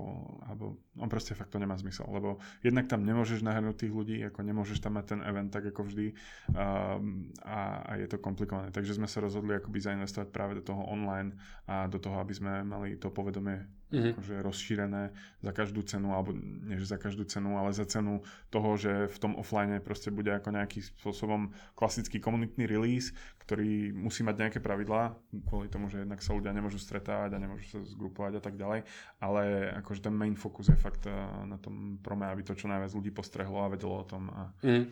alebo 0.49 0.81
on 0.97 1.07
proste 1.07 1.37
fakt 1.37 1.53
to 1.53 1.61
nemá 1.61 1.77
zmysel, 1.77 2.09
lebo 2.09 2.41
jednak 2.65 2.89
tam 2.89 3.05
nemôžeš 3.05 3.45
nahrnúť 3.45 3.85
tých 3.85 3.93
ľudí, 3.93 4.17
ako 4.25 4.41
nemôžeš 4.41 4.81
tam 4.81 4.97
mať 4.97 5.15
ten 5.15 5.19
event 5.23 5.53
tak 5.53 5.69
ako 5.69 5.85
vždy 5.85 6.17
um, 6.51 7.29
a, 7.45 7.85
a 7.85 7.91
je 8.01 8.07
to 8.09 8.17
komplikované. 8.17 8.73
Takže 8.73 8.97
sme 8.97 9.05
sa 9.05 9.21
rozhodli 9.21 9.53
akoby 9.53 9.77
zainvestovať 9.79 10.27
práve 10.33 10.57
do 10.59 10.63
toho 10.65 10.81
online 10.89 11.37
a 11.69 11.85
do 11.85 12.01
toho, 12.01 12.17
aby 12.17 12.33
sme 12.33 12.65
mali 12.65 12.97
to 12.97 13.13
povedomie 13.13 13.61
mm-hmm. 13.93 14.13
akože 14.17 14.35
rozšírené 14.41 15.03
za 15.45 15.51
každú 15.53 15.85
cenu, 15.85 16.09
alebo 16.11 16.33
nie 16.33 16.81
že 16.81 16.89
za 16.89 16.97
každú 16.97 17.23
cenu, 17.29 17.55
ale 17.61 17.69
za 17.71 17.85
cenu 17.85 18.25
toho, 18.49 18.73
že 18.75 19.07
v 19.07 19.17
tom 19.21 19.37
offline 19.37 19.77
proste 19.79 20.09
bude 20.09 20.33
ako 20.33 20.49
nejaký 20.49 20.81
spôsobom 20.81 21.53
klasický 21.77 22.17
komunitný 22.17 22.65
release, 22.65 23.13
ktorý 23.45 23.93
musí 23.93 24.25
mať 24.25 24.35
nejaké 24.39 24.59
pravidlá, 24.63 25.13
kvôli 25.45 25.69
tomu, 25.69 25.91
že 25.93 26.01
jednak 26.01 26.23
sa 26.25 26.33
ľudia 26.33 26.55
nemôžu 26.55 26.81
stretávať 26.81 27.37
a 27.37 27.41
nemôžu 27.43 27.65
sa 27.69 27.79
zgrupovať 27.85 28.39
a 28.39 28.41
tak 28.41 28.55
ďalej, 28.57 28.87
ale 29.21 29.41
akože 29.83 30.09
ten 30.09 30.15
main 30.15 30.33
focus 30.33 30.73
je 30.73 30.77
fakt 30.79 31.05
eh, 31.05 31.13
na 31.45 31.61
tom 31.61 32.01
prome, 32.01 32.25
aby 32.25 32.41
to 32.41 32.57
čo 32.57 32.65
najviac 32.65 32.91
ľudí 32.95 33.11
postrehlo 33.13 33.61
a 33.61 33.71
vedelo 33.71 34.01
o 34.01 34.05
tom. 34.07 34.33
A... 34.33 34.41
Mm. 34.65 34.89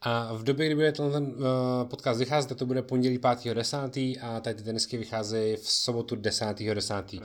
A 0.00 0.32
v 0.32 0.42
době, 0.42 0.66
kdy 0.66 0.74
bude 0.74 0.92
ten, 0.92 1.12
ten 1.12 1.24
uh, 1.24 1.88
podcast 1.88 2.18
vycházet, 2.18 2.58
to 2.58 2.66
bude 2.66 2.82
pondělí 2.82 3.18
5.10. 3.18 4.18
a 4.22 4.40
tady 4.40 4.56
ty 4.56 4.62
tenisky 4.62 4.96
vycházejí 4.96 5.56
v 5.56 5.70
sobotu 5.70 6.16
10.10. 6.16 7.22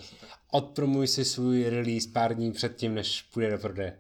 Odpromuj 0.51 1.07
si 1.07 1.25
svůj 1.25 1.69
release 1.69 2.09
pár 2.13 2.35
dní 2.35 2.51
předtím, 2.51 2.95
než 2.95 3.21
půjde 3.21 3.51
do 3.51 3.57
prodeje. 3.57 3.99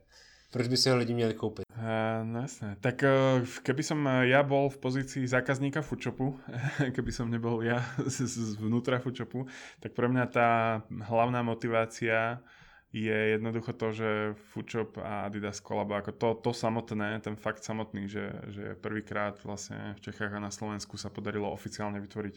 Proč 0.51 0.67
by 0.67 0.77
si 0.77 0.89
ho 0.89 0.97
lidi 0.97 1.13
měli 1.13 1.33
koupit? 1.33 1.65
Uh, 1.77 1.83
no 2.27 2.41
jasné. 2.41 2.75
Tak 2.81 3.03
uh, 3.03 3.47
keby 3.63 3.83
som 3.83 4.03
ja 4.27 4.43
bol 4.43 4.67
v 4.67 4.77
pozícii 4.83 5.23
zákazníka 5.23 5.79
Foodshopu, 5.79 6.35
keby 6.95 7.11
som 7.11 7.31
nebol 7.31 7.63
ja 7.63 7.79
z, 8.03 8.27
z 8.27 8.59
vnútra 8.59 8.99
Foodshopu, 8.99 9.47
tak 9.79 9.95
pre 9.95 10.11
mňa 10.11 10.25
tá 10.27 10.49
hlavná 10.91 11.39
motivácia 11.39 12.43
je 12.91 13.39
jednoducho 13.39 13.71
to, 13.71 13.87
že 13.95 14.09
Foodshop 14.51 14.99
a 14.99 15.23
Adidas 15.31 15.63
kolabo, 15.63 15.95
ako 15.95 16.11
to, 16.11 16.29
to 16.43 16.51
samotné, 16.51 17.23
ten 17.23 17.39
fakt 17.39 17.63
samotný, 17.63 18.11
že, 18.11 18.27
že 18.51 18.75
prvýkrát 18.75 19.39
vlastne 19.47 19.95
v 19.95 20.11
Čechách 20.11 20.35
a 20.35 20.43
na 20.43 20.51
Slovensku 20.51 20.99
sa 20.99 21.07
podarilo 21.07 21.47
oficiálne 21.47 22.03
vytvoriť 22.03 22.35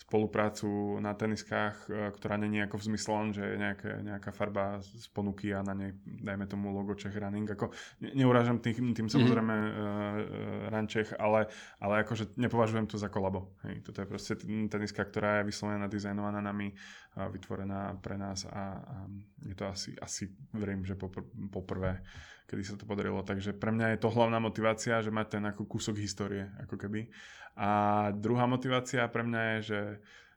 spoluprácu 0.00 0.96
na 1.04 1.12
teniskách, 1.12 1.86
e, 1.86 2.08
ktorá 2.16 2.40
není 2.40 2.64
ako 2.64 2.80
v 2.80 2.86
zmysle 2.92 3.12
len, 3.20 3.30
že 3.36 3.44
je 3.44 3.56
nejaké, 3.60 3.90
nejaká 4.00 4.30
farba 4.32 4.80
z 4.80 5.06
ponuky 5.12 5.52
a 5.52 5.60
na 5.60 5.76
nej 5.76 5.92
dajme 6.04 6.48
tomu 6.48 6.72
logo 6.72 6.96
Czech 6.96 7.12
Running. 7.12 7.44
Ako, 7.44 7.68
ne, 8.00 8.16
neurážam 8.16 8.64
tým, 8.64 8.96
tým 8.96 9.06
mhm. 9.06 9.12
samozrejme 9.12 9.54
mm-hmm. 9.54 9.76
uh, 9.76 10.72
Rančech, 10.72 11.10
ale, 11.20 11.52
ale 11.78 11.94
akože 12.02 12.34
nepovažujem 12.40 12.88
to 12.88 12.96
za 12.96 13.12
kolabo. 13.12 13.52
Hej, 13.68 13.84
toto 13.84 14.00
je 14.00 14.08
proste 14.08 14.32
teniska, 14.72 15.04
ktorá 15.04 15.44
je 15.44 15.52
vyslovená, 15.52 15.84
dizajnovaná 15.86 16.40
nami, 16.40 16.72
a 17.18 17.26
vytvorená 17.26 17.98
pre 17.98 18.14
nás 18.14 18.46
a, 18.46 18.78
a 18.78 18.96
je 19.42 19.54
to 19.58 19.66
asi, 19.66 19.98
asi 19.98 20.30
verím, 20.54 20.86
že 20.86 20.94
popr- 20.94 21.26
poprvé 21.50 22.06
kedy 22.50 22.66
sa 22.66 22.74
to 22.74 22.82
podarilo. 22.82 23.22
Takže 23.22 23.54
pre 23.54 23.70
mňa 23.70 23.94
je 23.94 24.02
to 24.02 24.10
hlavná 24.10 24.42
motivácia, 24.42 24.98
že 24.98 25.14
mať 25.14 25.38
ten 25.38 25.44
ako 25.46 25.70
kúsok 25.70 26.02
histórie, 26.02 26.50
ako 26.58 26.74
keby. 26.74 27.06
A 27.54 27.70
druhá 28.10 28.50
motivácia 28.50 29.06
pre 29.06 29.22
mňa 29.22 29.42
je, 29.54 29.58
že 29.62 29.80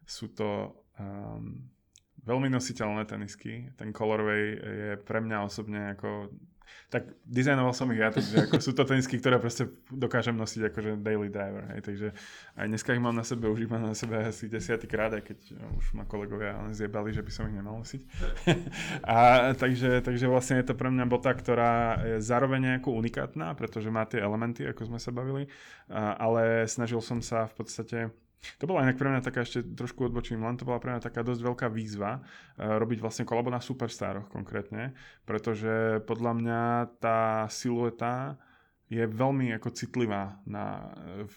sú 0.06 0.30
to 0.38 0.78
um, 1.02 1.66
veľmi 2.22 2.54
nositeľné 2.54 3.10
tenisky. 3.10 3.74
Ten 3.74 3.90
colorway 3.90 4.44
je 4.62 4.92
pre 5.02 5.26
mňa 5.26 5.42
osobne 5.42 5.98
ako 5.98 6.30
tak 6.94 7.10
dizajnoval 7.26 7.74
som 7.74 7.90
ich 7.90 8.00
ja, 8.00 8.14
takže 8.14 8.46
ako 8.46 8.62
sú 8.62 8.72
to 8.78 8.86
tenisky, 8.86 9.18
ktoré 9.18 9.42
proste 9.42 9.66
dokážem 9.90 10.38
nosiť 10.38 10.70
akože 10.70 10.90
daily 11.02 11.30
driver, 11.34 11.66
hej, 11.74 11.82
takže 11.82 12.08
aj 12.54 12.66
dneska 12.70 12.94
ich 12.94 13.02
mám 13.02 13.18
na 13.18 13.26
sebe, 13.26 13.50
už 13.50 13.66
ich 13.66 13.72
mám 13.72 13.82
na 13.82 13.98
sebe 13.98 14.30
asi 14.30 14.46
desiatýkrát, 14.46 15.18
aj 15.18 15.24
keď 15.26 15.40
už 15.82 15.98
ma 15.98 16.06
kolegovia 16.06 16.54
zjebali, 16.70 17.10
že 17.10 17.26
by 17.26 17.32
som 17.34 17.50
ich 17.50 17.58
nemal 17.58 17.82
nosiť. 17.82 18.02
a 19.10 19.18
takže, 19.58 20.06
takže 20.06 20.26
vlastne 20.30 20.62
je 20.62 20.70
to 20.70 20.78
pre 20.78 20.94
mňa 20.94 21.06
bota, 21.10 21.34
ktorá 21.34 21.98
je 22.06 22.18
zároveň 22.22 22.78
nejako 22.78 22.94
unikátna, 22.94 23.58
pretože 23.58 23.90
má 23.90 24.06
tie 24.06 24.22
elementy, 24.22 24.62
ako 24.70 24.94
sme 24.94 25.00
sa 25.02 25.10
bavili, 25.10 25.50
ale 25.90 26.70
snažil 26.70 27.02
som 27.02 27.26
sa 27.26 27.50
v 27.50 27.54
podstate 27.58 27.98
to 28.60 28.68
bola 28.68 28.84
inak 28.84 29.00
pre 29.00 29.10
mňa 29.10 29.26
taká 29.26 29.44
ešte 29.48 29.64
trošku 29.64 30.08
odbočím, 30.08 30.44
len 30.44 30.60
to 30.60 30.68
bola 30.68 30.80
pre 30.80 30.96
mňa 30.96 31.06
taká 31.06 31.24
dosť 31.24 31.42
veľká 31.44 31.68
výzva 31.72 32.20
uh, 32.20 32.78
robiť 32.80 33.00
vlastne 33.00 33.24
kolabo 33.28 33.52
na 33.52 33.64
superstaroch 33.64 34.28
konkrétne, 34.30 34.96
pretože 35.24 36.04
podľa 36.04 36.32
mňa 36.38 36.62
tá 37.00 37.48
silueta 37.48 38.40
je 38.94 39.04
veľmi 39.10 39.50
ako 39.58 39.70
citlivá 39.74 40.38
na, 40.46 40.94
v, 41.26 41.36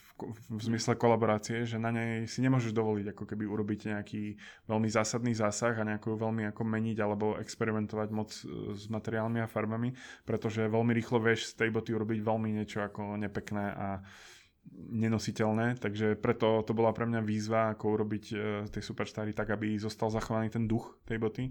v 0.52 0.60
zmysle 0.60 0.98
kolaborácie, 0.98 1.64
že 1.64 1.80
na 1.80 1.88
nej 1.88 2.28
si 2.28 2.44
nemôžeš 2.44 2.76
dovoliť 2.76 3.16
ako 3.16 3.24
keby 3.24 3.44
urobiť 3.48 3.96
nejaký 3.96 4.36
veľmi 4.68 4.88
zásadný 4.92 5.32
zásah 5.32 5.72
a 5.72 5.86
nejako 5.88 6.20
veľmi 6.20 6.44
ako 6.52 6.62
meniť 6.66 6.96
alebo 7.00 7.40
experimentovať 7.40 8.08
moc 8.12 8.30
e, 8.34 8.76
s 8.76 8.90
materiálmi 8.92 9.40
a 9.40 9.48
farbami, 9.48 9.94
pretože 10.28 10.68
veľmi 10.68 10.92
rýchlo 10.92 11.22
vieš 11.22 11.56
z 11.56 11.64
tej 11.64 11.70
boty 11.72 11.96
urobiť 11.96 12.18
veľmi 12.20 12.48
niečo 12.52 12.84
ako 12.84 13.16
nepekné 13.16 13.72
a 13.72 13.88
uh, 14.02 14.35
nenositeľné, 14.74 15.82
takže 15.82 16.14
preto 16.18 16.62
to 16.62 16.72
bola 16.72 16.94
pre 16.94 17.06
mňa 17.08 17.20
výzva, 17.22 17.74
ako 17.74 17.84
urobiť 18.00 18.24
uh, 18.32 18.38
tej 18.70 18.82
Superstary 18.82 19.34
tak, 19.34 19.50
aby 19.54 19.74
zostal 19.78 20.10
zachovaný 20.12 20.50
ten 20.52 20.64
duch 20.70 20.98
tej 21.06 21.18
boty 21.18 21.44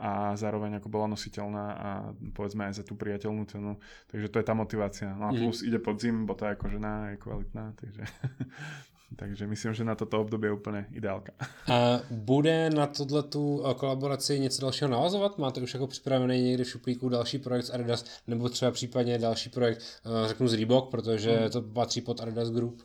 a 0.00 0.32
zároveň 0.34 0.80
ako 0.80 0.88
bola 0.88 1.06
nositeľná 1.12 1.66
a 1.76 1.88
povedzme 2.32 2.64
aj 2.64 2.80
za 2.80 2.84
tú 2.84 2.96
priateľnú 2.96 3.44
cenu. 3.44 3.76
Takže 4.08 4.32
to 4.32 4.40
je 4.40 4.46
tá 4.48 4.54
motivácia. 4.56 5.12
No 5.12 5.28
a 5.28 5.32
mhm. 5.32 5.38
plus 5.46 5.60
mm. 5.62 5.68
ide 5.68 5.78
podzim, 5.78 6.16
bota 6.24 6.50
ako 6.56 6.72
žena 6.72 7.12
je 7.12 7.16
kvalitná, 7.20 7.64
takže 7.76 8.02
Takže 9.16 9.46
myslím, 9.46 9.74
že 9.74 9.84
na 9.84 9.94
toto 9.94 10.20
období 10.20 10.46
je 10.46 10.52
úplně 10.52 10.86
ideálka. 10.92 11.32
A 11.72 12.00
bude 12.10 12.70
na 12.70 12.86
tohle 12.86 13.22
tu 13.22 13.62
eh, 13.66 13.74
kolaboraci 13.74 14.40
něco 14.40 14.62
dalšího 14.62 14.90
navazovat? 14.90 15.38
Máte 15.38 15.60
už 15.60 15.74
jako 15.74 15.86
připravený 15.86 16.42
někde 16.42 16.64
v 16.64 16.68
šuplíku 16.68 17.08
další 17.08 17.38
projekt 17.38 17.64
z 17.64 17.70
Adidas, 17.70 18.04
nebo 18.26 18.48
třeba 18.48 18.70
případně 18.70 19.18
další 19.18 19.50
projekt, 19.50 19.82
eh, 20.06 20.28
řeknu 20.28 20.48
z 20.48 20.54
Reebok, 20.54 20.90
protože 20.90 21.36
hmm. 21.36 21.50
to 21.50 21.62
patří 21.62 22.00
pod 22.00 22.20
Adidas 22.20 22.50
Group? 22.50 22.82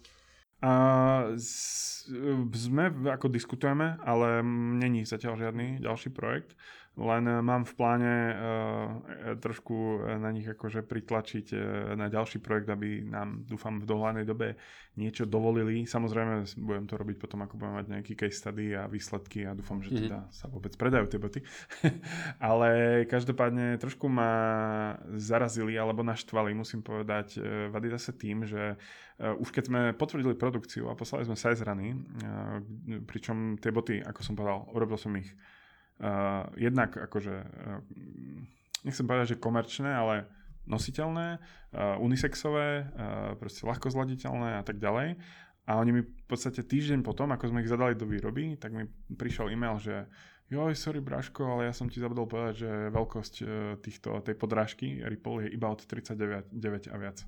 A 0.58 1.22
sme, 2.58 2.90
ako 2.90 3.30
diskutujeme, 3.30 3.94
ale 4.02 4.42
není 4.82 5.06
zatiaľ 5.06 5.38
žiadny 5.38 5.78
ďalší 5.86 6.10
projekt. 6.10 6.58
Len 6.98 7.24
eh, 7.30 7.42
mám 7.46 7.64
v 7.64 7.74
pláne 7.78 8.14
uh, 8.34 8.38
trošku 9.38 10.02
na 10.18 10.34
nich 10.34 10.50
akože 10.50 10.82
pritlačiť 10.82 11.54
na 11.94 12.10
ďalší 12.10 12.42
projekt, 12.42 12.68
aby 12.68 13.06
nám, 13.06 13.46
dúfam, 13.46 13.78
v 13.78 13.86
dohľadnej 13.86 14.26
dobe 14.26 14.58
niečo 14.98 15.30
dovolili. 15.30 15.86
Samozrejme, 15.86 16.50
budem 16.58 16.86
to 16.90 16.98
robiť 16.98 17.18
potom, 17.22 17.46
ako 17.46 17.56
budem 17.62 17.76
mať 17.78 17.88
nejaký 17.94 18.14
case 18.18 18.42
study 18.42 18.74
a 18.74 18.90
výsledky 18.90 19.46
a 19.46 19.54
dúfam, 19.54 19.78
že 19.80 19.94
teda 19.94 20.26
mm-hmm. 20.26 20.34
sa 20.34 20.46
vôbec 20.50 20.74
predajú 20.74 21.06
tie 21.06 21.22
boty. 21.22 21.40
Ale 22.50 23.04
každopádne 23.06 23.78
trošku 23.78 24.10
ma 24.10 24.32
zarazili 25.22 25.78
alebo 25.78 26.02
naštvali, 26.02 26.58
musím 26.58 26.82
povedať, 26.82 27.38
v 27.70 27.74
Adidase 27.78 28.10
tým, 28.18 28.50
že 28.50 28.74
už 29.18 29.50
keď 29.50 29.64
sme 29.66 29.82
potvrdili 29.98 30.38
produkciu 30.38 30.90
a 30.90 30.98
poslali 30.98 31.26
sme 31.26 31.38
size 31.38 31.62
rany, 31.66 31.94
uh, 31.94 32.62
pričom 33.06 33.58
tie 33.58 33.74
boty, 33.74 34.02
ako 34.02 34.22
som 34.22 34.34
povedal, 34.38 34.70
urobil 34.74 34.98
som 34.98 35.14
ich 35.18 35.30
uh, 36.02 36.50
jednak 36.58 36.94
akože, 36.94 37.36
uh, 37.36 37.80
nechcem 38.84 39.06
povedať, 39.06 39.36
že 39.36 39.42
komerčné, 39.42 39.90
ale 39.90 40.26
nositeľné, 40.68 41.38
uh, 41.38 41.98
unisexové, 42.04 42.68
uh, 42.84 42.86
proste 43.40 43.64
ľahko 43.64 43.90
zladiteľné 43.90 44.60
a 44.60 44.64
tak 44.64 44.78
ďalej. 44.82 45.18
A 45.68 45.84
oni 45.84 45.92
mi 46.00 46.02
v 46.04 46.26
podstate 46.32 46.64
týždeň 46.64 47.04
potom, 47.04 47.28
ako 47.36 47.52
sme 47.52 47.60
ich 47.60 47.72
zadali 47.72 47.92
do 47.92 48.08
výroby, 48.08 48.56
tak 48.56 48.72
mi 48.72 48.88
prišiel 49.12 49.52
e-mail, 49.52 49.76
že 49.84 50.08
joj, 50.48 50.72
sorry 50.80 51.04
Braško, 51.04 51.44
ale 51.44 51.68
ja 51.68 51.74
som 51.76 51.92
ti 51.92 52.00
zabudol 52.00 52.24
povedať, 52.24 52.64
že 52.64 52.72
veľkosť 52.96 53.36
týchto, 53.84 54.24
tej 54.24 54.40
podrážky 54.40 55.04
Ripple 55.04 55.44
je 55.44 55.60
iba 55.60 55.68
od 55.68 55.84
39 55.84 56.56
9 56.56 56.88
a 56.88 56.96
viac. 56.96 57.20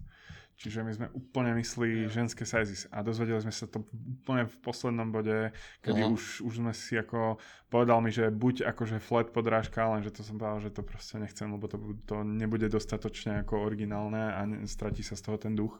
Čiže 0.59 0.83
my 0.83 0.91
sme 0.91 1.07
úplne 1.15 1.55
myslí 1.55 2.03
yeah. 2.03 2.11
ženské 2.11 2.43
sizes 2.43 2.83
a 2.91 2.99
dozvedeli 2.99 3.39
sme 3.39 3.55
sa 3.55 3.63
to 3.63 3.79
úplne 3.87 4.43
v 4.43 4.55
poslednom 4.59 5.07
bode, 5.07 5.55
kedy 5.79 6.03
uh-huh. 6.03 6.19
už, 6.19 6.43
už 6.43 6.53
sme 6.59 6.75
si 6.75 6.99
ako 6.99 7.39
povedal 7.71 8.03
mi, 8.03 8.11
že 8.11 8.27
buď 8.27 8.67
akože 8.67 8.99
flat 8.99 9.31
podrážka, 9.31 9.87
lenže 9.87 10.11
to 10.11 10.19
som 10.19 10.35
povedal, 10.35 10.59
že 10.59 10.75
to 10.75 10.83
proste 10.83 11.15
nechcem, 11.15 11.47
lebo 11.47 11.71
to, 11.71 11.79
to 12.03 12.27
nebude 12.27 12.67
dostatočne 12.67 13.47
ako 13.47 13.71
originálne 13.71 14.35
a 14.35 14.43
ne, 14.43 14.67
stratí 14.67 14.99
sa 14.99 15.15
z 15.15 15.31
toho 15.31 15.39
ten 15.39 15.55
duch 15.55 15.79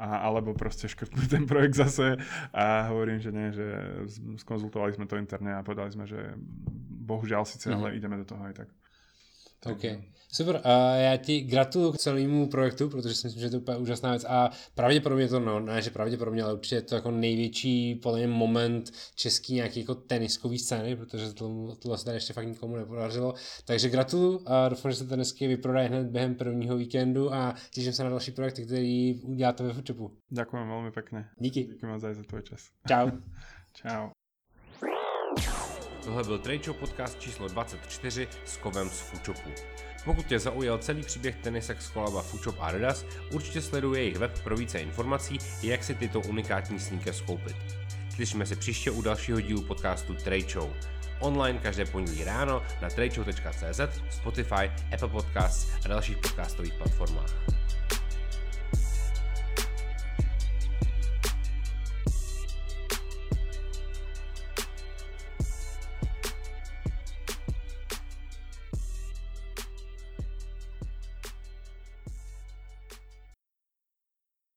a, 0.00 0.24
alebo 0.24 0.56
proste 0.56 0.88
škrtnúť 0.88 1.28
ten 1.28 1.44
projekt 1.44 1.76
zase 1.76 2.16
a 2.56 2.88
hovorím, 2.88 3.20
že 3.20 3.28
nie, 3.28 3.52
že 3.52 3.66
skonzultovali 4.40 4.96
sme 4.96 5.04
to 5.04 5.20
interne 5.20 5.52
a 5.52 5.60
povedali 5.60 5.92
sme, 5.92 6.08
že 6.08 6.32
bohužiaľ 7.04 7.44
síce, 7.44 7.68
mm-hmm. 7.68 7.92
ale 7.92 7.96
ideme 8.00 8.16
do 8.16 8.24
toho 8.24 8.40
aj 8.40 8.64
tak. 8.64 8.68
OK. 9.66 10.14
Super, 10.34 10.60
a 10.64 10.94
já 10.94 11.16
ti 11.16 11.40
gratuluju 11.40 11.92
k 11.92 11.98
celému 11.98 12.46
projektu, 12.46 12.88
protože 12.88 13.14
si 13.14 13.26
myslím, 13.26 13.40
že 13.40 13.50
to 13.50 13.56
je 13.56 13.60
úplně 13.60 13.78
úžasná 13.78 14.10
věc 14.10 14.24
a 14.28 14.50
pravděpodobně 14.74 15.28
to, 15.28 15.40
no, 15.40 15.60
ne, 15.60 15.82
že 15.82 15.90
pravděpodobně, 15.90 16.42
ale 16.42 16.52
určitě 16.52 16.74
je 16.76 16.82
to 16.82 16.94
jako 16.94 17.10
největší 17.10 17.94
podle 17.94 18.18
mě 18.18 18.28
moment 18.28 18.90
český 19.14 19.54
nějaký 19.54 19.80
jako 19.80 19.94
teniskový 19.94 20.58
scény, 20.58 20.96
protože 20.96 21.32
to, 21.32 21.76
tohle 21.78 21.98
se 21.98 22.04
tady 22.04 22.16
ještě 22.16 22.32
fakt 22.32 22.46
nikomu 22.46 22.76
nepodařilo. 22.76 23.34
Takže 23.64 23.88
gratuluju 23.88 24.42
a 24.46 24.68
doufám, 24.68 24.92
že 24.92 24.96
se 24.98 25.06
tenisky 25.06 25.48
vyprodají 25.48 25.88
hned 25.88 26.06
během 26.06 26.34
prvního 26.34 26.76
víkendu 26.76 27.34
a 27.34 27.54
těším 27.70 27.92
se 27.92 28.04
na 28.04 28.10
další 28.10 28.30
projekty, 28.30 28.64
který 28.64 29.20
uděláte 29.22 29.64
ve 29.64 29.72
Foodshopu. 29.72 30.10
Ďakujem 30.34 30.66
veľmi 30.66 30.90
pekne. 30.90 31.30
Díky. 31.38 31.64
Díky 31.64 31.86
moc 31.86 32.02
aj 32.02 32.14
za 32.14 32.22
tvoj 32.22 32.42
čas. 32.42 32.60
Čau. 32.88 33.10
Čau. 33.78 34.10
Tohle 36.04 36.24
byl 36.24 36.38
Trade 36.38 36.72
podcast 36.72 37.20
číslo 37.20 37.48
24 37.48 38.28
s 38.44 38.56
Kovem 38.56 38.90
z 38.90 39.00
Foodshopu. 39.00 39.50
Pokud 40.04 40.26
tě 40.26 40.38
zaujal 40.38 40.78
celý 40.78 41.02
příběh 41.02 41.36
tenisek 41.36 41.82
z 41.82 41.88
kolaba 41.88 42.22
Foodshop 42.22 42.56
a 42.60 42.66
Adidas, 42.66 43.04
určitě 43.32 43.62
sleduj 43.62 43.98
jejich 43.98 44.18
web 44.18 44.42
pro 44.42 44.56
více 44.56 44.78
informací, 44.78 45.38
jak 45.62 45.84
si 45.84 45.94
tyto 45.94 46.20
unikátní 46.20 46.80
sneakers 46.80 47.20
koupit. 47.20 47.56
Slyšíme 48.14 48.46
se 48.46 48.56
příště 48.56 48.90
u 48.90 49.02
dalšího 49.02 49.40
dílu 49.40 49.62
podcastu 49.62 50.14
Trade 50.14 50.48
Show. 50.48 50.72
Online 51.20 51.58
každé 51.58 51.84
pondělí 51.84 52.24
ráno 52.24 52.62
na 52.82 52.90
tradeshow.cz, 52.90 53.80
Spotify, 54.10 54.70
Apple 54.94 55.08
Podcasts 55.08 55.84
a 55.84 55.88
dalších 55.88 56.18
podcastových 56.18 56.74
platformách. 56.74 57.53